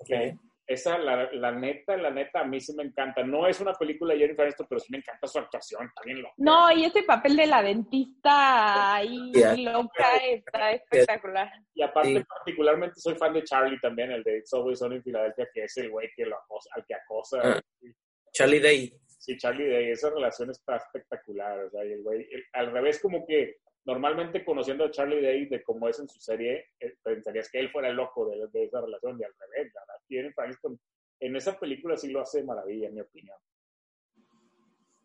Ok. 0.00 0.08
que 0.08 0.36
esa, 0.68 0.98
la, 0.98 1.28
la 1.32 1.50
neta, 1.50 1.96
la 1.96 2.10
neta, 2.10 2.40
a 2.40 2.44
mí 2.44 2.60
sí 2.60 2.74
me 2.74 2.84
encanta. 2.84 3.24
No 3.24 3.46
es 3.46 3.58
una 3.60 3.72
película 3.72 4.12
de 4.14 4.20
Jennifer 4.20 4.42
Aniston, 4.44 4.66
pero 4.68 4.78
sí 4.80 4.92
me 4.92 4.98
encanta 4.98 5.26
su 5.26 5.38
actuación. 5.38 5.90
También 5.96 6.22
lo. 6.22 6.30
No, 6.36 6.70
y 6.70 6.84
ese 6.84 7.02
papel 7.02 7.36
de 7.36 7.46
la 7.46 7.62
dentista 7.62 8.94
ahí 8.96 9.32
loca 9.64 10.16
está 10.30 10.72
espectacular. 10.72 11.50
Y 11.74 11.82
aparte, 11.82 12.18
Sí. 12.18 12.24
particularmente 12.24 13.00
soy 13.00 13.14
fan 13.16 13.32
de 13.32 13.42
Charlie 13.44 13.80
también, 13.80 14.12
el 14.12 14.22
de 14.22 14.38
It's 14.38 14.52
Always 14.52 14.78
Sunny 14.78 14.96
en 14.96 15.02
Filadelfia, 15.02 15.48
que 15.52 15.64
es 15.64 15.76
el 15.78 15.90
güey 15.90 16.08
que 16.14 16.26
lo 16.26 16.36
acosa, 16.36 16.70
al 16.74 16.84
que 16.86 16.94
acosa. 16.94 17.40
Ah. 17.42 17.60
Charlie 18.32 18.60
Day. 18.60 18.92
Sí, 19.06 19.36
Charlie 19.36 19.68
Day, 19.68 19.90
esa 19.90 20.10
relación 20.10 20.50
está 20.50 20.76
espectacular. 20.76 21.58
O 21.64 21.70
sea, 21.70 21.84
y 21.84 21.92
el 21.92 22.02
güey, 22.02 22.28
el- 22.30 22.44
al 22.52 22.70
revés, 22.72 23.00
como 23.00 23.26
que 23.26 23.56
normalmente 23.88 24.44
conociendo 24.44 24.84
a 24.84 24.90
Charlie 24.90 25.22
Day 25.22 25.46
de 25.46 25.62
cómo 25.62 25.88
es 25.88 25.98
en 25.98 26.08
su 26.08 26.20
serie, 26.20 26.66
eh, 26.78 26.94
pensarías 27.02 27.50
que 27.50 27.58
él 27.58 27.70
fuera 27.70 27.88
el 27.88 27.96
loco 27.96 28.28
de, 28.28 28.46
de 28.52 28.64
esa 28.64 28.82
relación, 28.82 29.18
y 29.18 29.24
al 29.24 29.32
revés, 29.38 29.72
la 29.74 29.80
verdad, 29.80 30.02
Jennifer 30.08 30.44
Aniston 30.44 30.78
en 31.20 31.34
esa 31.36 31.58
película 31.58 31.96
sí 31.96 32.10
lo 32.10 32.20
hace 32.20 32.38
de 32.40 32.44
maravilla, 32.44 32.88
en 32.88 32.94
mi 32.94 33.00
opinión. 33.00 33.36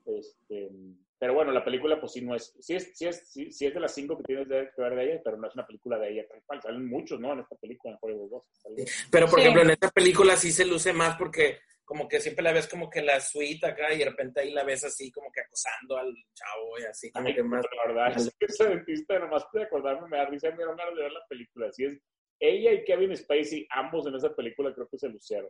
Este, 0.05 0.69
pero 1.17 1.33
bueno, 1.33 1.53
la 1.53 1.63
película, 1.63 1.97
pues 1.99 2.11
sí, 2.11 2.21
no 2.21 2.35
es, 2.35 2.53
sí 2.59 2.75
es, 2.75 2.91
sí 2.97 3.07
es, 3.07 3.25
sí, 3.29 3.51
sí 3.53 3.65
es 3.65 3.73
de 3.73 3.79
las 3.79 3.93
cinco 3.95 4.17
que 4.17 4.23
tienes 4.23 4.49
de- 4.49 4.69
que 4.75 4.81
ver 4.81 4.95
de 4.95 5.03
ella, 5.13 5.21
pero 5.23 5.37
no 5.37 5.47
es 5.47 5.53
una 5.55 5.65
película 5.65 5.97
de 5.97 6.11
ella 6.11 6.27
tal 6.27 6.43
cual. 6.45 6.61
Salen 6.61 6.85
muchos, 6.89 7.19
¿no? 7.21 7.31
En 7.31 7.39
esta 7.39 7.55
película, 7.55 7.93
en 7.93 7.99
Hollywood 8.01 8.29
2. 8.31 8.43
Salen- 8.51 8.85
Pero, 9.09 9.27
por 9.27 9.35
Sí. 9.39 9.41
ejemplo, 9.41 9.61
en 9.63 9.69
esta 9.71 9.89
película 9.91 10.35
sí 10.35 10.51
se 10.51 10.65
luce 10.65 10.91
más 10.91 11.15
porque 11.15 11.59
como 11.85 12.07
que 12.07 12.19
siempre 12.21 12.43
la 12.43 12.53
ves 12.53 12.67
como 12.67 12.89
que 12.89 13.01
la 13.01 13.19
suite 13.19 13.65
acá 13.67 13.93
y 13.93 13.99
de 13.99 14.05
repente 14.05 14.39
ahí 14.41 14.51
la 14.51 14.63
ves 14.63 14.83
así 14.85 15.11
como 15.11 15.31
que 15.31 15.41
acosando 15.41 15.97
al 15.97 16.13
chavo 16.33 16.79
y 16.79 16.83
así 16.83 17.11
como 17.11 17.27
Ay, 17.27 17.35
que 17.35 17.43
más... 17.43 17.65
la 17.75 17.93
verdad, 17.93 18.17
es 18.17 18.35
que 18.39 18.45
esa 18.45 18.65
dentista, 18.69 19.19
nomás 19.19 19.45
de 19.53 19.63
acordarme, 19.63 20.07
me 20.07 20.17
da 20.17 20.25
risa, 20.25 20.49
me 20.51 20.57
dieron 20.57 20.77
ganas 20.77 20.95
de 20.95 21.01
ver 21.03 21.11
la 21.11 21.25
película. 21.27 21.67
Así 21.67 21.85
es, 21.85 21.99
ella 22.39 22.71
y 22.73 22.83
Kevin 22.85 23.15
Spacey, 23.15 23.67
ambos 23.69 24.07
en 24.07 24.15
esa 24.15 24.33
película 24.35 24.73
creo 24.73 24.87
que 24.87 24.97
se 24.97 25.09
lucieron. 25.09 25.49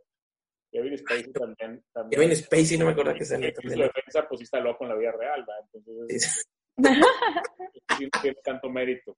Kevin 0.72 0.98
Spacey 0.98 1.32
también. 1.34 1.84
también 1.94 2.20
Kevin 2.22 2.36
Spacey, 2.36 2.78
no 2.80 2.86
me 2.86 2.92
acuerdo 2.94 3.14
que 3.14 3.26
salió 3.26 3.54
también. 3.54 3.80
defensa, 3.80 4.28
pues 4.28 4.40
sí 4.40 4.44
está 4.44 4.60
loco 4.60 4.84
en 4.86 4.90
la 4.90 4.96
vida 4.96 5.12
real, 5.12 5.46
¿verdad? 5.46 5.70
Entonces, 5.74 6.46
Sí. 6.76 6.78
no 6.78 8.10
tiene 8.22 8.38
tanto 8.44 8.70
mérito. 8.70 9.16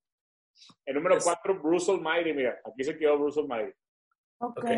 El 0.86 0.96
número 0.96 1.16
Es- 1.18 1.24
4, 1.24 1.62
Bruce 1.62 1.90
Almighty, 1.92 2.34
mira, 2.34 2.60
aquí 2.66 2.84
se 2.84 2.98
quedó 2.98 3.18
Bruce 3.18 3.40
Almighty. 3.40 3.72
Ok. 4.40 4.58
Ok. 4.60 4.70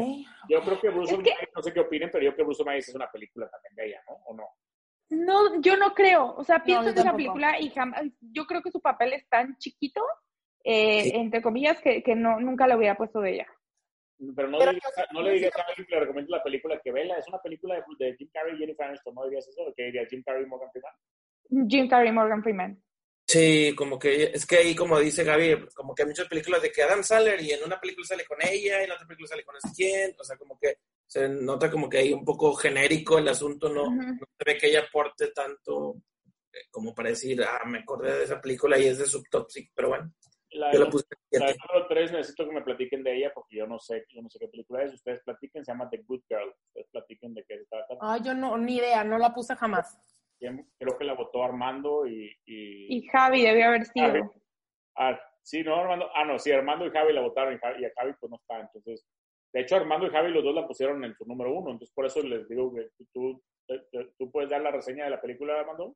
Yo 0.50 0.62
creo 0.62 0.80
que 0.80 0.90
Bruce 0.90 1.14
Es 1.16 1.20
que- 1.24 1.32
Almighty, 1.32 1.52
no 1.56 1.62
sé 1.64 1.74
qué 1.74 1.80
opinen, 1.80 2.10
pero 2.12 2.24
yo 2.24 2.30
creo 2.32 2.38
que 2.38 2.44
Bruce 2.44 2.62
Almighty 2.64 2.80
es 2.90 2.96
una 2.96 3.12
película 3.12 3.50
también 3.50 3.76
de 3.76 3.86
ella, 3.88 4.02
¿no? 4.08 4.14
¿O 4.26 4.34
no? 4.36 4.44
No, 5.10 5.62
yo 5.62 5.78
no 5.78 5.94
creo. 5.94 6.36
O 6.36 6.44
sea, 6.44 6.64
pienso 6.64 6.84
yo 6.86 6.90
en 6.92 6.98
esa 6.98 7.14
película 7.16 7.60
y 7.60 7.70
jamás. 7.70 8.04
Yo 8.20 8.46
creo 8.46 8.62
que 8.62 8.72
su 8.72 8.82
papel 8.82 9.14
es 9.14 9.28
tan 9.30 9.58
chiquito, 9.58 10.04
eh, 10.64 11.04
Sí. 11.04 11.12
entre 11.16 11.42
comillas, 11.42 11.80
que, 11.82 12.04
que 12.04 12.14
no, 12.16 12.40
nunca 12.40 12.68
lo 12.68 12.78
hubiera 12.78 12.96
puesto 12.98 13.22
de 13.22 13.36
ella. 13.36 13.48
Pero 14.36 14.48
no, 14.50 14.58
Pero 14.58 14.72
dirías, 14.72 14.94
yo- 14.98 15.04
no 15.14 15.22
le 15.22 15.32
dirías 15.34 15.56
a 15.56 15.62
alguien 15.62 15.88
que 15.88 15.94
le 15.96 16.02
recomiende 16.02 16.32
la 16.32 16.44
película 16.44 16.80
que 16.84 16.92
vela, 16.92 17.18
es 17.18 17.28
una 17.28 17.40
película 17.40 17.76
de, 17.76 17.84
de 18.06 18.16
Jim 18.18 18.30
Carrey 18.34 18.56
y 18.56 18.58
Jennifer 18.58 18.88
Aniston, 18.88 19.14
¿no 19.16 19.24
dirías 19.26 19.48
eso? 19.48 19.62
¿O 19.64 19.74
qué 19.76 19.84
dirías 19.84 20.08
Jim 20.10 20.24
Carrey 20.26 20.44
y 20.44 20.48
Morgan 20.48 20.70
Freeman? 20.72 20.94
Jim 21.70 21.88
Carrey, 21.88 22.12
Morgan 22.12 22.44
Freeman. 22.44 22.84
Sí, 23.28 23.74
como 23.76 24.00
que 24.00 24.32
es 24.34 24.46
que 24.46 24.56
ahí, 24.58 24.74
como 24.74 24.98
dice 25.00 25.24
Gaby, 25.26 25.68
como 25.76 25.94
que 25.94 26.04
hay 26.04 26.08
muchas 26.08 26.28
películas 26.30 26.62
de 26.62 26.72
que 26.72 26.82
Adam 26.84 27.04
Sandler 27.04 27.42
y 27.42 27.52
en 27.52 27.64
una 27.66 27.78
película 27.80 28.08
sale 28.08 28.24
con 28.26 28.38
ella 28.42 28.80
y 28.82 28.86
en 28.86 28.92
otra 28.92 29.06
película 29.06 29.28
sale 29.28 29.44
con 29.44 29.54
no 29.56 29.60
sé 29.60 29.68
quién, 29.76 30.16
o 30.18 30.24
sea, 30.24 30.38
como 30.38 30.58
que 30.58 30.78
se 31.06 31.28
nota 31.28 31.70
como 31.70 31.90
que 31.90 31.98
hay 31.98 32.14
un 32.14 32.24
poco 32.24 32.54
genérico 32.54 33.18
el 33.18 33.28
asunto, 33.28 33.68
no, 33.68 33.84
Ujú. 33.84 33.96
no 33.96 34.18
se 34.38 34.44
ve 34.46 34.58
que 34.58 34.68
ella 34.68 34.86
aporte 34.88 35.28
tanto 35.32 35.96
eh, 36.54 36.60
como 36.72 36.96
para 36.96 37.10
decir, 37.10 37.44
ah, 37.44 37.66
me 37.66 37.80
acordé 37.80 38.18
de 38.18 38.24
esa 38.24 38.40
película 38.40 38.78
y 38.80 38.88
es 38.88 38.98
de 39.00 39.06
Subtoxic, 39.06 39.72
pero 39.76 39.90
bueno, 39.90 40.10
La, 40.52 40.72
yo 40.72 40.80
la 40.80 40.86
de- 40.86 40.92
puse 40.92 41.06
la 41.32 41.48
número 41.48 41.88
3 41.90 42.12
necesito 42.14 42.46
que 42.48 42.54
me 42.54 42.62
platiquen 42.62 43.04
de 43.04 43.18
ella 43.18 43.32
porque 43.36 43.58
yo 43.58 43.68
no 43.68 43.78
sé, 43.78 44.06
yo 44.10 44.22
no 44.22 44.30
sé 44.30 44.40
qué 44.40 44.48
película 44.48 44.84
es. 44.86 44.94
Ustedes 44.94 45.22
platiquen, 45.22 45.66
se 45.66 45.72
llama 45.74 45.90
The 45.90 45.98
Good 46.08 46.22
Girl. 46.30 46.50
Ustedes 46.68 46.88
platiquen 46.94 47.34
de 47.34 47.44
qué 47.46 47.58
se 47.60 47.66
trata. 47.66 47.96
Ay, 48.00 48.22
yo 48.24 48.34
no, 48.34 48.58
ni 48.58 48.78
idea, 48.78 49.04
no 49.04 49.18
la 49.18 49.34
puse 49.34 49.54
jamás. 49.58 49.98
Creo 50.40 50.98
que 50.98 51.06
la 51.06 51.14
votó 51.14 51.44
Armando 51.44 52.06
y... 52.08 52.26
y- 52.46 52.98
Y 52.98 53.08
Javi 53.08 53.42
debió 53.44 53.68
haber 53.68 53.86
sido. 53.86 54.08
Javi. 54.08 54.22
Ah, 54.98 55.20
sí, 55.44 55.64
no, 55.64 55.76
Armando. 55.76 56.10
Ah, 56.16 56.26
no, 56.26 56.38
sí, 56.40 56.52
Armando 56.52 56.86
y 56.86 56.92
Javi 56.92 57.14
la 57.14 57.22
votaron 57.22 57.54
y, 57.54 57.58
Javi, 57.58 57.82
y 57.82 57.86
a 57.86 57.92
Javi 57.96 58.14
pues 58.20 58.30
no 58.30 58.38
está. 58.38 58.60
Entonces, 58.60 59.06
de 59.54 59.62
hecho, 59.62 59.76
Armando 59.76 60.08
y 60.08 60.10
Javi 60.12 60.32
los 60.32 60.44
dos 60.44 60.54
la 60.56 60.68
pusieron 60.68 61.04
en 61.04 61.16
su 61.16 61.26
número 61.26 61.52
uno. 61.54 61.72
Entonces, 61.72 61.94
por 61.94 62.06
eso 62.06 62.22
les 62.24 62.48
digo 62.48 62.74
que 62.74 62.90
tú, 63.14 63.42
tú, 63.68 63.76
tú 64.18 64.32
puedes 64.32 64.50
dar 64.50 64.62
la 64.62 64.72
reseña 64.72 65.06
de 65.06 65.12
la 65.12 65.22
película, 65.22 65.60
Armando. 65.60 65.96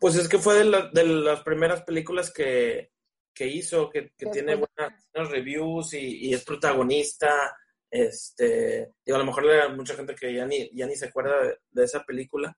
Pues 0.00 0.16
es 0.16 0.28
que 0.28 0.38
fue 0.38 0.54
de, 0.56 0.64
la- 0.64 0.88
de 0.92 1.04
las 1.04 1.42
primeras 1.42 1.82
películas 1.82 2.32
que, 2.32 2.90
que 3.34 3.46
hizo, 3.46 3.88
que, 3.90 4.10
tiene 4.16 4.54
buenas, 4.56 5.30
reviews 5.30 5.94
y, 5.94 6.28
y 6.28 6.34
es 6.34 6.44
protagonista. 6.44 7.56
Este, 7.90 8.92
digo, 9.04 9.16
a 9.16 9.18
lo 9.18 9.24
mejor 9.26 9.48
hay 9.50 9.74
mucha 9.76 9.94
gente 9.94 10.14
que 10.14 10.32
ya 10.32 10.46
ni, 10.46 10.70
ya 10.72 10.86
ni 10.86 10.94
se 10.96 11.06
acuerda 11.06 11.42
de, 11.42 11.58
de 11.70 11.84
esa 11.84 12.04
película. 12.04 12.56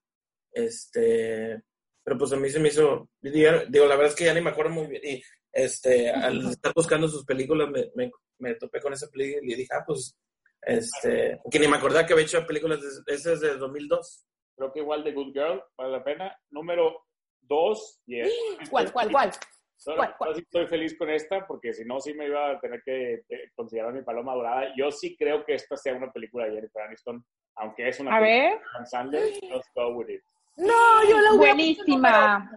Este, 0.53 1.61
pero 2.03 2.17
pues 2.17 2.31
a 2.33 2.35
mí 2.37 2.49
se 2.49 2.59
me 2.59 2.69
hizo, 2.69 3.09
digo, 3.21 3.85
la 3.87 3.95
verdad 3.95 4.07
es 4.07 4.15
que 4.15 4.25
ya 4.25 4.33
ni 4.33 4.41
me 4.41 4.51
acuerdo 4.51 4.71
muy 4.71 4.87
bien. 4.87 5.01
Y 5.03 5.23
este, 5.51 6.09
al 6.11 6.49
estar 6.49 6.73
buscando 6.75 7.07
sus 7.07 7.25
películas 7.25 7.69
me, 7.69 7.91
me, 7.95 8.11
me 8.39 8.55
topé 8.55 8.79
con 8.79 8.93
esa 8.93 9.07
película 9.09 9.41
y 9.43 9.55
dije, 9.55 9.69
ah, 9.73 9.83
pues, 9.85 10.17
este, 10.61 11.39
que 11.51 11.59
ni 11.59 11.67
me 11.67 11.77
acordaba 11.77 12.05
que 12.05 12.13
había 12.13 12.25
hecho 12.25 12.45
películas, 12.45 12.79
de, 13.05 13.13
esa 13.13 13.33
es 13.33 13.41
de 13.41 13.57
2002. 13.57 14.25
Creo 14.55 14.71
que 14.71 14.79
igual 14.79 15.03
The 15.03 15.11
Good 15.13 15.33
Girl, 15.33 15.63
vale 15.77 15.91
la 15.91 16.03
pena. 16.03 16.37
Número 16.51 17.05
dos, 17.41 17.99
yes. 18.05 18.31
¿Cuál, 18.69 18.91
cuál, 18.93 19.11
cuál? 19.11 19.31
Solo- 19.75 19.97
¿Cuál, 19.97 20.15
cuál? 20.17 20.29
yo 20.29 20.35
sí 20.35 20.41
estoy 20.43 20.67
feliz 20.67 20.97
con 20.97 21.09
esta 21.09 21.45
porque 21.45 21.73
si 21.73 21.83
no, 21.83 21.99
sí 21.99 22.13
me 22.13 22.27
iba 22.27 22.51
a 22.51 22.59
tener 22.61 22.81
que 22.85 23.13
eh, 23.27 23.51
considerar 23.55 23.91
mi 23.93 24.01
paloma 24.03 24.33
dorada. 24.35 24.71
Yo 24.77 24.91
sí 24.91 25.17
creo 25.17 25.43
que 25.43 25.55
esta 25.55 25.75
sea 25.75 25.95
una 25.95 26.11
película 26.11 26.45
de 26.45 26.51
Jennifer 26.53 26.83
Aniston, 26.83 27.25
aunque 27.55 27.89
es 27.89 27.99
una 27.99 28.15
A 28.15 28.19
película 28.21 29.09
ver. 29.11 29.21
de. 29.21 29.49
Just 29.49 29.67
go 29.75 29.89
with 29.95 30.09
it. 30.09 30.21
No, 30.55 31.09
yo 31.09 31.19
la 31.19 31.31
voy 31.31 31.47
a 31.49 31.53
Buenísima. 31.53 32.51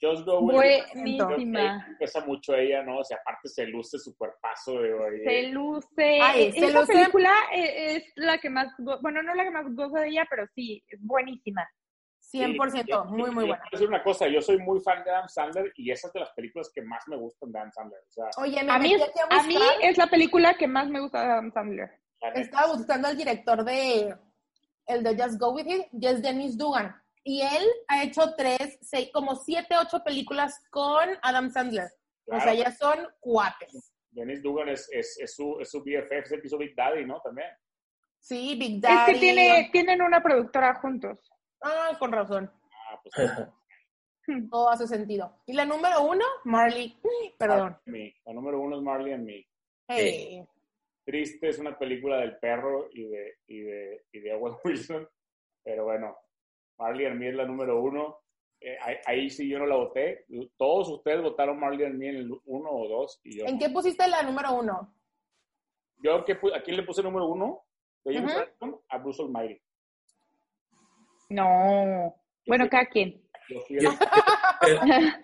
Just 0.00 0.24
go. 0.26 0.40
Buenísima. 0.40 1.86
Pesa 1.98 2.24
mucho 2.26 2.54
ella, 2.54 2.82
¿no? 2.82 2.98
O 2.98 3.04
sea, 3.04 3.18
aparte 3.18 3.48
se 3.48 3.66
luce 3.66 3.98
su 3.98 4.16
cuerpazo 4.16 4.80
de 4.80 4.92
oye, 4.94 5.24
Se 5.24 5.42
luce. 5.48 6.18
Ay, 6.20 6.52
se 6.52 6.66
Esa 6.66 6.80
luce. 6.80 6.92
película 6.92 7.32
e- 7.52 7.96
es 7.96 8.04
la 8.16 8.38
que 8.38 8.50
más, 8.50 8.68
bueno, 9.00 9.22
no 9.22 9.34
la 9.34 9.44
que 9.44 9.50
más 9.50 9.66
gozo 9.74 9.94
de 9.96 10.08
ella, 10.08 10.26
pero 10.28 10.46
sí, 10.54 10.82
es 10.88 10.98
buenísima. 11.02 11.66
100%, 12.20 13.02
Sí, 13.08 13.08
muy, 13.10 13.30
muy 13.30 13.44
buena. 13.46 13.58
quiero 13.60 13.70
decir 13.72 13.88
una 13.88 14.02
cosa, 14.02 14.26
yo 14.26 14.40
soy 14.40 14.56
muy 14.58 14.80
fan 14.80 15.04
de 15.04 15.10
Adam 15.10 15.28
Sandler 15.28 15.70
y 15.76 15.90
esa 15.90 16.06
es 16.06 16.12
de 16.14 16.20
las 16.20 16.30
películas 16.32 16.70
que 16.74 16.80
más 16.80 17.02
me 17.06 17.16
gustan 17.16 17.52
de 17.52 17.58
Adam 17.58 17.72
Sandler. 17.72 18.00
O 18.08 18.12
sea, 18.12 18.24
Oye, 18.38 18.62
me 18.64 18.72
A 18.72 18.78
mí, 18.78 18.94
a 18.94 19.36
a 19.38 19.42
mí 19.42 19.56
es 19.82 19.98
la 19.98 20.06
película 20.06 20.54
que 20.54 20.66
más 20.66 20.88
me 20.88 21.00
gusta 21.00 21.20
de 21.20 21.26
Adam 21.30 21.52
Sandler. 21.52 21.90
estaba 22.34 22.72
buscando 22.72 23.08
al 23.08 23.16
director 23.16 23.64
de 23.64 24.16
el 24.86 25.02
de 25.04 25.16
Just 25.22 25.38
Go 25.38 25.50
With 25.52 25.66
It, 25.66 25.86
y 25.92 26.06
es 26.06 26.22
Dennis 26.22 26.56
Dugan. 26.56 26.96
Y 27.24 27.42
él 27.42 27.64
ha 27.88 28.02
hecho 28.02 28.34
tres, 28.36 28.78
seis, 28.80 29.10
como 29.12 29.36
siete, 29.36 29.76
ocho 29.80 30.02
películas 30.02 30.60
con 30.70 31.08
Adam 31.22 31.50
Sandler. 31.50 31.88
O 32.26 32.40
sea, 32.40 32.54
ya 32.54 32.70
son 32.72 33.06
cuates. 33.20 33.92
Dennis 34.10 34.42
Dugan 34.42 34.68
es, 34.68 34.88
es, 34.92 35.18
es 35.20 35.34
su, 35.34 35.58
es 35.60 35.70
su 35.70 35.80
BFF, 35.80 36.12
es 36.12 36.32
el 36.32 36.40
que 36.40 36.46
hizo 36.46 36.58
Big 36.58 36.74
Daddy, 36.74 37.04
¿no? 37.06 37.20
También. 37.20 37.48
Sí, 38.20 38.56
Big 38.58 38.76
Es 38.76 38.80
Daddy. 38.82 39.12
que 39.14 39.18
tiene, 39.18 39.68
tienen 39.72 40.02
una 40.02 40.22
productora 40.22 40.74
juntos. 40.76 41.32
Ah, 41.62 41.96
con 41.98 42.12
razón. 42.12 42.50
Ah, 42.90 43.00
pues 43.02 43.14
Todo 44.50 44.70
hace 44.70 44.86
sentido. 44.86 45.36
Y 45.46 45.52
la 45.52 45.64
número 45.64 46.02
uno, 46.02 46.24
Marley. 46.44 46.96
Perdón. 47.38 47.76
Me. 47.86 48.14
La 48.24 48.32
número 48.32 48.60
uno 48.60 48.76
es 48.76 48.82
Marley 48.82 49.12
and 49.12 49.24
Me. 49.26 49.46
Hey. 49.88 50.44
Triste 51.04 51.48
es 51.48 51.58
una 51.58 51.76
película 51.76 52.18
del 52.18 52.38
perro 52.38 52.88
y 52.92 53.08
de, 53.08 53.38
y 53.48 53.60
de, 53.62 54.04
y 54.12 54.20
de 54.20 54.34
Owen 54.34 54.54
Wilson. 54.64 55.08
Pero 55.64 55.84
bueno, 55.84 56.16
Marley 56.78 57.06
and 57.06 57.18
Me 57.18 57.28
es 57.28 57.34
la 57.34 57.44
número 57.46 57.80
uno. 57.80 58.18
Eh, 58.60 58.76
ahí, 58.80 58.96
ahí 59.06 59.30
sí 59.30 59.48
yo 59.48 59.58
no 59.58 59.66
la 59.66 59.76
voté. 59.76 60.24
Todos 60.56 60.88
ustedes 60.88 61.20
votaron 61.22 61.58
Marley 61.58 61.84
and 61.84 61.98
Me 61.98 62.08
en 62.10 62.16
el 62.16 62.30
uno 62.44 62.70
o 62.70 62.88
dos. 62.88 63.20
Y 63.24 63.38
yo, 63.38 63.46
¿En 63.46 63.58
qué 63.58 63.68
pusiste 63.70 64.06
la 64.08 64.22
número 64.22 64.52
uno? 64.54 64.94
yo 66.04 66.24
¿qué 66.24 66.40
pu- 66.40 66.54
¿a 66.56 66.62
quién 66.62 66.76
le 66.76 66.82
puse 66.82 67.02
número 67.02 67.26
uno? 67.26 67.62
de. 68.04 68.18
Aniston 68.18 68.80
a 68.88 68.98
Bruce 68.98 69.22
Almighty. 69.22 69.60
No. 71.30 72.14
Bueno, 72.46 72.68
cada 72.68 72.86
quien. 72.86 73.22
Yo 73.48 73.60
fui 73.60 73.76
el- 73.76 73.84
Yo- 73.84 73.90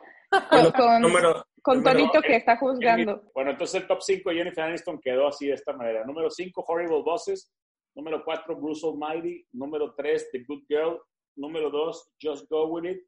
Con, 0.50 0.70
con, 0.72 1.00
número, 1.00 1.42
con 1.62 1.78
número- 1.78 1.98
Tonito 2.00 2.20
que 2.20 2.36
está 2.36 2.54
juzgando. 2.58 3.22
Bueno, 3.34 3.52
entonces 3.52 3.80
el 3.80 3.88
top 3.88 4.02
5 4.02 4.28
de 4.28 4.36
Jennifer 4.36 4.64
Aniston 4.64 5.00
quedó 5.00 5.26
así 5.26 5.46
de 5.46 5.54
esta 5.54 5.72
manera. 5.72 6.04
Número 6.04 6.28
5, 6.28 6.64
Horrible 6.68 7.00
Bosses. 7.02 7.50
Número 7.94 8.22
4, 8.22 8.54
Bruce 8.56 8.86
Almighty. 8.86 9.46
Número 9.52 9.94
3, 9.94 10.28
The 10.30 10.44
Good 10.46 10.64
Girl. 10.68 11.00
Número 11.38 11.70
2, 11.70 12.14
Just 12.20 12.50
Go 12.50 12.66
With 12.66 12.90
It. 12.90 13.02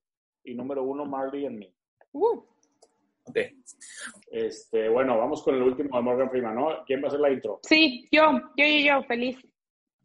Y 0.44 0.54
número 0.54 0.82
1, 0.82 1.04
Marley 1.04 1.46
and 1.46 1.58
Me. 1.58 1.74
Uh, 2.12 2.42
ok. 3.24 3.38
Este, 4.30 4.88
bueno, 4.88 5.18
vamos 5.18 5.42
con 5.42 5.54
el 5.54 5.62
último 5.62 5.96
de 5.96 6.02
Morgan 6.02 6.30
Freeman, 6.30 6.54
¿no? 6.54 6.84
¿Quién 6.86 7.02
va 7.02 7.04
a 7.04 7.08
hacer 7.08 7.20
la 7.20 7.30
intro? 7.30 7.60
Sí, 7.62 8.08
yo, 8.10 8.32
yo, 8.56 8.64
yo, 8.64 8.78
yo, 8.86 9.02
feliz. 9.04 9.38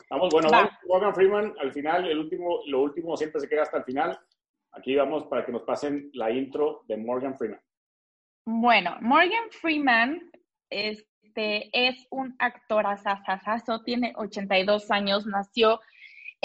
Vamos, 0.10 0.30
bueno, 0.32 0.50
Va. 0.52 0.58
vamos 0.58 0.74
con 0.80 0.90
Morgan 0.90 1.16
Freeman, 1.16 1.56
al 1.60 1.72
final, 1.72 2.08
el 2.08 2.20
último, 2.20 2.60
lo 2.68 2.82
último 2.82 3.16
siempre 3.16 3.40
se 3.40 3.48
queda 3.48 3.64
hasta 3.64 3.78
el 3.78 3.84
final. 3.86 4.20
Aquí 4.74 4.96
vamos 4.96 5.26
para 5.28 5.46
que 5.46 5.54
nos 5.54 5.62
pasen 5.62 6.10
la 6.14 6.32
intro 6.32 6.84
de 6.88 6.98
Morgan 6.98 7.38
Freeman. 7.38 7.62
Bueno, 8.46 8.98
Morgan 9.02 9.50
Freeman 9.50 10.30
este, 10.70 11.70
es 11.72 12.06
un 12.12 12.36
actor 12.40 12.86
asasasazo, 12.86 13.82
tiene 13.84 14.14
82 14.18 14.92
años, 14.92 15.26
nació 15.26 15.80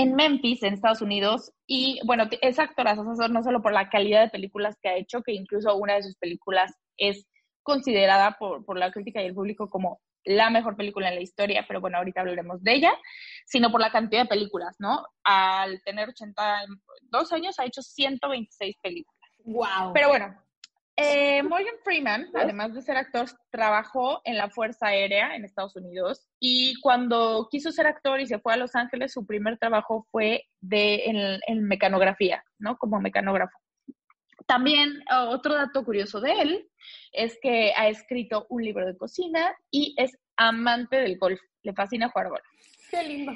en 0.00 0.14
Memphis, 0.14 0.62
en 0.62 0.72
Estados 0.72 1.02
Unidos, 1.02 1.52
y 1.66 2.00
bueno, 2.06 2.24
es 2.40 2.58
actor 2.58 2.88
asasazo 2.88 3.28
no 3.28 3.42
solo 3.42 3.60
por 3.60 3.72
la 3.72 3.90
calidad 3.90 4.22
de 4.22 4.30
películas 4.30 4.78
que 4.80 4.88
ha 4.88 4.96
hecho, 4.96 5.22
que 5.22 5.32
incluso 5.32 5.76
una 5.76 5.94
de 5.94 6.02
sus 6.02 6.16
películas 6.16 6.72
es 6.96 7.26
considerada 7.62 8.36
por, 8.38 8.64
por 8.64 8.78
la 8.78 8.90
crítica 8.90 9.22
y 9.22 9.26
el 9.26 9.34
público 9.34 9.68
como 9.68 10.00
la 10.24 10.48
mejor 10.48 10.76
película 10.76 11.08
en 11.08 11.16
la 11.16 11.20
historia, 11.20 11.66
pero 11.68 11.82
bueno, 11.82 11.98
ahorita 11.98 12.22
hablaremos 12.22 12.62
de 12.62 12.74
ella, 12.74 12.92
sino 13.44 13.70
por 13.70 13.80
la 13.80 13.90
cantidad 13.90 14.22
de 14.22 14.28
películas, 14.28 14.74
¿no? 14.78 15.04
Al 15.22 15.82
tener 15.82 16.08
82 16.08 17.32
años 17.32 17.58
ha 17.58 17.66
hecho 17.66 17.82
126 17.82 18.76
películas. 18.82 19.30
wow. 19.44 19.92
Pero 19.92 20.08
bueno, 20.08 20.34
eh, 21.02 21.42
Morgan 21.42 21.74
Freeman, 21.82 22.28
además 22.34 22.74
de 22.74 22.82
ser 22.82 22.96
actor, 22.96 23.26
trabajó 23.50 24.20
en 24.24 24.36
la 24.36 24.50
Fuerza 24.50 24.88
Aérea 24.88 25.34
en 25.34 25.44
Estados 25.44 25.76
Unidos 25.76 26.28
y 26.38 26.74
cuando 26.80 27.48
quiso 27.50 27.72
ser 27.72 27.86
actor 27.86 28.20
y 28.20 28.26
se 28.26 28.38
fue 28.38 28.52
a 28.52 28.56
Los 28.56 28.74
Ángeles, 28.74 29.12
su 29.12 29.26
primer 29.26 29.58
trabajo 29.58 30.06
fue 30.10 30.44
de, 30.60 31.04
en, 31.06 31.40
en 31.46 31.64
mecanografía, 31.64 32.44
¿no? 32.58 32.76
Como 32.76 33.00
mecanógrafo. 33.00 33.58
También 34.46 35.04
otro 35.28 35.54
dato 35.54 35.84
curioso 35.84 36.20
de 36.20 36.32
él 36.32 36.68
es 37.12 37.38
que 37.40 37.72
ha 37.76 37.88
escrito 37.88 38.46
un 38.48 38.64
libro 38.64 38.84
de 38.84 38.96
cocina 38.96 39.54
y 39.70 39.94
es 39.96 40.18
amante 40.36 40.96
del 40.96 41.18
golf. 41.18 41.40
Le 41.62 41.72
fascina 41.72 42.08
jugar 42.08 42.30
golf 42.30 42.44
Qué 42.90 43.02
lindo. 43.04 43.32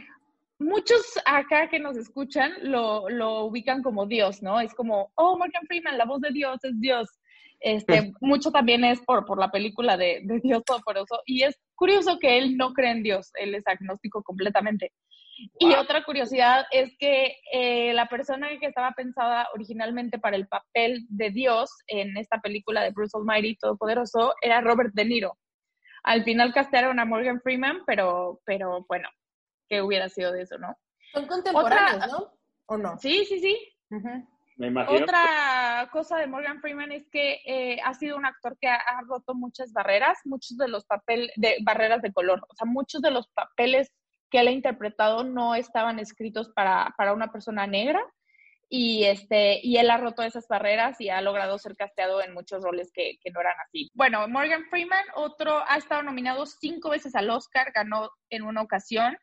muchos 0.58 1.02
acá 1.24 1.68
que 1.68 1.78
nos 1.78 1.96
escuchan 1.96 2.52
lo, 2.62 3.08
lo 3.08 3.44
ubican 3.44 3.82
como 3.82 4.06
Dios, 4.06 4.42
¿no? 4.42 4.60
Es 4.60 4.74
como, 4.74 5.12
oh, 5.14 5.38
Morgan 5.38 5.66
Freeman, 5.68 5.98
la 5.98 6.04
voz 6.04 6.20
de 6.20 6.30
Dios 6.32 6.58
es 6.64 6.80
Dios. 6.80 7.08
Este, 7.64 8.12
mucho 8.20 8.50
también 8.50 8.84
es 8.84 9.00
por, 9.00 9.24
por 9.24 9.38
la 9.40 9.50
película 9.50 9.96
de, 9.96 10.20
de 10.24 10.38
Dios 10.40 10.62
Todopoderoso. 10.66 11.20
Y 11.24 11.44
es 11.44 11.58
curioso 11.74 12.18
que 12.18 12.36
él 12.36 12.58
no 12.58 12.74
cree 12.74 12.90
en 12.90 13.02
Dios, 13.02 13.30
él 13.34 13.54
es 13.54 13.66
agnóstico 13.66 14.22
completamente. 14.22 14.92
Y 15.58 15.72
otra 15.74 16.04
curiosidad 16.04 16.66
es 16.70 16.94
que 16.98 17.38
eh, 17.50 17.94
la 17.94 18.06
persona 18.06 18.48
que 18.60 18.66
estaba 18.66 18.92
pensada 18.92 19.48
originalmente 19.54 20.18
para 20.18 20.36
el 20.36 20.46
papel 20.46 21.06
de 21.08 21.30
Dios 21.30 21.70
en 21.86 22.16
esta 22.18 22.38
película 22.40 22.82
de 22.82 22.90
Bruce 22.90 23.16
Almighty 23.16 23.56
Todopoderoso 23.56 24.34
era 24.42 24.60
Robert 24.60 24.92
De 24.92 25.06
Niro. 25.06 25.38
Al 26.02 26.22
final 26.22 26.52
castearon 26.52 27.00
a 27.00 27.06
Morgan 27.06 27.40
Freeman, 27.40 27.80
pero, 27.86 28.42
pero 28.44 28.84
bueno, 28.90 29.08
¿qué 29.70 29.80
hubiera 29.80 30.10
sido 30.10 30.32
de 30.32 30.42
eso, 30.42 30.58
no? 30.58 30.76
Son 31.14 31.26
contemporáneos, 31.26 31.96
Otra- 31.96 32.06
¿no? 32.08 32.32
¿O 32.66 32.76
no? 32.76 32.98
Sí, 32.98 33.24
sí, 33.24 33.40
sí. 33.40 33.58
Ujú. 33.90 34.28
Me 34.56 34.68
imagino. 34.68 35.02
Otra 35.02 35.88
cosa 35.92 36.18
de 36.18 36.26
Morgan 36.26 36.60
Freeman 36.60 36.92
es 36.92 37.08
que 37.10 37.40
eh, 37.44 37.78
ha 37.84 37.94
sido 37.94 38.16
un 38.16 38.24
actor 38.24 38.56
que 38.60 38.68
ha, 38.68 38.76
ha 38.76 39.00
roto 39.02 39.34
muchas 39.34 39.72
barreras, 39.72 40.18
muchos 40.24 40.56
de 40.56 40.68
los 40.68 40.84
papeles, 40.84 41.30
de 41.36 41.56
barreras 41.62 42.02
de 42.02 42.12
color. 42.12 42.40
O 42.48 42.54
sea, 42.54 42.66
muchos 42.66 43.02
de 43.02 43.10
los 43.10 43.28
papeles 43.28 43.92
que 44.30 44.40
él 44.40 44.48
ha 44.48 44.52
interpretado 44.52 45.24
no 45.24 45.54
estaban 45.54 45.98
escritos 45.98 46.50
para, 46.50 46.94
para 46.96 47.12
una 47.12 47.30
persona 47.30 47.66
negra. 47.66 48.00
Y, 48.68 49.04
este, 49.04 49.60
y 49.62 49.76
él 49.76 49.90
ha 49.90 49.98
roto 49.98 50.22
esas 50.22 50.48
barreras 50.48 51.00
y 51.00 51.08
ha 51.08 51.20
logrado 51.20 51.58
ser 51.58 51.76
casteado 51.76 52.22
en 52.22 52.34
muchos 52.34 52.62
roles 52.62 52.90
que, 52.92 53.18
que 53.22 53.30
no 53.30 53.40
eran 53.40 53.54
así. 53.64 53.90
Bueno, 53.94 54.26
Morgan 54.26 54.64
Freeman, 54.70 55.04
otro, 55.14 55.62
ha 55.68 55.76
estado 55.76 56.02
nominado 56.02 56.46
cinco 56.46 56.90
veces 56.90 57.14
al 57.14 57.30
Oscar, 57.30 57.70
ganó 57.72 58.10
en 58.30 58.42
una 58.42 58.62
ocasión. 58.62 59.16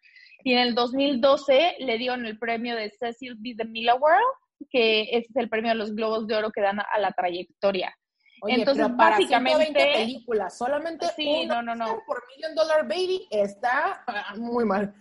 Y 0.44 0.54
en 0.54 0.60
el 0.60 0.76
2012 0.76 1.76
le 1.80 1.98
dieron 1.98 2.26
el 2.26 2.40
premio 2.40 2.76
de 2.76 2.92
Cecil 2.92 3.36
B. 3.38 3.54
DeMille 3.56 3.90
Award, 3.90 4.22
que 4.70 5.04
ese 5.04 5.28
es 5.30 5.36
el 5.36 5.50
premio 5.50 5.70
de 5.72 5.76
los 5.76 5.94
Globos 5.96 6.28
de 6.28 6.36
Oro 6.36 6.52
que 6.52 6.62
dan 6.62 6.80
a, 6.80 6.84
a 6.84 7.00
la 7.00 7.12
trayectoria. 7.12 7.96
Oye, 8.44 8.56
Entonces, 8.56 8.86
pero 8.86 8.98
para 8.98 9.12
básicamente- 9.18 9.66
120 9.66 9.94
películas, 10.00 10.58
solamente 10.58 11.06
Sí, 11.16 11.42
un 11.44 11.48
no, 11.48 11.62
no, 11.62 11.76
no. 11.76 12.00
Por 12.08 12.24
Million 12.28 12.56
Dollar 12.56 12.88
Baby 12.88 13.28
está 13.30 14.04
ah, 14.08 14.34
muy 14.38 14.66
mal. 14.66 14.94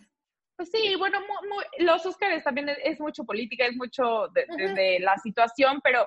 Pues 0.57 0.71
sí, 0.71 0.95
bueno, 0.97 1.21
mu- 1.21 1.49
mu- 1.49 1.87
los 1.87 2.05
Oscars 2.05 2.45
también 2.45 2.69
es, 2.69 2.77
es 2.85 3.01
mucho 3.01 3.25
política, 3.25 3.65
es 3.67 3.75
mucho 3.77 4.29
de, 4.35 4.45
de- 4.57 4.65
Ujú. 4.67 4.75
de 4.75 4.99
la 5.01 5.17
situación, 5.17 5.81
pero 5.83 6.07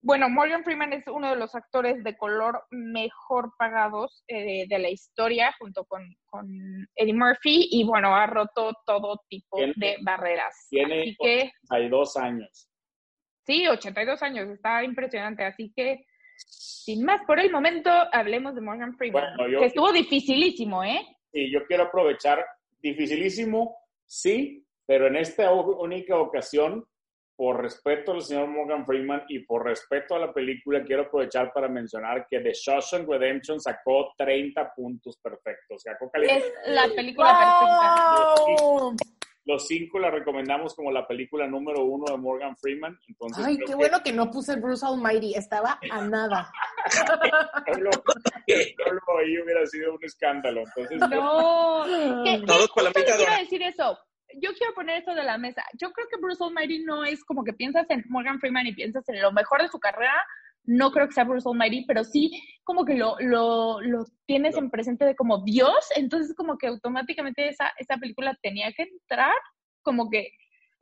bueno, 0.00 0.28
Morgan 0.30 0.64
Freeman 0.64 0.92
es 0.94 1.06
uno 1.06 1.30
de 1.30 1.36
los 1.36 1.54
actores 1.54 2.02
de 2.04 2.16
color 2.16 2.62
mejor 2.70 3.52
pagados 3.58 4.22
eh, 4.28 4.66
de 4.68 4.78
la 4.78 4.88
historia, 4.90 5.54
junto 5.58 5.84
con, 5.84 6.02
con 6.26 6.46
Eddie 6.94 7.12
Murphy, 7.14 7.68
y 7.70 7.84
bueno, 7.84 8.14
ha 8.16 8.26
roto 8.26 8.72
todo 8.86 9.20
tipo 9.28 9.56
Tiene- 9.58 9.74
de 9.76 9.96
barreras. 10.02 10.66
tiene 10.70 11.02
Así 11.02 11.16
que, 11.20 11.52
Hay 11.70 11.88
dos 11.90 12.16
años. 12.16 12.70
Sí, 13.46 13.66
82 13.68 14.22
años, 14.22 14.48
está 14.48 14.82
impresionante, 14.84 15.44
así 15.44 15.72
que, 15.74 16.06
sin 16.36 17.04
más 17.04 17.22
por 17.26 17.38
el 17.38 17.50
momento, 17.50 17.90
hablemos 18.12 18.54
de 18.54 18.60
Morgan 18.60 18.96
Freeman, 18.96 19.36
Bueno, 19.36 19.52
yo- 19.52 19.60
que 19.60 19.66
estuvo 19.66 19.92
dificilísimo, 19.92 20.82
¿eh? 20.84 21.00
Y 21.32 21.52
yo 21.52 21.64
quiero 21.66 21.84
aprovechar, 21.84 22.44
dificilísimo, 22.80 23.76
sí, 24.06 24.64
pero 24.86 25.06
en 25.06 25.16
esta 25.16 25.52
única 25.52 26.16
ocasión, 26.18 26.84
por 27.36 27.60
respeto 27.62 28.12
al 28.12 28.22
señor 28.22 28.46
Morgan 28.46 28.86
Freeman 28.86 29.24
y 29.28 29.40
por 29.40 29.64
respeto 29.64 30.14
a 30.14 30.20
la 30.20 30.32
película, 30.32 30.84
quiero 30.84 31.02
aprovechar 31.02 31.52
para 31.52 31.66
mencionar 31.68 32.28
que 32.30 32.38
The 32.38 32.52
Shawshank 32.52 33.08
Redemption 33.08 33.60
sacó 33.60 34.12
30 34.16 34.72
puntos 34.76 35.18
perfectos. 35.20 35.82
Sacó 35.82 36.08
calificación. 36.12 36.52
Es 36.64 36.72
la 36.72 36.88
película 36.94 37.36
perfecta. 37.36 39.13
Los 39.46 39.66
cinco 39.66 39.98
la 39.98 40.10
recomendamos 40.10 40.74
como 40.74 40.90
la 40.90 41.06
película 41.06 41.46
número 41.46 41.84
uno 41.84 42.04
de 42.10 42.16
Morgan 42.16 42.56
Freeman. 42.56 42.98
Entonces, 43.08 43.44
Ay, 43.44 43.58
qué 43.58 43.64
que 43.66 43.74
bueno 43.74 44.02
que 44.02 44.12
no 44.12 44.30
puse 44.30 44.56
Bruce 44.56 44.86
Almighty, 44.86 45.34
estaba 45.34 45.78
a 45.90 46.00
nada. 46.02 46.50
solo, 47.72 47.90
solo 47.90 49.18
ahí 49.20 49.38
hubiera 49.38 49.66
sido 49.66 49.94
un 49.94 50.04
escándalo. 50.04 50.62
Entonces, 50.62 50.98
No. 51.10 51.84
¿Qué- 52.24 52.40
qué- 52.40 52.46
Todos 52.46 52.68
con 52.68 52.84
la 52.84 52.90
mitad 52.90 53.20
a 53.20 53.38
decir 53.40 53.62
eso. 53.62 53.98
Yo 54.40 54.50
quiero 54.54 54.74
poner 54.74 54.98
esto 54.98 55.14
de 55.14 55.22
la 55.22 55.38
mesa. 55.38 55.62
Yo 55.80 55.92
creo 55.92 56.08
que 56.08 56.16
Bruce 56.20 56.42
Almighty 56.42 56.82
no 56.82 57.04
es 57.04 57.22
como 57.24 57.44
que 57.44 57.52
piensas 57.52 57.86
en 57.90 58.02
Morgan 58.08 58.40
Freeman 58.40 58.66
y 58.66 58.74
piensas 58.74 59.08
en 59.08 59.20
lo 59.22 59.30
mejor 59.30 59.62
de 59.62 59.68
su 59.68 59.78
carrera. 59.78 60.14
No 60.64 60.90
creo 60.90 61.06
que 61.06 61.12
sea 61.14 61.24
Bruce 61.24 61.48
Almighty, 61.48 61.84
pero 61.86 62.04
sí 62.04 62.30
como 62.64 62.84
que 62.84 62.94
lo, 62.94 63.16
lo, 63.20 63.80
lo 63.80 64.04
tienes 64.26 64.56
en 64.56 64.70
presente 64.70 65.04
de 65.04 65.14
como 65.14 65.42
Dios. 65.44 65.86
Entonces 65.96 66.34
como 66.34 66.56
que 66.58 66.68
automáticamente 66.68 67.48
esa, 67.48 67.70
esa 67.78 67.96
película 67.98 68.38
tenía 68.42 68.72
que 68.72 68.84
entrar 68.84 69.34
como 69.82 70.08
que 70.08 70.30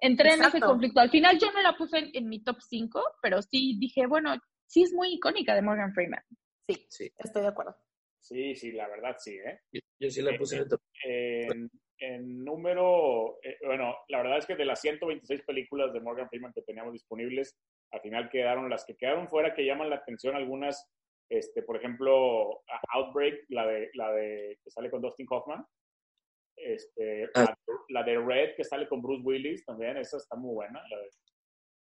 entré 0.01 0.35
en 0.35 0.43
ese 0.45 0.61
conflicto. 0.61 1.01
Al 1.01 1.11
final 1.11 1.39
yo 1.39 1.51
no 1.53 1.61
la 1.63 1.77
puse 1.77 1.99
en, 1.99 2.11
en 2.15 2.29
mi 2.29 2.43
top 2.43 2.57
5, 2.61 3.03
pero 3.23 3.43
sí 3.43 3.77
dije, 3.81 4.07
bueno, 4.07 4.35
sí 4.67 4.83
es 4.83 4.93
muy 4.93 5.15
icónica 5.15 5.55
de 5.55 5.63
Morgan 5.63 5.93
Freeman. 5.93 6.23
Sí, 6.69 6.87
Sí. 6.89 7.13
estoy 7.19 7.43
de 7.43 7.49
acuerdo. 7.49 7.77
sí, 8.21 8.55
sí, 8.55 8.73
la 8.73 8.87
verdad 8.89 9.17
sí, 9.19 9.33
¿eh? 9.37 9.61
Yo, 9.73 9.81
yo 10.01 10.11
sí 10.11 10.23
la 10.23 10.37
puse 10.39 10.57
en 10.57 10.63
el 10.63 10.69
top. 10.69 10.81
en, 11.05 11.71
en 11.99 12.45
número, 12.45 13.39
eh, 13.43 13.59
bueno, 13.65 13.97
la 14.09 14.19
verdad 14.23 14.39
es 14.39 14.47
que 14.47 14.57
de 14.57 14.65
las 14.65 14.81
126 14.81 15.43
películas 15.43 15.93
de 15.93 16.01
Morgan 16.01 16.29
Freeman 16.29 16.53
que 16.53 16.63
teníamos 16.63 16.93
disponibles, 16.93 17.57
al 17.93 18.01
final 18.01 18.31
quedaron 18.31 18.71
las 18.71 18.85
que 18.85 18.97
quedaron 18.97 19.29
fuera 19.29 19.55
que 19.55 19.65
llaman 19.65 19.91
la 19.91 19.97
atención 19.97 20.35
algunas, 20.35 20.91
este, 21.29 21.63
por 21.63 21.77
ejemplo, 21.77 22.63
Outbreak, 22.95 23.45
la 23.49 23.67
de, 23.67 23.91
la 23.95 24.13
de 24.13 24.59
que 24.63 24.71
sale 24.71 24.91
con 24.91 25.03
Dustin 25.03 25.27
Hoffman, 25.31 25.65
este, 26.57 27.31
Ah. 27.35 27.45
la, 27.45 27.57
la 27.89 28.03
de 28.03 28.19
Red 28.19 28.57
que 28.57 28.65
sale 28.65 28.89
con 28.89 29.03
Bruce 29.03 29.23
Willis 29.25 29.65
también, 29.65 29.97
esa 29.97 30.17
está 30.17 30.37
muy 30.37 30.55
buena, 30.55 30.83
la 30.89 30.99
de, 30.99 31.11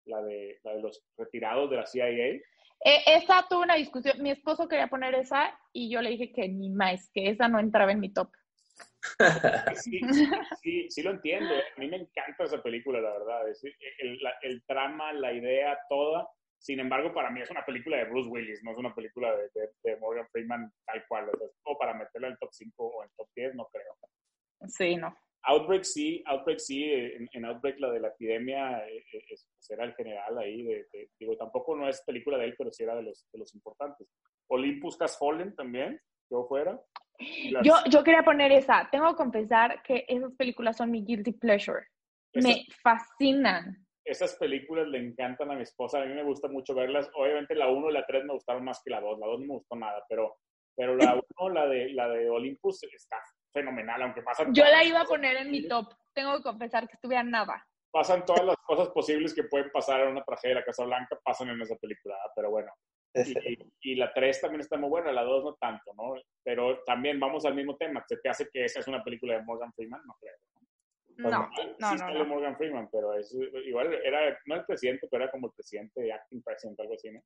la 0.06 0.22
de, 0.22 0.58
la 0.64 0.74
de 0.74 0.82
los 0.82 1.04
retirados 1.16 1.70
de 1.70 1.76
la 1.76 1.86
CIA. 1.86 2.08
Eh, 2.08 3.02
esa 3.06 3.44
tuvo 3.48 3.62
una 3.62 3.74
discusión. 3.74 4.22
Mi 4.22 4.30
esposo 4.30 4.68
quería 4.68 4.88
poner 4.88 5.14
esa 5.14 5.58
y 5.72 5.90
yo 5.90 6.00
le 6.00 6.10
dije 6.10 6.32
que 6.32 6.48
ni 6.48 6.70
más, 6.70 7.10
que 7.12 7.28
esa 7.30 7.48
no 7.48 7.58
entraba 7.58 7.92
en 7.92 8.00
mi 8.00 8.12
top. 8.12 8.30
Sí, 9.74 10.00
sí, 10.12 10.26
sí, 10.62 10.86
sí 10.90 11.02
lo 11.02 11.10
entiendo. 11.12 11.54
¿eh? 11.54 11.62
A 11.76 11.80
mí 11.80 11.88
me 11.88 11.96
encanta 11.98 12.44
esa 12.44 12.62
película, 12.62 13.00
la 13.00 13.10
verdad. 13.12 13.48
Es 13.48 13.62
el, 13.98 14.18
la- 14.22 14.36
el 14.42 14.64
trama, 14.64 15.12
la 15.12 15.32
idea, 15.32 15.78
toda. 15.88 16.28
Sin 16.58 16.80
embargo, 16.80 17.14
para 17.14 17.30
mí 17.30 17.40
es 17.40 17.50
una 17.50 17.64
película 17.64 17.98
de 17.98 18.04
Bruce 18.06 18.28
Willis, 18.28 18.62
no 18.64 18.72
es 18.72 18.78
una 18.78 18.94
película 18.94 19.34
de, 19.36 19.44
de- 19.54 19.70
de 19.84 19.96
Morgan 19.98 20.26
Freeman 20.32 20.72
tal 20.84 21.04
cual. 21.06 21.28
O 21.30 21.36
sea, 21.38 21.48
para 21.78 21.94
meterla 21.94 22.28
en 22.28 22.32
el 22.32 22.38
top 22.38 22.50
5 22.52 22.84
o 22.86 23.02
en 23.02 23.08
el 23.10 23.14
top 23.16 23.28
10, 23.36 23.54
no 23.54 23.66
creo. 23.72 23.94
Sí, 24.66 24.96
no. 24.96 25.16
Outbreak 25.44 25.84
sí, 25.84 26.20
Outbreak 26.26 26.58
sí, 26.58 26.82
en, 26.92 27.28
en 27.32 27.44
Outbreak 27.44 27.78
la 27.78 27.92
de 27.92 28.00
la 28.00 28.08
epidemia 28.08 28.86
eh, 28.88 29.04
eh, 29.12 29.24
es- 29.30 29.48
pues, 29.54 29.70
era 29.70 29.84
el 29.84 29.94
general 29.94 30.36
ahí, 30.38 30.62
de, 30.64 30.88
de- 30.92 31.10
digo, 31.18 31.36
tampoco 31.36 31.76
no 31.76 31.88
es 31.88 32.02
película 32.04 32.36
de 32.38 32.46
él, 32.46 32.54
pero 32.58 32.72
sí 32.72 32.82
era 32.82 32.96
de 32.96 33.02
los, 33.04 33.24
de 33.32 33.38
los 33.38 33.54
importantes. 33.54 34.08
Olympus 34.48 35.00
Has 35.00 35.16
Fallen 35.16 35.54
también, 35.54 36.00
yo 36.28 36.44
fuera. 36.48 36.78
Yo, 37.64 37.74
yo 37.90 38.04
quería 38.04 38.22
poner 38.22 38.52
esa. 38.52 38.88
Tengo 38.90 39.08
que 39.10 39.16
confesar 39.16 39.82
que 39.82 40.04
esas 40.08 40.32
películas 40.34 40.76
son 40.76 40.90
mi 40.90 41.04
guilty 41.04 41.32
pleasure. 41.32 41.86
esas, 42.32 42.56
Me 42.56 42.64
fascinan. 42.82 43.86
esas 44.04 44.36
películas 44.36 44.86
le 44.88 44.98
encantan 44.98 45.50
a 45.50 45.54
mi 45.54 45.62
esposa, 45.62 46.00
a 46.00 46.06
mí 46.06 46.14
me 46.14 46.22
gusta 46.24 46.48
mucho 46.48 46.74
verlas. 46.74 47.10
Obviamente 47.14 47.54
la 47.54 47.68
1 47.68 47.90
y 47.90 47.92
la 47.92 48.04
3 48.06 48.24
me 48.24 48.34
gustaron 48.34 48.64
más 48.64 48.80
que 48.84 48.90
la 48.90 49.00
2, 49.00 49.18
la 49.18 49.26
2 49.26 49.40
no 49.40 49.46
me 49.46 49.54
gustó 49.54 49.76
nada, 49.76 50.04
pero, 50.08 50.36
pero 50.76 50.94
la 50.96 51.20
1, 51.40 51.50
la 51.54 51.66
de, 51.66 51.92
la 51.92 52.08
de 52.08 52.30
Olympus, 52.30 52.82
está 52.84 53.16
fenomenal, 53.52 54.02
aunque 54.02 54.22
pasan 54.22 54.54
Yo 54.54 54.64
la 54.64 54.84
iba 54.84 55.00
a 55.00 55.04
poner 55.04 55.36
en 55.38 55.50
mi 55.50 55.66
top. 55.66 55.92
Tengo 56.14 56.36
que 56.36 56.42
confesar 56.42 56.86
que 56.86 56.94
estuviera 56.94 57.22
nada. 57.22 57.66
pasan 57.90 58.24
todas 58.24 58.44
las 58.44 58.56
cosas 58.58 58.88
posibles 58.90 59.34
que 59.34 59.44
pueden 59.44 59.70
pasar 59.72 60.00
en 60.02 60.08
una 60.12 60.22
tragedia 60.22 60.54
de 60.56 60.60
la 60.60 60.66
Casa 60.66 60.84
Blanca, 60.84 61.18
pasan 61.24 61.48
en 61.48 61.60
esa 61.62 61.74
película, 61.76 62.14
¿verdad? 62.14 62.32
pero 62.36 62.50
bueno. 62.50 62.70
Y, 63.14 63.92
y 63.92 63.94
la 63.94 64.12
3 64.12 64.40
también 64.40 64.60
está 64.60 64.76
muy 64.76 64.88
buena, 64.88 65.12
la 65.12 65.22
2 65.22 65.44
no 65.44 65.54
tanto, 65.54 65.92
¿no? 65.94 66.14
Pero 66.44 66.82
también 66.84 67.18
vamos 67.18 67.44
al 67.44 67.54
mismo 67.54 67.76
tema. 67.76 68.04
¿Se 68.06 68.16
te 68.18 68.28
hace 68.28 68.48
que 68.52 68.64
esa 68.64 68.80
es 68.80 68.88
una 68.88 69.02
película 69.02 69.34
de 69.34 69.42
Morgan 69.42 69.72
Freeman? 69.72 70.02
No 70.06 70.16
creo. 70.20 70.34
No, 71.16 71.30
no, 71.30 71.50
sí 71.56 71.62
no, 71.80 71.98
sale 71.98 72.18
no. 72.20 72.26
Morgan 72.26 72.56
Freeman, 72.56 72.88
pero 72.92 73.12
es 73.14 73.34
igual, 73.66 73.92
era, 74.04 74.38
no 74.46 74.54
el 74.54 74.64
presidente, 74.64 75.08
pero 75.10 75.24
era 75.24 75.32
como 75.32 75.48
el 75.48 75.52
presidente, 75.52 76.12
acting 76.12 76.42
president, 76.42 76.78
algo 76.78 76.94
así, 76.94 77.10
¿no? 77.10 77.20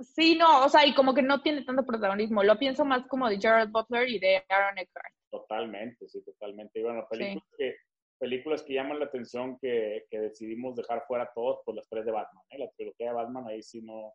Sí, 0.00 0.36
no, 0.36 0.64
o 0.64 0.68
sea, 0.70 0.86
y 0.86 0.94
como 0.94 1.12
que 1.12 1.20
no 1.20 1.42
tiene 1.42 1.62
tanto 1.62 1.84
protagonismo. 1.84 2.42
Lo 2.42 2.58
pienso 2.58 2.86
más 2.86 3.06
como 3.06 3.28
de 3.28 3.38
Gerald 3.38 3.70
Butler 3.70 4.08
y 4.08 4.18
de 4.18 4.42
Aaron 4.48 4.78
Eckhart. 4.78 5.14
Totalmente, 5.30 6.08
sí, 6.08 6.24
totalmente. 6.24 6.80
Y 6.80 6.82
bueno, 6.82 7.06
películas, 7.10 7.44
que, 7.58 7.76
películas 8.18 8.62
que 8.62 8.72
llaman 8.72 8.98
la 8.98 9.04
atención 9.04 9.58
que, 9.60 10.06
que 10.10 10.18
decidimos 10.18 10.74
dejar 10.74 11.04
fuera 11.06 11.30
todos, 11.34 11.60
pues 11.66 11.76
las 11.76 11.88
tres 11.90 12.06
de 12.06 12.12
Batman, 12.12 12.42
¿eh? 12.48 12.58
La 12.58 12.70
trilogía 12.70 13.08
de 13.08 13.14
Batman 13.14 13.46
ahí 13.48 13.62
sí 13.62 13.82
no, 13.82 14.14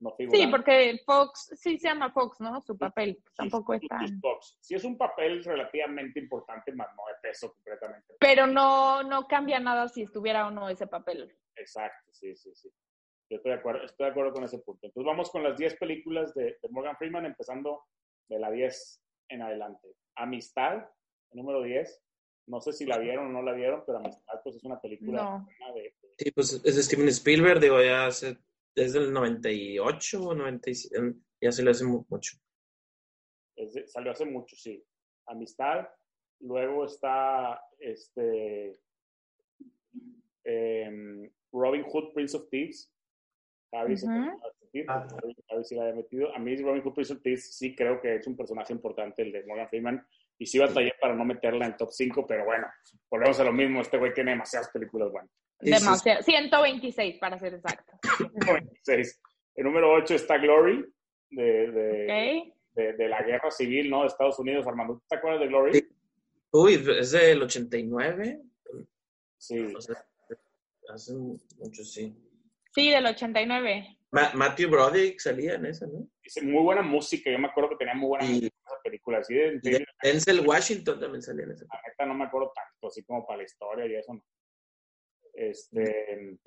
no 0.00 0.12
figura. 0.16 0.38
Sí, 0.38 0.46
porque 0.48 1.00
Fox, 1.06 1.50
sí 1.56 1.78
se 1.78 1.88
llama 1.88 2.12
Fox, 2.12 2.40
¿no? 2.40 2.60
Su 2.60 2.76
papel 2.76 3.18
pues, 3.22 3.34
tampoco 3.34 3.74
es 3.74 3.80
Sí, 3.82 3.88
tan... 3.88 4.20
Fox. 4.20 4.58
Sí 4.60 4.74
es 4.74 4.84
un 4.84 4.98
papel 4.98 5.42
relativamente 5.44 6.20
importante, 6.20 6.72
más 6.72 6.88
no 6.96 7.02
de 7.06 7.14
peso 7.22 7.52
completamente. 7.52 8.14
Pero 8.20 8.46
no, 8.46 9.02
no 9.02 9.26
cambia 9.26 9.60
nada 9.60 9.88
si 9.88 10.02
estuviera 10.02 10.46
o 10.46 10.50
no 10.50 10.68
ese 10.68 10.86
papel. 10.86 11.34
Exacto, 11.56 12.12
sí, 12.12 12.34
sí, 12.36 12.54
sí. 12.54 12.70
Yo 13.30 13.36
estoy 13.38 13.52
de 13.52 13.58
acuerdo, 13.58 13.84
estoy 13.84 14.04
de 14.06 14.10
acuerdo 14.10 14.32
con 14.32 14.44
ese 14.44 14.58
punto. 14.58 14.86
Entonces 14.86 15.06
vamos 15.06 15.30
con 15.30 15.42
las 15.42 15.56
10 15.56 15.76
películas 15.76 16.34
de, 16.34 16.58
de 16.60 16.68
Morgan 16.70 16.96
Freeman, 16.96 17.24
empezando 17.24 17.84
de 18.28 18.38
la 18.38 18.50
10 18.50 19.02
en 19.30 19.42
adelante. 19.42 19.88
Amistad, 20.16 20.84
número 21.32 21.62
10. 21.62 22.02
No 22.46 22.60
sé 22.60 22.74
si 22.74 22.84
la 22.84 22.98
vieron 22.98 23.28
o 23.28 23.30
no 23.30 23.42
la 23.42 23.52
vieron, 23.52 23.82
pero 23.86 23.98
Amistad 23.98 24.40
pues 24.42 24.56
es 24.56 24.64
una 24.64 24.78
película 24.78 25.22
No. 25.22 25.48
de, 25.74 25.80
de- 25.82 25.94
Sí, 26.18 26.30
pues 26.32 26.52
es 26.64 26.76
de 26.76 26.82
Steven 26.82 27.08
Spielberg, 27.08 27.58
digo, 27.60 27.82
ya 27.82 28.06
hace, 28.06 28.36
desde 28.74 28.98
el 28.98 29.12
98 29.12 30.22
o 30.22 30.34
97, 30.34 31.14
ya 31.40 31.52
se 31.52 31.62
le 31.62 31.70
hace 31.70 31.84
mu- 31.84 32.04
mucho. 32.08 32.36
es 33.56 33.72
de- 33.74 33.86
salió 33.86 34.10
hace 34.12 34.24
mucho, 34.24 34.56
sí. 34.56 34.84
Amistad. 35.26 35.86
Luego 36.40 36.84
está 36.84 37.60
este 37.78 38.80
em, 40.44 41.30
Robin 41.52 41.82
Hood, 41.84 42.12
Prince 42.12 42.36
of 42.36 42.48
Thieves. 42.50 42.90
Javi, 43.72 43.94
Javi- 44.86 45.36
Javi 45.48 45.64
sí 45.64 45.74
la 45.74 45.82
había 45.82 45.94
metido. 45.94 46.34
A 46.34 46.38
mí 46.38 46.56
Robin 46.56 46.82
Hood, 46.82 46.94
Prince 46.94 47.12
of 47.12 47.22
Thieves 47.22 47.56
sí 47.56 47.74
creo 47.74 48.00
que 48.00 48.16
es 48.16 48.26
un 48.26 48.36
personaje 48.36 48.72
importante, 48.72 49.22
el 49.22 49.32
de 49.32 49.44
Morgan 49.46 49.68
Freeman. 49.68 50.06
Y 50.38 50.46
sí 50.46 50.58
batallé 50.58 50.92
para 51.00 51.14
no 51.14 51.24
meterla 51.24 51.66
en 51.66 51.76
top 51.76 51.90
5, 51.92 52.26
pero 52.26 52.44
bueno, 52.44 52.66
volvemos 53.08 53.38
a 53.38 53.44
lo 53.44 53.52
mismo. 53.52 53.80
Este 53.80 53.98
güey 53.98 54.12
tiene 54.12 54.32
demasiadas 54.32 54.68
películas 54.70 55.10
buenas. 55.12 55.30
Demasiado. 55.70 56.22
126, 56.22 57.18
para 57.18 57.38
ser 57.38 57.54
exacto. 57.54 57.92
96. 58.46 59.20
El 59.56 59.64
número 59.64 59.92
8 59.94 60.14
está 60.14 60.38
Glory, 60.38 60.84
de, 61.30 61.70
de, 61.70 62.02
¿Ok? 62.48 62.54
de, 62.74 62.92
de 62.94 63.08
la 63.08 63.22
guerra 63.22 63.50
civil, 63.50 63.88
¿no? 63.90 64.02
De 64.02 64.08
Estados 64.08 64.38
Unidos. 64.38 64.66
Armando, 64.66 64.94
¿tú 64.94 65.02
¿te 65.08 65.16
acuerdas 65.16 65.40
de 65.40 65.46
Glory? 65.48 65.74
Sí. 65.74 65.88
Uy, 66.52 66.74
es 66.98 67.10
del 67.12 67.42
89, 67.42 68.40
Sí. 69.38 69.58
o 69.76 69.80
sea, 69.80 69.96
hace 70.92 71.12
mucho, 71.14 71.84
sí. 71.84 72.14
Sí, 72.74 72.90
del 72.90 73.06
89. 73.06 73.98
Ma- 74.10 74.30
Matthew 74.34 74.70
Broderick 74.70 75.18
salía 75.20 75.54
en 75.54 75.66
esa, 75.66 75.86
¿no? 75.86 76.08
Dice, 76.22 76.42
muy 76.42 76.62
buena 76.62 76.82
música. 76.82 77.30
Yo 77.30 77.38
me 77.38 77.48
acuerdo 77.48 77.70
que 77.70 77.76
tenía 77.76 77.94
muy 77.94 78.08
buena 78.08 78.24
Y- 78.24 78.28
música 78.34 78.56
esa 78.66 78.82
película. 78.82 79.18
Así 79.18 79.34
de- 79.34 79.84
Denzel 80.02 80.46
Washington 80.46 81.00
también 81.00 81.22
salía 81.22 81.44
en 81.44 81.50
esa. 81.52 81.64
la 81.66 81.80
neta 81.88 82.06
no 82.06 82.14
me 82.14 82.24
acuerdo 82.24 82.52
tanto, 82.54 82.86
así 82.88 83.02
como 83.04 83.26
para 83.26 83.38
la 83.38 83.44
historia 83.44 83.86
y 83.86 83.94
eso. 83.96 84.14
no. 84.14 84.22
Este, 85.34 86.38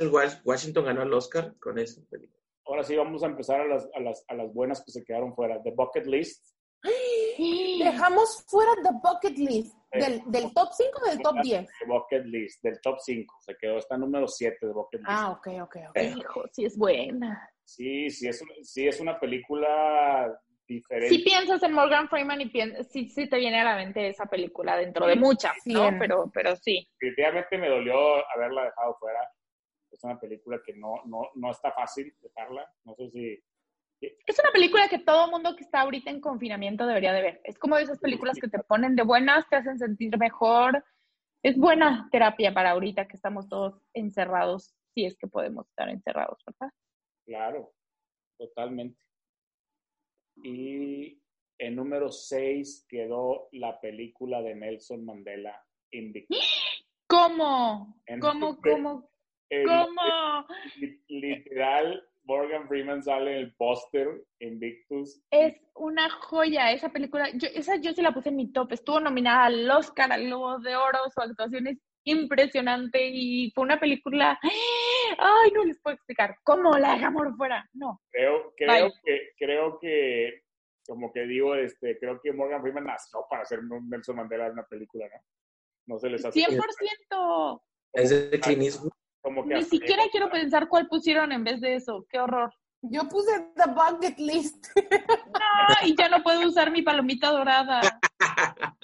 Washington 0.44 0.86
ganó 0.86 1.04
el 1.04 1.14
Oscar 1.14 1.56
con 1.60 1.78
esa 1.78 2.02
película. 2.10 2.42
ahora 2.66 2.84
sí 2.84 2.96
vamos 2.96 3.22
a 3.24 3.28
empezar 3.28 3.62
a 3.62 3.68
las, 3.68 3.90
a, 3.94 4.00
las, 4.00 4.24
a 4.28 4.34
las 4.34 4.54
buenas 4.54 4.84
que 4.84 4.92
se 4.92 5.04
quedaron 5.04 5.36
fuera. 5.36 5.62
The 5.62 5.72
Bucket 5.72 6.06
List. 6.06 6.56
Dejamos 7.38 8.46
fuera 8.48 8.72
The 8.82 8.90
Bucket 9.04 9.38
List. 9.38 9.76
¿Del, 9.92 10.22
del 10.28 10.54
top 10.54 10.70
5 10.74 11.00
o 11.02 11.10
del 11.10 11.20
top 11.20 11.36
10? 11.42 11.66
The 11.66 11.86
Bucket 11.86 12.26
List, 12.26 12.64
del 12.64 12.80
top 12.82 12.98
5. 13.00 13.36
Se 13.42 13.56
quedó, 13.56 13.78
está 13.78 13.98
número 13.98 14.28
7 14.28 14.58
de 14.66 14.74
Bucket 14.74 15.00
List. 15.00 15.10
Ah, 15.10 15.32
ok, 15.32 15.48
ok, 15.64 15.78
ok. 15.90 15.98
Hijo, 16.18 16.44
sí 16.52 16.66
es 16.66 16.78
buena. 16.78 17.50
Sí, 17.64 18.10
sí 18.10 18.28
es, 18.28 18.42
sí 18.64 18.88
es 18.88 19.00
una 19.00 19.20
película 19.20 20.40
diferente. 20.68 21.10
Si 21.10 21.24
piensas 21.24 21.64
en 21.64 21.74
Morgan 21.74 22.10
Freeman 22.10 22.42
y 22.42 22.50
piensas, 22.50 22.88
sí, 22.92 23.10
sí 23.10 23.28
te 23.28 23.38
viene 23.38 23.62
a 23.62 23.64
la 23.64 23.76
mente 23.76 24.08
esa 24.08 24.26
película 24.26 24.78
dentro 24.78 25.06
de 25.08 25.16
muchas, 25.16 25.56
¿no? 25.66 25.90
Pero, 26.00 26.30
pero 26.34 26.56
sí. 26.56 26.88
Definitivamente 27.00 27.58
me 27.58 27.70
dolió 27.70 27.96
haberla 28.36 28.66
dejado 28.66 28.96
fuera. 29.00 29.20
Es 29.92 30.04
una 30.04 30.20
película 30.20 30.60
que 30.66 30.74
no, 30.76 31.02
no, 31.06 31.30
no 31.36 31.52
está 31.52 31.72
fácil 31.72 32.14
dejarla. 32.22 32.72
No 32.84 32.96
sé 32.96 33.10
si... 33.12 33.44
Es 34.00 34.40
una 34.40 34.52
película 34.52 34.88
que 34.90 35.00
todo 35.00 35.32
mundo 35.32 35.56
que 35.56 35.64
está 35.64 35.82
ahorita 35.82 36.12
en 36.12 36.22
confinamiento 36.22 36.86
debería 36.86 37.14
de 37.14 37.22
ver. 37.22 37.42
Es 37.44 37.58
como 37.58 37.78
de 37.78 37.84
esas 37.84 38.00
películas 38.00 38.38
que 38.40 38.48
te 38.48 38.60
ponen 38.60 38.96
de 38.96 39.04
buenas, 39.04 39.48
te 39.50 39.56
hacen 39.56 39.80
sentir 39.80 40.18
mejor. 40.20 40.84
Es 41.42 41.58
buena 41.58 42.08
terapia 42.12 42.54
para 42.54 42.72
ahorita 42.72 43.08
que 43.08 43.16
estamos 43.16 43.48
todos 43.48 43.82
encerrados, 43.94 44.76
si 44.94 45.06
es 45.06 45.18
que 45.18 45.28
podemos 45.28 45.68
estar 45.70 45.90
encerrados, 45.90 46.38
¿verdad? 46.46 46.74
Claro, 47.26 47.74
totalmente. 48.38 49.07
Y 50.44 51.20
en 51.60 51.76
número 51.76 52.12
6 52.12 52.86
quedó 52.90 53.50
la 53.52 53.80
película 53.80 54.42
de 54.42 54.56
Nelson 54.56 55.04
Mandela, 55.06 55.60
Invictus. 55.92 56.38
¿Cómo? 57.08 58.02
¿Cómo? 58.22 58.58
¿Cómo? 58.62 59.10
El- 59.50 59.66
¿Cómo? 59.66 60.46
li- 60.76 61.02
literal, 61.08 62.04
Morgan 62.26 62.68
Freeman 62.68 63.02
sale 63.02 63.32
en 63.32 63.38
el 63.40 63.56
póster, 63.56 64.26
Invictus. 64.40 65.22
Es 65.32 65.56
una 65.74 66.10
joya 66.10 66.72
esa 66.74 66.90
película. 66.90 67.30
Yo, 67.34 67.48
esa 67.56 67.78
yo 67.78 67.94
sí 67.94 68.02
la 68.02 68.12
puse 68.14 68.30
en 68.30 68.36
mi 68.36 68.52
top. 68.52 68.74
Estuvo 68.74 69.00
nominada 69.00 69.46
al 69.46 69.70
Oscar, 69.72 70.12
al 70.12 70.26
Globo 70.26 70.60
de 70.60 70.76
Oro. 70.76 71.00
Su 71.14 71.22
actuación 71.22 71.68
es 71.68 71.78
impresionante 72.04 73.10
y 73.10 73.52
fue 73.52 73.64
una 73.64 73.80
película. 73.80 74.38
Ay, 75.18 75.52
no 75.52 75.64
les 75.64 75.80
puedo 75.80 75.96
explicar. 75.96 76.38
¿Cómo 76.44 76.78
la 76.78 76.94
dejamos 76.94 77.36
fuera? 77.36 77.68
No. 77.74 78.02
Creo, 78.12 78.54
creo 78.56 78.92
que, 79.04 79.32
creo 79.38 79.80
que, 79.80 80.44
como 80.86 81.12
que 81.12 81.22
digo, 81.22 81.56
este, 81.56 81.98
creo 82.00 82.20
que 82.22 82.34
Morgan 82.34 82.62
Freeman 82.62 82.86
nació 82.86 83.26
para 83.30 83.44
hacer 83.44 83.60
un 83.60 83.90
Nelson 83.90 84.16
Mandela 84.16 84.48
en 84.48 84.54
una 84.54 84.66
película, 84.66 85.08
¿no? 85.08 85.22
No 85.88 86.00
se 86.00 86.10
les 86.10 86.24
hace 86.26 86.40
100%. 86.40 87.62
Es 87.94 88.10
de 88.10 88.38
Eastwood. 88.38 88.92
como 89.22 89.48
que 89.48 89.56
Ni 89.56 89.64
siquiera 89.64 90.04
quiero 90.12 90.30
pensar 90.30 90.68
cuál 90.68 90.88
pusieron 90.88 91.32
en 91.32 91.44
vez 91.44 91.62
de 91.62 91.76
eso. 91.76 92.06
Qué 92.10 92.20
horror. 92.20 92.54
Yo 92.82 93.08
puse 93.10 93.32
The 93.56 93.72
Bucket 93.72 94.20
List. 94.20 94.68
No, 95.70 95.88
y 95.88 95.96
ya 95.98 96.08
no 96.08 96.24
puedo 96.24 96.48
usar 96.48 96.72
mi 96.72 96.82
palomita 96.82 97.30
dorada. 97.30 97.82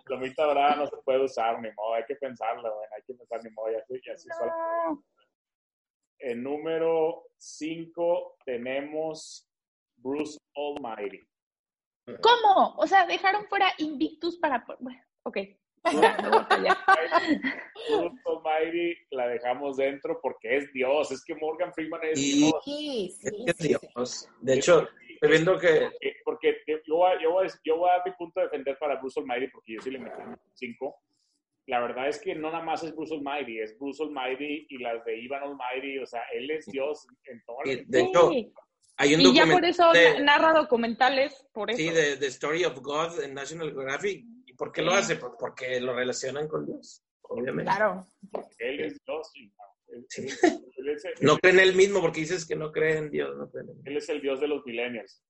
La 0.08 0.18
mitad 0.18 0.46
dorada 0.46 0.76
no 0.76 0.88
se 0.88 0.98
puede 0.98 1.24
usar, 1.24 1.62
ni 1.62 1.72
modo, 1.72 1.94
hay 1.94 2.04
que 2.06 2.16
pensarlo, 2.16 2.62
bueno, 2.62 2.94
hay 2.96 3.04
que 3.08 3.14
pensar 3.14 3.42
ni 3.44 3.50
modo, 3.52 3.72
y 3.72 3.76
así, 3.76 4.02
y 4.04 4.10
así 4.10 4.28
solo. 4.38 4.52
No. 4.52 5.04
En 6.24 6.42
número 6.42 7.26
5 7.38 8.38
tenemos 8.46 9.46
Bruce 9.98 10.38
Almighty. 10.56 11.20
¿Cómo? 12.22 12.76
O 12.78 12.88
sea, 12.88 13.06
dejaron 13.06 13.46
fuera 13.48 13.74
Invictus 13.78 14.38
para... 14.38 14.66
Bueno, 14.80 15.02
ok. 15.24 15.38
Bruce 17.90 18.22
Almighty 18.26 18.96
la 19.12 19.28
dejamos 19.28 19.76
dentro 19.78 20.20
porque 20.22 20.58
es 20.58 20.72
Dios, 20.74 21.12
es 21.12 21.24
que 21.26 21.36
Morgan 21.36 21.74
Freeman 21.74 22.00
es 22.04 22.20
Y- 22.20 22.38
Dios. 22.38 22.54
Sí, 22.64 23.18
sí, 23.20 23.28
Es 23.46 23.56
sí, 23.58 23.64
sí. 23.64 23.68
Dios. 23.94 24.30
De 24.40 24.54
hecho, 24.54 24.88
estoy 25.10 25.30
viendo 25.30 25.60
que 25.60 25.90
Porque, 26.24 26.56
porque 26.64 26.82
yo, 26.88 26.96
voy 26.96 27.12
a, 27.12 27.22
yo, 27.22 27.32
voy 27.32 27.48
a, 27.48 27.50
yo 27.66 27.78
voy 27.78 27.90
a 27.90 27.94
dar 27.98 28.02
mi 28.06 28.12
punto 28.14 28.40
de 28.40 28.46
defender 28.46 28.78
para 28.80 28.96
Bruce 28.96 29.20
Almighty 29.20 29.48
porque 29.50 29.74
yo 29.74 29.82
sí 29.82 29.92
le 29.92 30.00
metí 30.00 30.22
5. 30.54 30.96
La 31.68 31.80
verdad 31.80 32.10
es 32.10 32.20
que 32.20 32.36
no 32.36 32.52
nada 32.52 32.64
más 32.64 32.84
es 32.84 32.94
Bruce 32.94 33.14
Almighty, 33.16 33.60
es 33.60 33.78
Bruce 33.80 34.04
Almighty 34.04 34.66
y 34.70 34.78
las 34.80 35.04
de 35.06 35.18
Ivan 35.22 35.44
Almighty, 35.44 35.98
o 36.00 36.06
sea, 36.06 36.22
él 36.34 36.52
es 36.52 36.66
Dios 36.66 37.08
en 37.26 37.42
todo 37.46 37.58
y 37.64 37.86
de 37.86 38.02
hecho 38.02 38.30
Sí. 38.32 38.54
hay 38.98 39.16
un 39.16 39.22
Y 39.22 39.34
ya 39.34 39.46
por 39.46 39.64
eso 39.64 39.84
documental 39.86 40.14
de- 40.14 40.20
na- 40.20 40.38
narra 40.38 40.54
documentales, 40.60 41.48
por 41.54 41.72
eso. 41.72 41.78
Sí, 41.78 41.90
de 41.90 42.18
The 42.18 42.28
Story 42.28 42.66
of 42.66 42.78
God 42.82 43.24
en 43.24 43.34
National 43.34 43.72
Geographic. 43.72 44.26
¿Y 44.46 44.54
por 44.56 44.72
qué 44.74 44.82
lo 44.82 44.92
hace? 44.92 45.16
Por- 45.16 45.38
Porque 45.38 45.80
lo 45.80 45.94
relacionan 45.94 46.48
con 46.50 46.66
Dios. 46.66 47.02
obviamente. 47.22 47.72
Claro. 47.72 48.06
Él 48.60 48.80
es 48.82 48.98
Dios. 49.06 49.32
y 49.36 49.48
no. 49.48 49.54
Él- 49.88 50.06
Sí. 50.10 50.28
él- 50.44 50.66
él 50.78 50.90
es, 50.90 51.06
él- 51.06 51.14
No 51.22 51.38
cree 51.38 51.54
en 51.54 51.60
él 51.62 51.76
mismo 51.76 52.02
porque 52.02 52.20
dices 52.20 52.46
que 52.46 52.56
no 52.58 52.72
cree 52.74 52.98
en 52.98 53.10
Dios. 53.10 53.36
No 53.38 53.50
cree 53.50 53.64
en 53.64 53.70
él. 53.70 53.78
él 53.86 53.98
es 53.98 54.10
el 54.10 54.22
Dios 54.22 54.40
de 54.42 54.48
los 54.50 54.66
millennials. 54.66 55.24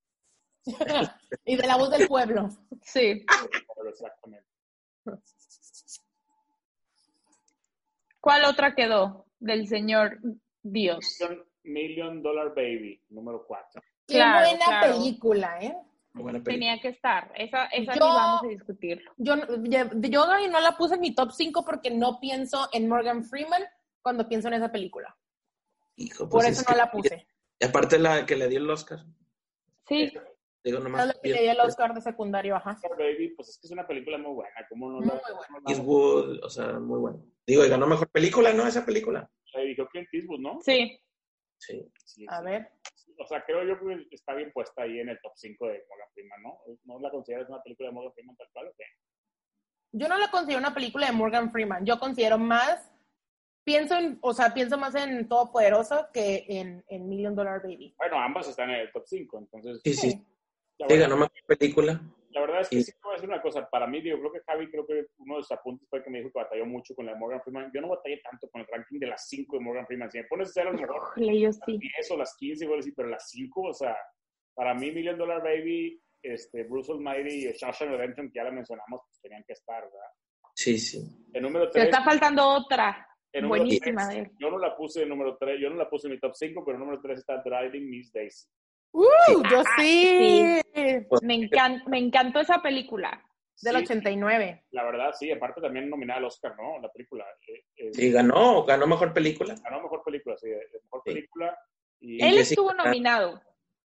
y 1.46 1.56
de 1.56 1.66
la 1.66 1.76
voz 1.76 1.90
del 1.96 2.08
pueblo. 2.08 2.48
Sí. 2.82 3.24
Exactamente. 3.88 4.46
¿Cuál 8.24 8.46
otra 8.46 8.74
quedó 8.74 9.26
del 9.38 9.68
señor 9.68 10.18
Dios? 10.62 11.18
Million, 11.20 11.44
Million 11.64 12.22
Dollar 12.22 12.54
Baby, 12.54 12.98
número 13.10 13.44
4. 13.46 13.82
Qué 14.06 14.14
Claro, 14.14 14.48
buena 14.48 14.64
claro. 14.64 14.94
película, 14.94 15.58
¿eh? 15.60 15.76
Buena 16.14 16.38
película. 16.38 16.54
Tenía 16.54 16.80
que 16.80 16.88
estar. 16.88 17.30
Esa, 17.36 17.66
esa 17.66 17.92
sí 17.92 17.98
Yo- 17.98 18.06
vamos 18.06 18.44
a 18.44 18.46
discutirlo. 18.48 19.12
Yo, 19.18 19.34
yo, 19.64 19.78
yo 19.92 20.26
no 20.48 20.60
la 20.60 20.74
puse 20.74 20.94
en 20.94 21.00
mi 21.02 21.14
top 21.14 21.32
5 21.32 21.66
porque 21.66 21.90
no 21.90 22.18
pienso 22.18 22.66
en 22.72 22.88
Morgan 22.88 23.24
Freeman 23.24 23.62
cuando 24.00 24.26
pienso 24.26 24.48
en 24.48 24.54
esa 24.54 24.72
película. 24.72 25.14
Hijo, 25.96 26.24
Por 26.26 26.40
pues 26.40 26.46
eso 26.48 26.62
es 26.62 26.66
no 26.68 26.72
que- 26.72 26.78
la 26.78 26.90
puse. 26.90 27.26
Y 27.60 27.64
aparte 27.66 27.98
la 27.98 28.24
que 28.24 28.36
le 28.36 28.48
dio 28.48 28.58
el 28.58 28.70
Oscar. 28.70 29.00
Sí. 29.86 30.10
Digo, 30.64 30.78
Era 30.78 30.80
nomás. 30.80 31.06
lo 31.08 31.20
que 31.20 31.28
le 31.28 31.42
dio 31.42 31.52
el 31.52 31.60
Oscar 31.60 31.92
de 31.92 32.00
secundario, 32.00 32.56
ajá. 32.56 32.78
Baby, 32.98 33.34
pues 33.36 33.50
es 33.50 33.58
que 33.58 33.66
es 33.66 33.70
una 33.70 33.86
película 33.86 34.16
muy 34.16 34.32
buena. 34.32 34.66
¿Cómo 34.70 34.88
no 34.92 34.96
Muy 35.00 35.08
la, 35.08 35.12
buena. 35.12 35.60
la- 35.62 35.70
Eastwood, 35.70 36.42
o 36.42 36.48
sea, 36.48 36.78
muy 36.80 37.00
bueno. 37.00 37.22
Digo, 37.46 37.64
y 37.64 37.68
ganó 37.68 37.86
mejor 37.86 38.08
película, 38.08 38.52
¿no? 38.52 38.66
Esa 38.66 38.84
película. 38.84 39.30
la 39.52 39.60
dirigió 39.60 39.86
Clint 39.88 40.08
Eastwood, 40.12 40.40
¿no? 40.40 40.60
Sí. 40.62 40.98
Sí. 41.58 41.86
Sí, 42.04 42.24
A 42.28 42.38
sí. 42.38 42.44
ver. 42.44 42.68
O 43.18 43.26
sea, 43.26 43.44
creo 43.44 43.62
yo 43.64 43.78
que 43.78 44.14
está 44.14 44.34
bien 44.34 44.50
puesta 44.52 44.82
ahí 44.82 44.98
en 44.98 45.08
el 45.08 45.20
top 45.22 45.32
5 45.36 45.66
de 45.66 45.84
Morgan 45.88 46.08
Freeman, 46.14 46.42
¿no? 46.42 46.58
¿No 46.84 47.00
la 47.00 47.10
consideras 47.10 47.48
una 47.48 47.62
película 47.62 47.88
de 47.88 47.94
Morgan 47.94 48.12
Freeman 48.12 48.36
tal 48.36 48.48
cual 48.52 48.68
o 48.68 48.74
qué? 48.76 48.84
Yo 49.92 50.08
no 50.08 50.18
la 50.18 50.30
considero 50.30 50.58
una 50.58 50.74
película 50.74 51.06
de 51.06 51.12
Morgan 51.12 51.52
Freeman. 51.52 51.86
Yo 51.86 52.00
considero 52.00 52.38
más, 52.38 52.90
pienso 53.62 53.96
en, 53.96 54.18
o 54.20 54.34
sea, 54.34 54.52
pienso 54.52 54.76
más 54.78 54.96
en 54.96 55.28
Todopoderoso 55.28 56.08
que 56.12 56.44
en, 56.48 56.84
en 56.88 57.08
Million 57.08 57.36
Dollar 57.36 57.62
Baby. 57.62 57.94
Bueno, 57.96 58.18
ambas 58.18 58.48
están 58.48 58.70
en 58.70 58.80
el 58.80 58.92
top 58.92 59.04
5, 59.06 59.38
entonces... 59.38 59.80
Sí, 59.84 59.94
sí. 59.94 60.10
Sí, 60.88 60.96
ganó 60.98 61.16
mejor 61.16 61.30
película. 61.46 62.00
La 62.34 62.40
verdad 62.40 62.60
es 62.62 62.68
que 62.68 62.76
Sí. 62.76 62.82
sí 62.84 62.92
te 62.92 62.98
voy 63.02 63.12
a 63.12 63.14
decir 63.14 63.28
una 63.28 63.40
cosa. 63.40 63.68
Para 63.70 63.86
mí, 63.86 64.00
digo, 64.02 64.18
creo 64.18 64.32
que 64.32 64.40
Javi, 64.40 64.68
creo 64.70 64.84
que 64.86 65.06
uno 65.18 65.36
de 65.36 65.42
sus 65.42 65.52
apuntes 65.52 65.88
fue 65.88 66.02
que 66.02 66.10
me 66.10 66.18
dijo 66.18 66.30
que 66.32 66.40
batalló 66.40 66.66
mucho 66.66 66.94
con 66.94 67.06
la 67.06 67.12
de 67.12 67.18
Morgan 67.18 67.40
Freeman. 67.42 67.70
Yo 67.72 67.80
no 67.80 67.88
batallé 67.88 68.20
tanto 68.22 68.48
con 68.50 68.60
el 68.60 68.66
ranking 68.66 68.98
de 68.98 69.06
las 69.06 69.28
5 69.28 69.56
de 69.56 69.62
Morgan 69.64 69.86
Freeman. 69.86 70.10
Si 70.10 70.18
me 70.18 70.24
pones 70.24 70.48
a 70.48 70.50
hacer 70.50 70.66
a 70.66 70.72
lo 70.72 70.78
mejor 70.78 71.02
yo 71.16 71.52
sí. 71.52 71.78
10 71.78 72.10
o 72.10 72.16
las 72.16 72.36
15, 72.36 72.64
igual 72.64 72.82
sí, 72.82 72.92
pero 72.92 73.08
las 73.08 73.28
5, 73.30 73.60
o 73.62 73.72
sea, 73.72 73.96
para 74.54 74.74
mí 74.74 74.90
Million 74.90 75.16
Dollar 75.16 75.42
Baby, 75.42 76.00
este, 76.22 76.64
Bruce 76.64 76.90
Almighty 76.90 77.46
y 77.46 77.52
Shawshank 77.52 77.90
Redemption, 77.90 78.28
que 78.28 78.36
ya 78.38 78.44
la 78.44 78.50
mencionamos, 78.50 79.02
pues 79.06 79.20
tenían 79.20 79.44
que 79.46 79.52
estar, 79.52 79.82
¿verdad? 79.84 80.10
Sí, 80.54 80.78
sí. 80.78 81.00
El 81.32 81.42
número 81.42 81.66
Te 81.70 81.80
3, 81.80 81.84
está 81.84 82.02
faltando 82.02 82.48
otra. 82.48 83.06
Buenísima 83.42 84.08
yo 84.38 84.50
no 84.50 84.58
la 84.58 84.76
puse 84.76 85.02
en 85.02 85.08
número 85.08 85.36
3, 85.36 85.60
yo 85.60 85.68
no 85.68 85.76
la 85.76 85.88
puse 85.90 86.06
en 86.06 86.14
mi 86.14 86.20
top 86.20 86.34
5, 86.34 86.64
pero 86.64 86.76
el 86.76 86.84
número 86.84 87.00
3 87.00 87.18
está 87.18 87.42
Driving 87.42 87.90
Miss 87.90 88.12
Daisy. 88.12 88.46
¡Uh! 88.94 89.42
Yo 89.50 89.60
Ah, 89.60 89.74
sí. 89.78 90.60
Me, 91.22 91.34
encan- 91.34 91.82
me 91.88 91.98
encantó 91.98 92.40
esa 92.40 92.62
película. 92.62 93.20
Del 93.60 93.76
Sí, 93.78 93.82
89. 93.84 94.64
La 94.70 94.84
verdad, 94.84 95.12
sí, 95.18 95.30
aparte 95.32 95.60
también 95.60 95.88
nominada 95.90 96.18
al 96.18 96.24
Oscar, 96.26 96.54
¿no? 96.56 96.80
La 96.80 96.90
película. 96.92 97.24
eh, 97.48 97.64
eh, 97.76 97.90
Sí, 97.92 98.10
ganó, 98.12 98.64
ganó 98.64 98.86
mejor 98.86 99.12
película. 99.12 99.54
Ganó 99.64 99.82
mejor 99.82 100.02
película, 100.04 100.36
sí, 100.36 100.48
de 100.48 100.60
mejor 100.84 101.02
Sí. 101.04 101.12
película. 101.12 101.58
Y 102.00 102.22
Él 102.22 102.34
Jessica- 102.36 102.60
estuvo 102.60 102.72
nominado. 102.74 103.40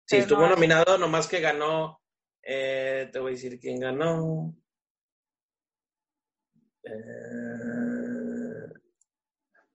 Sí, 0.07 0.16
estuvo 0.18 0.40
no- 0.42 0.51
nominado, 0.51 0.99
nomás 0.99 1.26
que 1.28 1.40
ganó. 1.40 2.01
eh, 2.47 3.09
te 3.11 3.18
voy 3.20 3.30
a 3.32 3.34
decir 3.36 3.59
quién 3.59 3.80
ganó. 3.80 4.55
Eh, 6.84 8.68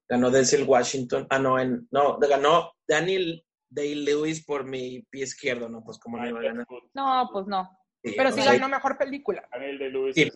ganó 0.07 0.29
Denzel 0.29 0.63
Washington. 0.67 1.25
Ah, 1.29 1.39
no, 1.39 1.59
en, 1.59 1.87
no, 1.91 2.17
ganó 2.19 2.73
Daniel 2.87 3.43
Day-Lewis 3.69 4.43
por 4.45 4.63
mi 4.65 5.01
pie 5.09 5.23
izquierdo, 5.23 5.69
¿no? 5.69 5.83
Pues 5.83 5.97
como 5.99 6.17
no 6.17 6.27
iba 6.27 6.39
a 6.39 6.43
ganar. 6.43 6.65
No, 6.93 7.29
pues 7.31 7.45
no. 7.47 7.69
Sí, 8.03 8.13
Pero 8.17 8.31
sí 8.31 8.41
ganó 8.43 8.67
mejor 8.69 8.97
película. 8.97 9.47
Daniel 9.51 9.77
de 9.77 9.89
Lewis. 9.89 10.15
Sí. 10.15 10.31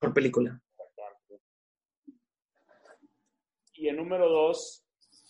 mejor 0.00 0.14
película. 0.14 0.60
Y 3.74 3.88
el 3.88 3.96
número 3.96 4.28
dos, 4.28 4.84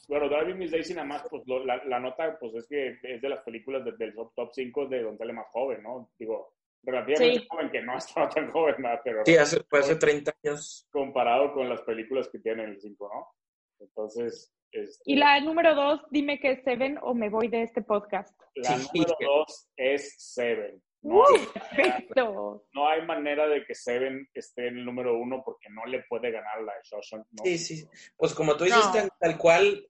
bueno, 0.09 0.29
Driving 0.29 0.59
Miss 0.59 0.71
Daisy 0.71 0.95
nada 0.95 1.07
más, 1.07 1.25
pues 1.29 1.43
lo- 1.47 1.65
la, 1.65 1.85
la 1.85 1.99
nota, 1.99 2.39
pues 2.39 2.55
es 2.55 2.67
que 2.69 2.99
es 3.03 3.21
de 3.21 3.29
las 3.29 3.41
películas 3.43 3.85
de- 3.85 3.93
del 3.97 4.15
top, 4.15 4.33
top 4.35 4.51
5 4.53 4.87
de 4.87 5.03
donde 5.03 5.25
él 5.25 5.31
es 5.31 5.37
más 5.37 5.47
joven, 5.51 5.83
¿no? 5.83 6.11
Digo, 6.19 6.55
relativamente 6.85 7.41
Sí. 7.41 7.47
joven, 7.51 7.71
que 7.71 7.83
no 7.83 7.97
estaba 7.99 8.29
tan 8.41 8.51
joven, 8.53 8.77
¿verdad? 8.79 9.01
Pero 9.03 9.23
Sí, 9.27 9.37
hace, 9.37 9.65
fue 9.69 9.81
hace 9.81 9.97
30 9.97 10.33
años. 10.45 10.87
comparado 10.93 11.53
con 11.53 11.69
las 11.69 11.81
películas 11.83 12.29
que 12.29 12.39
tiene 12.39 12.65
el 12.65 12.81
5, 12.81 13.11
¿no? 13.13 13.36
Entonces, 13.81 14.53
este, 14.73 15.03
Y 15.07 15.17
la 15.17 15.41
número 15.41 15.75
dos, 15.75 16.01
dime 16.11 16.39
que 16.41 16.53
es 16.53 16.63
Seven 16.65 16.99
o 17.03 17.15
me 17.15 17.29
voy 17.31 17.49
de 17.49 17.63
este 17.63 17.83
podcast. 17.83 18.37
la 18.57 18.77
Sí. 18.79 18.89
número 18.95 19.15
dos 19.21 19.69
es 19.77 20.15
Seven. 20.19 20.83
No, 21.03 21.23
hay 21.25 21.39
manera- 21.39 21.53
Perfecto. 21.77 22.67
no 22.73 22.89
hay 22.89 23.03
manera 23.07 23.47
de 23.47 23.65
que 23.65 23.75
Seven 23.75 24.29
esté 24.35 24.69
en 24.69 24.79
el 24.79 24.85
número 24.85 25.17
uno 25.17 25.43
porque 25.45 25.69
no 25.71 25.85
le 25.87 26.03
puede 26.09 26.31
ganar 26.33 26.63
la 26.63 26.73
de 26.75 26.81
Shawshank, 26.83 27.27
¿no? 27.33 27.45
Sí, 27.45 27.59
sí. 27.59 27.89
Pues 28.17 28.35
como 28.35 28.57
tú 28.57 28.65
dices, 28.65 28.85
No. 28.87 28.93
tal, 28.93 29.09
tal 29.21 29.39
cual, 29.39 29.89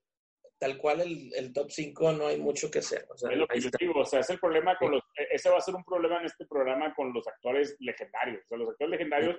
tal 0.58 0.76
cual 0.78 1.00
el, 1.00 1.32
el 1.34 1.52
top 1.54 1.70
5 1.70 2.12
no 2.12 2.26
hay 2.26 2.38
mucho 2.38 2.70
que 2.70 2.80
hacer. 2.80 3.06
O 3.10 3.16
sea, 3.16 3.30
Es 3.32 3.38
lo 3.38 3.46
que 3.46 3.60
yo 3.60 3.70
digo, 3.78 4.00
o 4.00 4.04
sea, 4.04 4.20
es 4.20 4.30
el 4.30 4.38
problema 4.38 4.76
con 4.78 4.88
Sí. 4.88 4.94
los, 4.94 5.02
e- 5.16 5.28
ese 5.34 5.48
va 5.48 5.56
a 5.58 5.60
ser 5.60 5.74
un 5.74 5.84
problema 5.84 6.18
en 6.20 6.26
este 6.26 6.44
programa 6.46 6.94
con 6.94 7.12
los 7.14 7.26
actores 7.28 7.76
legendarios. 7.80 8.42
O 8.44 8.48
sea, 8.48 8.58
los 8.58 8.68
actores 8.70 8.90
legendarios 8.90 9.38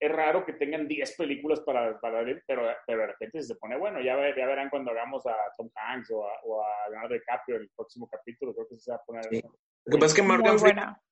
es 0.00 0.12
raro 0.12 0.44
que 0.46 0.52
tengan 0.52 0.86
10 0.86 1.16
películas 1.16 1.60
para, 1.60 1.98
para 2.00 2.22
ver, 2.22 2.42
pero, 2.46 2.62
pero 2.86 3.00
de 3.00 3.06
repente 3.08 3.42
se 3.42 3.56
pone 3.56 3.76
bueno. 3.76 4.00
Ya, 4.00 4.14
ver- 4.16 4.36
ya 4.36 4.46
verán 4.46 4.70
cuando 4.70 4.90
hagamos 4.92 5.26
a 5.26 5.34
Tom 5.56 5.68
Hanks 5.74 6.10
o 6.12 6.24
a, 6.24 6.30
o 6.44 6.62
a 6.62 6.88
Leonardo 6.90 7.14
DiCaprio 7.14 7.56
el 7.56 7.68
próximo 7.74 8.08
capítulo, 8.08 8.54
creo 8.54 8.68
que 8.68 8.78
se 8.78 8.90
va 8.92 8.98
a 8.98 9.02
poner. 9.04 9.24
Sí. 9.30 9.42
Lo 9.42 9.92
que 9.92 9.98
pasa 9.98 10.06
es 10.06 10.14
que 10.14 10.22
Muy 10.22 10.30
Morgan 10.36 10.58
Freeman, 10.58 10.84
buena. 10.84 11.02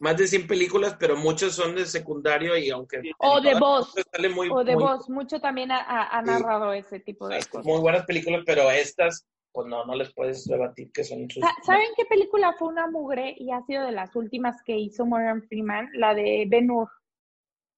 más 0.00 0.16
de 0.18 0.26
100 0.26 0.46
películas, 0.46 0.96
pero 1.00 1.16
muchos 1.16 1.54
son 1.54 1.74
de 1.76 1.86
secundario 1.86 2.56
y 2.58 2.68
aunque... 2.70 3.00
O 3.18 3.40
de 3.40 3.54
voz. 3.58 3.94
Sale 4.12 4.28
muy, 4.28 4.48
O 4.50 4.62
de 4.64 4.74
muy, 4.74 4.82
voz. 4.82 5.08
Mucho 5.08 5.40
también 5.40 5.70
ha, 5.72 5.78
ha- 5.80 6.18
ha 6.18 6.22
Sí. 6.24 6.30
narrado 6.30 6.72
ese 6.74 7.00
tipo 7.00 7.28
de 7.28 7.38
cosas. 7.38 7.64
muy 7.64 7.80
buenas 7.80 8.04
películas, 8.04 8.42
pero 8.44 8.70
estas, 8.70 9.26
pues 9.52 9.66
no, 9.66 9.86
no 9.86 9.94
les 9.94 10.12
puedes 10.12 10.46
rebatir 10.50 10.90
que 10.92 11.04
son 11.04 11.30
sus... 11.30 11.42
Sa- 11.42 11.54
¿Saben 11.64 11.88
qué 11.96 12.04
película 12.04 12.54
fue 12.58 12.68
una 12.68 12.86
mugre 12.90 13.34
y 13.38 13.50
ha 13.52 13.62
sido 13.62 13.84
de 13.86 13.92
las 13.92 14.14
últimas 14.14 14.62
que 14.62 14.76
hizo 14.76 15.06
Morgan 15.06 15.42
Freeman? 15.48 15.88
La 15.94 16.12
de 16.14 16.44
Ben 16.48 16.70
Hur. 16.70 16.90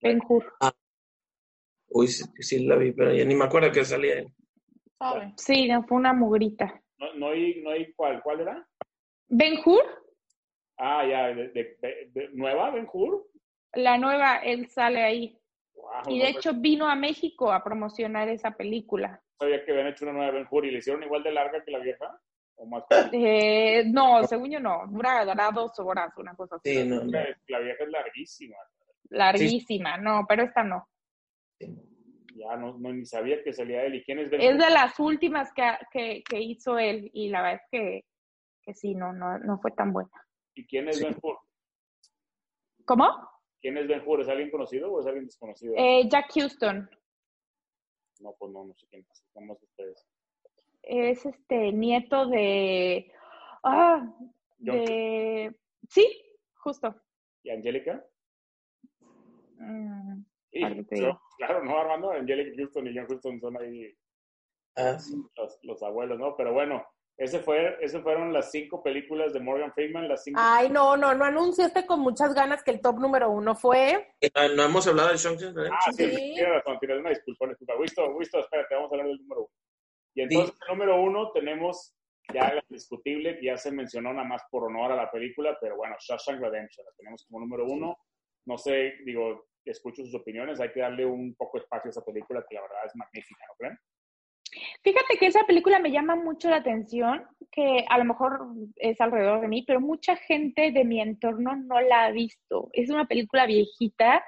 Ben 0.00 0.20
Hur. 0.28 0.52
Uy, 1.90 2.08
sí, 2.08 2.24
sí 2.40 2.66
la 2.66 2.76
vi, 2.76 2.92
pero 2.92 3.12
ya 3.12 3.24
ni 3.24 3.34
me 3.34 3.44
acuerdo 3.44 3.72
que 3.72 3.84
salía 3.84 4.18
él. 4.20 4.28
¿sabe? 4.98 5.32
Sí, 5.36 5.68
no, 5.68 5.82
fue 5.84 5.96
una 5.98 6.12
mugrita. 6.12 6.82
No, 6.98 7.14
no 7.14 7.28
hay, 7.30 7.62
no 7.62 7.70
hay 7.70 7.92
cuál, 7.94 8.22
¿cuál 8.22 8.40
era? 8.40 8.68
Ben 9.28 9.58
Hur, 9.64 9.82
Ah, 10.80 11.04
ya, 11.04 11.26
de, 11.28 11.48
de- 11.48 11.76
de- 11.80 12.10
de- 12.12 12.28
¿nueva, 12.34 12.70
Ben 12.70 12.86
Hur? 12.92 13.26
la 13.74 13.98
nueva, 13.98 14.36
él 14.38 14.68
sale 14.68 15.02
ahí. 15.02 15.38
Wow, 15.74 15.90
Y 16.08 16.18
no 16.18 16.24
de 16.24 16.30
hecho 16.30 16.52
vino 16.54 16.88
a 16.88 16.94
México 16.94 17.52
a 17.52 17.62
promocionar 17.64 18.28
esa 18.28 18.52
película. 18.52 19.20
sabía 19.38 19.64
que 19.64 19.72
habían 19.72 19.88
hecho 19.88 20.04
una 20.04 20.14
nueva 20.14 20.30
Ben 20.32 20.46
Hur 20.50 20.64
y 20.66 20.70
le 20.70 20.78
hicieron 20.78 21.02
igual 21.02 21.22
de 21.22 21.32
larga 21.32 21.64
que 21.64 21.70
la 21.72 21.78
vieja. 21.80 22.20
¿O 22.56 22.66
más? 22.66 22.84
Eh, 23.12 23.84
no, 23.86 24.24
según 24.24 24.50
yo 24.50 24.60
no, 24.60 24.84
dura, 24.88 25.24
dura 25.24 25.50
dos 25.52 25.78
horas, 25.80 26.12
una 26.16 26.34
cosa 26.34 26.56
así. 26.56 26.74
Sí, 26.74 26.84
no, 26.88 26.96
no. 27.04 27.10
La, 27.10 27.26
la 27.48 27.58
vieja 27.60 27.84
es 27.84 27.90
larguísima. 27.90 28.56
Larguísima, 29.10 29.96
no, 29.96 30.24
pero 30.28 30.44
esta 30.44 30.62
no. 30.62 30.88
Ya 31.60 32.56
no, 32.56 32.78
no 32.78 32.92
ni 32.92 33.04
sabía 33.04 33.42
que 33.42 33.52
salía 33.52 33.84
él. 33.84 33.96
¿Y 33.96 34.04
quién 34.04 34.20
es 34.20 34.30
Ben 34.30 34.40
Es 34.40 34.58
de 34.58 34.70
las 34.70 34.98
últimas 35.00 35.52
que, 35.52 35.62
que, 35.90 36.22
que 36.22 36.40
hizo 36.40 36.78
él 36.78 37.10
y 37.12 37.30
la 37.30 37.42
verdad 37.42 37.60
es 37.62 37.68
que, 37.70 38.04
que 38.62 38.74
sí, 38.74 38.94
no, 38.94 39.12
no, 39.12 39.38
no 39.38 39.58
fue 39.58 39.72
tan 39.72 39.92
buena. 39.92 40.10
¿Y 40.54 40.66
quién 40.66 40.88
es 40.88 40.98
Sí. 40.98 41.04
Ben 41.04 41.16
Hur? 41.20 41.38
¿Cómo? 42.84 43.08
¿Quién 43.60 43.76
es 43.76 43.88
Ben 43.88 44.02
Hur? 44.06 44.20
¿Es 44.20 44.28
alguien 44.28 44.50
conocido 44.50 44.92
o 44.92 45.00
es 45.00 45.06
alguien 45.06 45.26
desconocido? 45.26 45.74
Eh, 45.76 46.08
Jack 46.08 46.32
Houston. 46.34 46.88
No, 48.20 48.34
pues 48.38 48.52
no, 48.52 48.64
no 48.64 48.74
sé 48.74 48.86
quién 48.88 49.06
es. 49.10 49.24
¿Cómo 49.32 49.54
es 49.54 49.62
ustedes? 49.62 50.06
Es 50.82 51.26
este 51.26 51.72
nieto 51.72 52.26
de. 52.26 53.12
Ah, 53.62 54.14
de. 54.58 55.54
Sí, 55.88 56.06
justo. 56.54 56.94
¿Y 57.42 57.50
Angélica? 57.50 58.04
Mm, 59.58 60.24
Sí, 60.50 60.62
Ahorita 60.62 60.88
te 60.88 61.00
yo- 61.02 61.20
claro, 61.38 61.62
no, 61.64 61.78
Armando, 61.78 62.10
Angélica 62.10 62.56
Houston 62.56 62.86
y 62.86 62.96
John 62.96 63.06
Houston 63.06 63.40
son 63.40 63.56
ahí 63.60 63.94
Ah, 64.76 64.98
sí. 64.98 65.14
los, 65.36 65.58
los 65.62 65.82
abuelos, 65.82 66.18
¿no? 66.18 66.34
Pero 66.36 66.52
bueno, 66.52 66.84
ese 67.16 67.40
fue, 67.40 67.76
ese 67.84 68.00
fueron 68.00 68.32
las 68.32 68.50
cinco 68.52 68.82
películas 68.82 69.32
de 69.32 69.40
Morgan 69.40 69.72
Freeman, 69.74 70.08
las 70.08 70.22
cinco. 70.22 70.38
Ay, 70.40 70.70
no, 70.70 70.96
no, 70.96 71.14
no 71.14 71.24
anunciaste 71.24 71.84
con 71.84 72.00
muchas 72.00 72.32
ganas 72.32 72.62
que 72.62 72.70
el 72.70 72.80
top 72.80 72.98
número 72.98 73.28
uno 73.30 73.54
fue. 73.56 74.14
Eh, 74.20 74.30
No, 74.56 74.62
hemos 74.64 74.86
hablado 74.86 75.10
de 75.10 75.16
Shawshank 75.16 75.50
Ah, 75.50 75.60
Redemption. 75.60 75.94
sí, 75.96 76.04
Sí. 76.16 76.32
tienes 76.36 76.54
razón, 76.54 76.78
tienes 76.78 76.98
una 77.00 77.10
disculpa, 77.10 77.44
una 77.44 77.52
disculpa. 77.52 77.76
Wisto, 77.76 78.08
Wisto, 78.14 78.38
espérate, 78.38 78.74
vamos 78.74 78.90
a 78.90 78.94
hablar 78.94 79.06
del 79.08 79.18
número 79.18 79.40
uno. 79.40 79.50
Y 80.14 80.20
entonces, 80.22 80.56
el 80.62 80.74
número 80.74 81.02
uno 81.02 81.30
tenemos 81.32 81.94
ya 82.32 82.54
la 82.54 82.64
discutible, 82.68 83.38
que 83.38 83.46
ya 83.46 83.56
se 83.56 83.72
mencionó 83.72 84.12
nada 84.12 84.26
más 84.26 84.42
por 84.50 84.64
honor 84.64 84.92
a 84.92 84.96
la 84.96 85.10
película, 85.10 85.58
pero 85.60 85.76
bueno, 85.76 85.96
Shawshank 85.98 86.40
Redemption, 86.40 86.86
la 86.86 86.92
tenemos 86.96 87.24
como 87.26 87.40
número 87.40 87.66
uno. 87.66 87.96
No 88.48 88.56
sé, 88.56 88.94
digo, 89.04 89.44
escucho 89.66 90.02
sus 90.02 90.14
opiniones. 90.14 90.58
Hay 90.58 90.72
que 90.72 90.80
darle 90.80 91.04
un 91.04 91.34
poco 91.34 91.58
de 91.58 91.64
espacio 91.64 91.88
a 91.88 91.90
esa 91.90 92.04
película 92.04 92.42
que 92.48 92.54
la 92.54 92.62
verdad 92.62 92.86
es 92.86 92.96
magnífica, 92.96 93.44
¿no 93.46 93.54
creen? 93.58 93.78
Fíjate 94.82 95.18
que 95.18 95.26
esa 95.26 95.44
película 95.46 95.78
me 95.78 95.90
llama 95.90 96.16
mucho 96.16 96.48
la 96.48 96.56
atención, 96.56 97.22
que 97.52 97.84
a 97.86 97.98
lo 97.98 98.06
mejor 98.06 98.40
es 98.76 98.98
alrededor 99.02 99.42
de 99.42 99.48
mí, 99.48 99.64
pero 99.66 99.80
mucha 99.80 100.16
gente 100.16 100.72
de 100.72 100.84
mi 100.84 101.02
entorno 101.02 101.56
no 101.56 101.78
la 101.82 102.06
ha 102.06 102.10
visto. 102.10 102.70
Es 102.72 102.88
una 102.88 103.06
película 103.06 103.44
viejita 103.44 104.24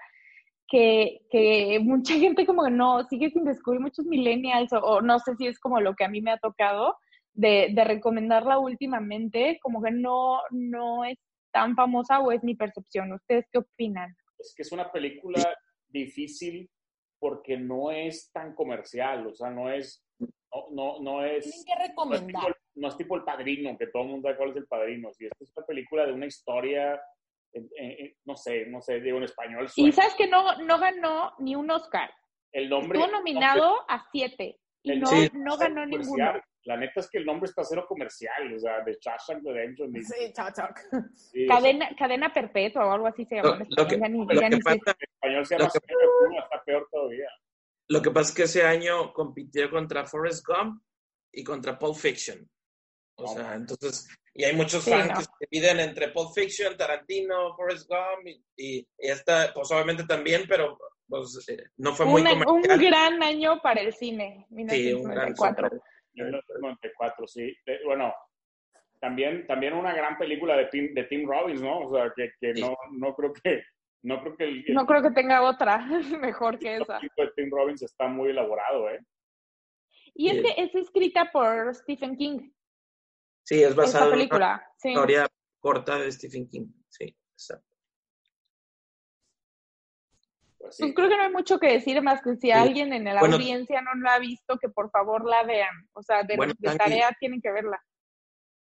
que, 0.69 1.23
que 1.31 1.81
mucha 1.83 2.15
gente 2.15 2.45
como 2.45 2.65
que 2.65 2.71
no, 2.71 3.03
sigue 3.05 3.31
sin 3.31 3.45
descubrir 3.45 3.81
muchos 3.81 4.05
millennials 4.05 4.71
o, 4.75 5.01
no 5.01 5.19
sé 5.19 5.35
si 5.37 5.47
es 5.47 5.59
como 5.59 5.81
lo 5.81 5.95
que 5.95 6.05
a 6.05 6.11
mí 6.11 6.21
me 6.21 6.33
ha 6.33 6.39
tocado 6.39 6.99
de, 7.33 7.71
de 7.73 7.85
recomendarla 7.85 8.59
últimamente, 8.59 9.59
como 9.63 9.83
que 9.83 9.91
no, 9.91 10.41
no 10.51 11.07
es 11.07 11.19
tan 11.53 11.75
famosa 11.77 12.21
o 12.21 12.33
es 12.33 12.43
mi 12.43 12.55
percepción. 12.55 13.13
¿Ustedes 13.13 13.47
qué 13.53 13.59
opinan? 13.59 14.17
Es 14.39 14.55
que 14.57 14.63
es 14.63 14.73
una 14.73 14.91
película 14.91 15.43
difícil 15.89 16.71
porque 17.19 17.57
no 17.59 17.91
es 17.91 18.31
tan 18.33 18.55
comercial, 18.55 19.27
o 19.27 19.35
sea, 19.35 19.51
no 19.51 19.71
es, 19.71 20.03
no, 20.19 20.67
no, 20.71 21.01
no 21.01 21.25
es, 21.25 21.45
Tienen 21.45 21.65
que 21.65 21.75
no 21.75 21.81
es, 21.83 21.89
recomendar. 21.89 22.43
tipo, 22.47 22.57
no 22.77 22.89
es 22.89 22.97
tipo 22.97 23.17
El 23.17 23.25
Padrino, 23.25 23.77
que 23.77 23.87
todo 23.89 24.03
el 24.05 24.09
mundo 24.09 24.27
sabe 24.29 24.37
cuál 24.39 24.51
es 24.51 24.57
El 24.57 24.67
Padrino. 24.67 25.13
Si 25.13 25.27
esta 25.27 25.37
es 25.45 25.53
una 25.57 25.67
película 25.67 26.07
de 26.07 26.13
una 26.13 26.27
historia, 26.27 26.95
eh, 27.53 27.69
eh, 27.79 28.17
no 28.25 28.37
sé, 28.37 28.67
no 28.67 28.81
sé, 28.81 29.01
digo 29.01 29.19
en 29.19 29.25
español. 29.25 29.67
Y 29.67 29.69
suena- 29.69 29.93
sabes 29.93 30.15
que 30.15 30.29
no, 30.29 30.57
no 30.63 30.79
ganó 30.79 31.33
ni 31.39 31.55
un 31.57 31.71
Oscar. 31.71 32.11
el 32.53 32.69
nombre 32.71 32.99
Estuvo 32.99 33.17
nominado 33.17 33.85
a 33.89 34.05
siete 34.11 34.59
y 34.83 34.93
el 34.93 35.01
no, 35.01 35.07
Sí. 35.09 35.31
no 35.35 35.57
ganó 35.59 35.85
ninguno. 35.87 36.33
La 36.65 36.77
neta 36.77 37.01
es 37.01 37.09
que 37.11 37.19
el 37.19 37.25
nombre 37.25 37.49
está 37.49 37.65
cero 37.65 37.87
comercial, 37.89 38.53
o 38.55 38.59
sea, 38.59 38.81
de 38.85 38.99
Shawshank 39.01 39.43
Redemption. 39.45 39.97
y- 39.97 40.03
Sí, 40.05 40.33
sea, 40.35 40.53
Cadena, 41.49 41.89
cadena 41.99 42.33
perpetua 42.33 42.87
o 42.87 42.93
algo 42.93 43.07
así 43.07 43.25
se 43.25 43.37
llama. 43.37 43.65
Lo- 43.71 43.87
que- 43.89 43.95
español, 43.95 44.01
ya 44.01 44.09
ni- 44.09 44.27
lo 44.27 44.35
ya 44.35 44.41
que 44.41 44.57
ni 44.57 44.57
sé. 44.57 44.63
pasa- 44.63 44.97
en 44.99 45.09
español 45.11 45.47
se 45.47 45.55
lo 45.55 45.59
llama 45.61 45.71
que- 45.73 45.81
Cero 45.87 45.99
de 46.01 46.07
Junio, 46.27 46.43
está 46.43 46.65
peor 46.65 46.89
todavía. 46.91 47.29
Lo 47.89 48.03
que 48.03 48.11
pasa 48.11 48.29
es 48.31 48.37
que 48.37 48.43
ese 48.45 48.63
año 48.63 49.13
compitió 49.13 49.71
contra 49.71 50.07
Forrest 50.07 50.47
Gump 50.47 50.83
y 51.33 51.43
contra 51.45 51.79
Pulp 51.79 51.97
Fiction. 51.97 52.47
O 53.17 53.23
No, 53.25 53.29
sea, 53.35 53.43
man. 53.43 53.55
entonces, 53.63 54.09
y 54.35 54.45
hay 54.45 54.55
muchos 54.55 54.85
Sí, 54.85 54.91
fans 54.91 55.09
no. 55.09 55.15
que 55.19 55.25
se 55.25 55.31
dividen 55.51 55.81
entre 55.81 56.09
Pulp 56.11 56.33
Fiction, 56.35 56.77
Tarantino, 56.77 57.55
Forrest 57.57 57.89
Gump 57.89 58.27
y, 58.27 58.45
y, 58.57 58.79
y 58.99 59.09
esta, 59.09 59.53
pues 59.55 59.71
obviamente 59.73 60.05
también, 60.05 60.45
pero 60.49 60.79
pues 61.09 61.45
eh, 61.49 61.65
no 61.79 61.93
fue 61.95 62.07
muy 62.07 62.23
Un, 62.23 62.49
un 62.49 62.63
gran 62.63 63.21
año 63.23 63.61
para 63.61 63.81
el 63.81 63.93
cine, 63.93 64.47
Sí, 64.69 64.93
un 64.93 65.11
gran 65.11 65.35
1994. 66.25 66.43
super- 66.43 66.57
1994, 66.57 67.27
sí. 67.27 67.57
De- 67.67 67.81
bueno, 67.85 68.15
también, 69.01 69.47
también 69.47 69.75
una 69.75 69.95
gran 69.95 70.19
película 70.19 70.57
de 70.57 70.67
Tim, 70.67 70.93
de 70.95 71.05
Tim 71.05 71.29
Robbins, 71.29 71.63
¿no? 71.63 71.81
O 71.81 71.95
sea, 71.95 72.13
que, 72.15 72.33
que 72.41 72.55
Sí. 72.55 72.61
no, 72.61 72.77
no 72.93 73.15
creo 73.15 73.33
que, 73.33 73.63
no 74.03 74.21
creo 74.23 74.37
que 74.37 74.45
el, 74.45 74.65
el 74.67 74.75
No 74.75 74.87
creo 74.87 75.03
que 75.03 75.11
tenga 75.13 75.43
otra 75.43 75.79
mejor 76.21 76.59
que 76.59 76.77
esa. 76.77 76.99
tipo 77.01 77.23
de 77.23 77.31
Tim 77.37 77.51
Robbins 77.51 77.83
está 77.83 78.07
muy 78.09 78.31
elaborado, 78.31 78.91
¿eh? 78.91 79.01
Y 80.15 80.29
es 80.29 80.43
que 80.43 80.63
es 80.63 80.75
escrita 80.75 81.31
por 81.33 81.75
Stephen 81.75 82.17
King, 82.17 82.51
Sí, 83.43 83.63
es 83.63 83.71
esta 83.71 83.81
basado 83.83 84.05
en 84.05 84.09
una 84.09 84.17
película. 84.19 84.73
Sí. 84.77 84.89
historia 84.91 85.27
corta 85.61 85.99
de 85.99 86.13
Stephen 86.13 86.47
King. 86.49 86.67
Sí, 86.89 87.17
exacto. 87.33 87.67
Pues 90.61 90.77
sí. 90.77 90.83
Pues 90.83 90.95
creo 90.95 91.09
que 91.09 91.17
no 91.17 91.23
hay 91.23 91.33
mucho 91.33 91.59
que 91.59 91.73
decir 91.73 92.01
más 92.03 92.21
que 92.23 92.37
si 92.37 92.51
alguien 92.51 92.93
en 92.93 93.05
la 93.05 93.19
Bueno. 93.21 93.37
audiencia 93.37 93.81
no 93.81 93.95
la 94.03 94.15
ha 94.15 94.19
visto, 94.19 94.59
que 94.59 94.69
por 94.69 94.91
favor 94.91 95.25
la 95.25 95.43
vean. 95.45 95.89
O 95.95 96.03
sea, 96.03 96.23
de, 96.23 96.37
Bueno, 96.37 96.53
de 96.59 96.77
tarea 96.77 97.17
tienen 97.19 97.41
que 97.41 97.51
verla. 97.51 97.83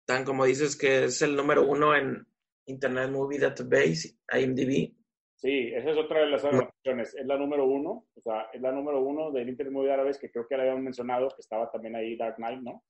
Tan 0.06 0.24
como 0.24 0.44
dices 0.46 0.76
que 0.76 1.04
es 1.04 1.20
el 1.22 1.36
número 1.36 1.66
uno 1.68 1.94
en 1.94 2.26
Internet 2.66 3.10
Movie 3.10 3.38
Database, 3.38 4.16
IMDb. 4.32 4.94
Sí, 5.36 5.72
esa 5.74 5.90
es 5.90 5.96
otra 5.98 6.20
de 6.20 6.26
las 6.30 6.44
anotaciones. 6.44 7.14
Es 7.14 7.26
la 7.26 7.36
número 7.36 7.64
uno, 7.66 8.06
o 8.14 8.20
sea, 8.20 8.48
es 8.52 8.60
la 8.60 8.72
número 8.72 9.00
uno 9.02 9.30
del 9.30 9.48
Internet 9.48 9.72
Movie 9.72 9.92
Árabes, 9.92 10.18
que 10.18 10.30
creo 10.30 10.46
que 10.48 10.56
la 10.56 10.62
habíamos 10.64 10.82
mencionado, 10.84 11.28
que 11.28 11.40
estaba 11.40 11.70
también 11.70 11.96
ahí 11.96 12.16
Dark 12.16 12.36
Knight, 12.36 12.60
¿no? 12.60 12.82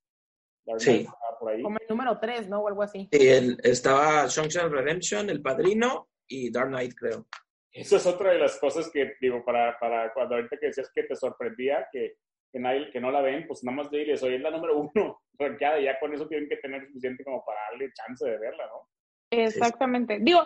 Dark 0.66 0.80
Sí. 0.80 0.90
Knight 0.90 1.00
estaba 1.06 1.38
por 1.38 1.50
ahí. 1.52 1.62
Como 1.62 1.78
el 1.78 1.86
número 1.88 2.18
3, 2.18 2.48
¿no? 2.48 2.60
O 2.60 2.68
algo 2.68 2.82
así. 2.82 3.08
Y 3.12 3.26
el, 3.28 3.58
estaba 3.62 4.26
Shawshank 4.26 4.70
Redemption, 4.72 5.30
El 5.30 5.42
Padrino 5.42 6.08
y 6.26 6.50
Dark 6.50 6.68
Knight, 6.70 6.94
creo. 6.94 7.26
Eso 7.72 7.96
es 7.96 8.06
otra 8.06 8.32
de 8.32 8.38
las 8.38 8.58
cosas 8.58 8.90
que, 8.90 9.14
digo, 9.20 9.44
para, 9.44 9.78
para 9.78 10.12
cuando 10.12 10.34
ahorita 10.34 10.56
que 10.58 10.66
decías 10.66 10.90
que 10.92 11.04
te 11.04 11.14
sorprendía, 11.14 11.86
que, 11.92 12.14
que, 12.52 12.58
nadie, 12.58 12.90
que 12.90 13.00
no 13.00 13.10
la 13.10 13.20
ven, 13.20 13.46
pues 13.46 13.62
nada 13.62 13.76
más 13.76 13.90
diles, 13.90 14.22
oye, 14.22 14.36
es 14.36 14.42
la 14.42 14.50
número 14.50 14.78
uno 14.78 15.20
rankeada, 15.38 15.78
y 15.78 15.84
ya 15.84 15.98
con 16.00 16.12
eso 16.12 16.26
tienen 16.26 16.48
que 16.48 16.56
tener 16.56 16.84
suficiente 16.86 17.24
como 17.24 17.44
para 17.44 17.60
darle 17.70 17.92
chance 17.92 18.28
de 18.28 18.38
verla, 18.38 18.66
¿no? 18.66 18.88
Exactamente. 19.30 20.18
Digo, 20.20 20.42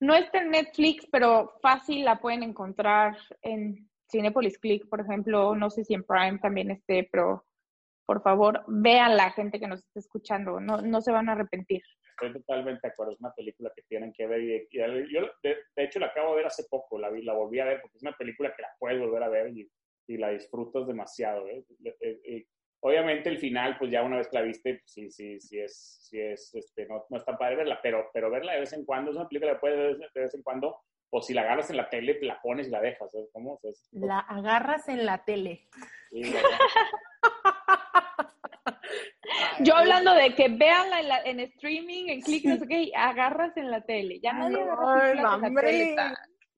no 0.00 0.14
está 0.14 0.42
en 0.42 0.50
Netflix, 0.50 1.06
pero 1.10 1.54
fácil 1.62 2.04
la 2.04 2.20
pueden 2.20 2.42
encontrar 2.42 3.16
en 3.42 3.88
Cinepolis 4.10 4.58
Click, 4.58 4.88
por 4.88 5.00
ejemplo. 5.00 5.54
No 5.54 5.70
sé 5.70 5.84
si 5.84 5.94
en 5.94 6.04
Prime 6.04 6.38
también 6.38 6.70
esté, 6.70 7.08
pero 7.10 7.46
por 8.08 8.22
favor, 8.22 8.64
vean 8.68 9.18
la 9.18 9.30
gente 9.32 9.60
que 9.60 9.66
nos 9.66 9.80
está 9.80 10.00
escuchando. 10.00 10.58
No, 10.60 10.80
no 10.80 11.02
se 11.02 11.12
van 11.12 11.28
a 11.28 11.32
arrepentir. 11.32 11.82
Estoy 12.12 12.32
totalmente 12.32 12.80
de 12.88 12.88
acuerdo, 12.90 13.12
es 13.12 13.20
una 13.20 13.34
película 13.34 13.70
que 13.76 13.82
tienen 13.82 14.14
que 14.14 14.26
ver. 14.26 14.40
Y, 14.40 14.66
y- 14.70 15.12
yo, 15.12 15.20
de, 15.42 15.58
de 15.76 15.84
hecho, 15.84 16.00
la 16.00 16.06
acabo 16.06 16.30
de 16.30 16.36
ver 16.38 16.46
hace 16.46 16.64
poco, 16.70 16.98
la, 16.98 17.10
vi, 17.10 17.20
la 17.22 17.34
volví 17.34 17.60
a 17.60 17.66
ver, 17.66 17.82
porque 17.82 17.98
es 17.98 18.02
una 18.02 18.16
película 18.16 18.54
que 18.56 18.62
la 18.62 18.68
puedes 18.78 18.98
volver 18.98 19.22
a 19.24 19.28
ver 19.28 19.50
y, 19.54 19.70
y 20.08 20.16
la 20.16 20.30
disfrutas 20.30 20.86
demasiado. 20.86 21.46
¿eh? 21.48 21.62
Eh, 22.00 22.46
obviamente, 22.80 23.28
el 23.28 23.36
final, 23.38 23.76
pues 23.78 23.90
ya 23.90 24.02
una 24.02 24.16
vez 24.16 24.28
que 24.28 24.38
la 24.38 24.42
viste, 24.42 24.76
pues, 24.78 24.90
sí, 24.90 25.10
sí, 25.10 25.38
sí 25.38 25.58
es, 25.60 25.98
sí 26.08 26.18
es 26.18 26.54
este, 26.54 26.86
no, 26.86 27.04
no 27.10 27.16
es 27.18 27.24
tan 27.26 27.36
padre 27.36 27.56
verla, 27.56 27.78
pero, 27.82 28.08
pero 28.14 28.30
verla 28.30 28.54
de 28.54 28.60
vez 28.60 28.72
en 28.72 28.86
cuando 28.86 29.10
es 29.10 29.18
una 29.18 29.28
película 29.28 29.52
que 29.52 29.58
puedes 29.58 29.98
ver 29.98 30.10
de 30.14 30.20
vez 30.22 30.34
en 30.34 30.42
cuando, 30.42 30.80
o 31.10 31.20
si 31.20 31.34
la 31.34 31.42
agarras 31.42 31.68
en 31.68 31.76
la 31.76 31.90
tele, 31.90 32.14
te 32.14 32.24
la 32.24 32.40
pones 32.40 32.68
y 32.68 32.70
la 32.70 32.80
dejas. 32.80 33.12
¿sabes 33.12 33.28
cómo? 33.34 33.60
La 33.92 34.20
agarras 34.20 34.88
en 34.88 35.04
la 35.04 35.24
tele. 35.26 35.68
sí, 36.10 36.22
la- 36.24 36.40
Yo 39.60 39.74
hablando 39.76 40.14
de 40.14 40.34
que 40.34 40.48
veanla 40.48 41.00
en, 41.00 41.08
la- 41.08 41.22
en 41.22 41.40
streaming, 41.40 42.08
en 42.08 42.20
click, 42.22 42.44
no 42.44 42.56
sé 42.56 42.66
qué, 42.66 42.82
y 42.84 42.92
agarras 42.94 43.56
en 43.56 43.70
la 43.70 43.80
tele. 43.82 44.20
Ya 44.20 44.32
nadie 44.32 44.60
agarra 44.62 45.10
en 45.10 45.16
la 45.22 45.34
hombre. 45.36 45.66
tele. 45.66 45.90
está- 45.90 46.14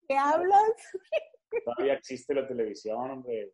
¿Qué 0.09 0.17
hablas? 0.17 0.63
todavía 1.65 1.95
existe 1.95 2.35
la 2.35 2.47
televisión, 2.47 3.11
hombre. 3.11 3.51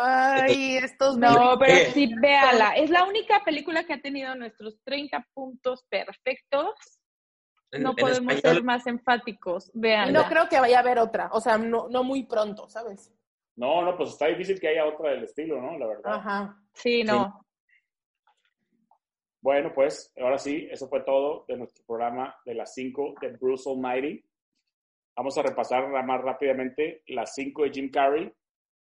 Ay, 0.00 0.76
estos 0.78 1.16
No, 1.16 1.56
pero 1.58 1.90
sí, 1.92 2.10
véala. 2.20 2.70
Es 2.76 2.90
la 2.90 3.04
única 3.04 3.42
película 3.44 3.84
que 3.84 3.92
ha 3.94 4.00
tenido 4.00 4.34
nuestros 4.34 4.80
30 4.84 5.26
puntos 5.34 5.84
perfectos. 5.88 6.74
En, 7.70 7.82
No 7.82 7.90
en 7.90 7.96
podemos 7.96 8.34
español, 8.34 8.54
ser 8.56 8.64
más 8.64 8.86
enfáticos. 8.86 9.70
Y 9.74 9.80
Véanla. 9.80 10.22
no 10.22 10.28
creo 10.28 10.48
que 10.48 10.60
vaya 10.60 10.78
a 10.78 10.80
haber 10.80 10.98
otra. 10.98 11.28
O 11.32 11.40
sea, 11.40 11.56
no, 11.58 11.88
no 11.88 12.02
muy 12.04 12.24
pronto, 12.24 12.68
¿sabes? 12.68 13.12
No, 13.56 13.82
no, 13.82 13.96
pues 13.96 14.10
está 14.10 14.26
difícil 14.26 14.60
que 14.60 14.68
haya 14.68 14.84
otra 14.86 15.10
del 15.10 15.24
estilo, 15.24 15.60
¿no? 15.60 15.78
La 15.78 15.86
verdad. 15.86 16.14
Ajá. 16.14 16.56
Sí, 16.74 17.02
no. 17.04 17.44
Bueno, 19.42 19.72
pues 19.74 20.12
ahora 20.20 20.38
sí, 20.38 20.68
eso 20.70 20.88
fue 20.88 21.00
todo 21.00 21.44
de 21.48 21.56
nuestro 21.56 21.84
programa 21.84 22.32
de 22.44 22.54
las 22.54 22.74
5 22.74 23.14
de 23.20 23.30
Bruce 23.30 23.68
Almighty. 23.68 24.24
Vamos 25.16 25.36
a 25.36 25.42
repasar 25.42 25.88
más 25.90 26.22
rápidamente 26.22 27.02
las 27.08 27.34
5 27.34 27.64
de 27.64 27.70
Jim 27.70 27.90
Carrey, 27.90 28.32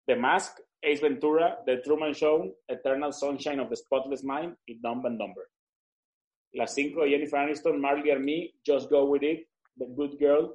The 0.07 0.17
Mask, 0.17 0.59
Ace 0.83 1.03
Ventura, 1.03 1.63
The 1.67 1.77
Truman 1.83 2.15
Show, 2.15 2.57
Eternal 2.67 3.13
Sunshine 3.13 3.61
of 3.61 3.69
the 3.69 3.77
Spotless 3.77 4.25
Mind 4.25 4.57
y 4.67 4.81
Dumb 4.81 5.05
and 5.05 5.19
Dumber. 5.19 5.45
Las 6.55 6.73
5 6.75 7.03
de 7.03 7.11
Jennifer 7.11 7.37
Aniston, 7.41 7.79
Marley 7.79 8.11
and 8.11 8.25
Me, 8.25 8.55
Just 8.65 8.89
Go 8.89 9.05
With 9.05 9.23
It, 9.23 9.51
The 9.77 9.85
Good 9.85 10.19
Girl, 10.19 10.55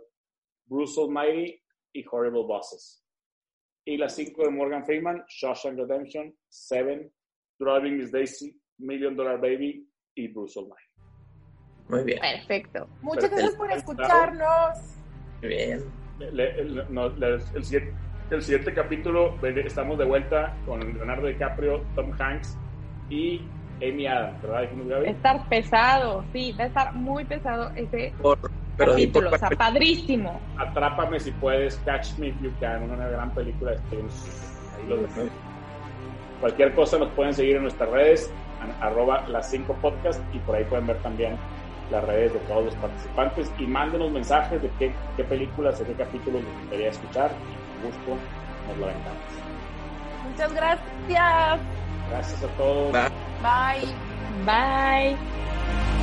Bruce 0.65 0.97
Almighty 0.97 1.61
y 1.93 2.03
Horrible 2.11 2.47
Bosses. 2.47 3.05
Y 3.85 3.97
las 3.97 4.15
5 4.15 4.43
de 4.43 4.49
Morgan 4.49 4.83
Freeman, 4.83 5.23
Shawshank 5.27 5.77
Redemption, 5.77 6.35
Seven, 6.49 7.13
Driving 7.59 7.97
Miss 7.97 8.11
Daisy, 8.11 8.59
Million 8.77 9.15
Dollar 9.15 9.39
Baby 9.39 9.87
y 10.15 10.27
Bruce 10.29 10.59
Almighty. 10.59 10.83
muy 11.89 12.03
bien, 12.03 12.19
Perfecto. 12.19 12.87
Muchas 13.01 13.29
gracias 13.29 13.55
por 13.55 13.71
escucharnos. 13.71 14.79
muy 15.41 15.49
bien. 15.49 15.83
Le- 16.19 16.59
el, 16.61 16.85
no, 16.93 17.09
le- 17.09 17.35
el 17.55 17.63
siguiente, 17.63 17.93
el 18.31 18.41
siguiente 18.41 18.73
capítulo 18.73 19.35
estamos 19.43 19.97
de 19.97 20.05
vuelta 20.05 20.55
con 20.65 20.79
Leonardo 20.79 21.27
DiCaprio, 21.27 21.81
Tom 21.95 22.11
Hanks 22.19 22.57
y 23.09 23.41
Amy 23.81 24.07
Adams, 24.07 24.41
¿verdad? 24.41 24.61
Dijimos, 24.61 24.87
Gaby? 24.87 25.09
Estar 25.09 25.49
pesado, 25.49 26.23
sí, 26.31 26.53
va 26.57 26.63
a 26.65 26.67
estar 26.67 26.93
muy 26.95 27.25
pesado 27.25 27.71
ese 27.75 28.13
Por, 28.21 28.39
pero 28.77 28.95
di 28.95 29.07
por 29.07 29.23
capítulo. 29.23 29.29
O 29.31 29.37
sea, 29.37 29.49
padrísimo. 29.49 30.41
Atrápame 30.57 31.19
si 31.19 31.31
puedes, 31.31 31.77
Catch 31.79 32.17
Me 32.19 32.27
If 32.29 32.41
You 32.41 32.51
Can, 32.59 32.83
una 32.89 33.07
gran 33.09 33.33
película 33.33 33.71
de 33.71 33.77
Steven. 33.79 34.07
Ahí 34.77 34.87
lo 34.87 34.97
dejamos. 34.97 35.31
Cualquier 36.39 36.73
cosa 36.75 36.97
nos 36.99 37.09
pueden 37.13 37.33
seguir 37.33 37.55
en 37.57 37.63
nuestras 37.63 37.89
redes, 37.89 38.33
arroba 38.81 39.27
las 39.27 39.49
5 39.49 39.73
podcast 39.81 40.21
y 40.33 40.39
por 40.39 40.55
ahí 40.55 40.63
pueden 40.65 40.87
ver 40.87 40.97
también 40.97 41.37
las 41.91 42.03
redes 42.03 42.33
de 42.33 42.39
todos 42.39 42.65
los 42.65 42.75
participantes 42.75 43.51
y 43.59 43.67
mándenos 43.67 44.11
mensajes 44.11 44.61
de 44.61 44.69
qué, 44.79 44.93
qué 45.15 45.23
películas 45.23 45.79
o 45.81 45.85
qué 45.85 45.93
capítulos 45.93 46.43
les 46.43 46.59
gustaría 46.61 46.89
escuchar 46.89 47.31
y 47.31 47.81
con 47.81 47.91
gusto 47.91 48.17
nos 48.67 48.77
lo 48.77 48.85
aventamos. 48.85 49.23
Muchas 50.29 50.53
gracias. 50.53 51.59
Gracias 52.09 52.43
a 52.43 52.47
todos. 52.57 52.91
Bye. 53.41 53.93
Bye. 54.45 56.02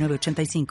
906985. 0.01 0.67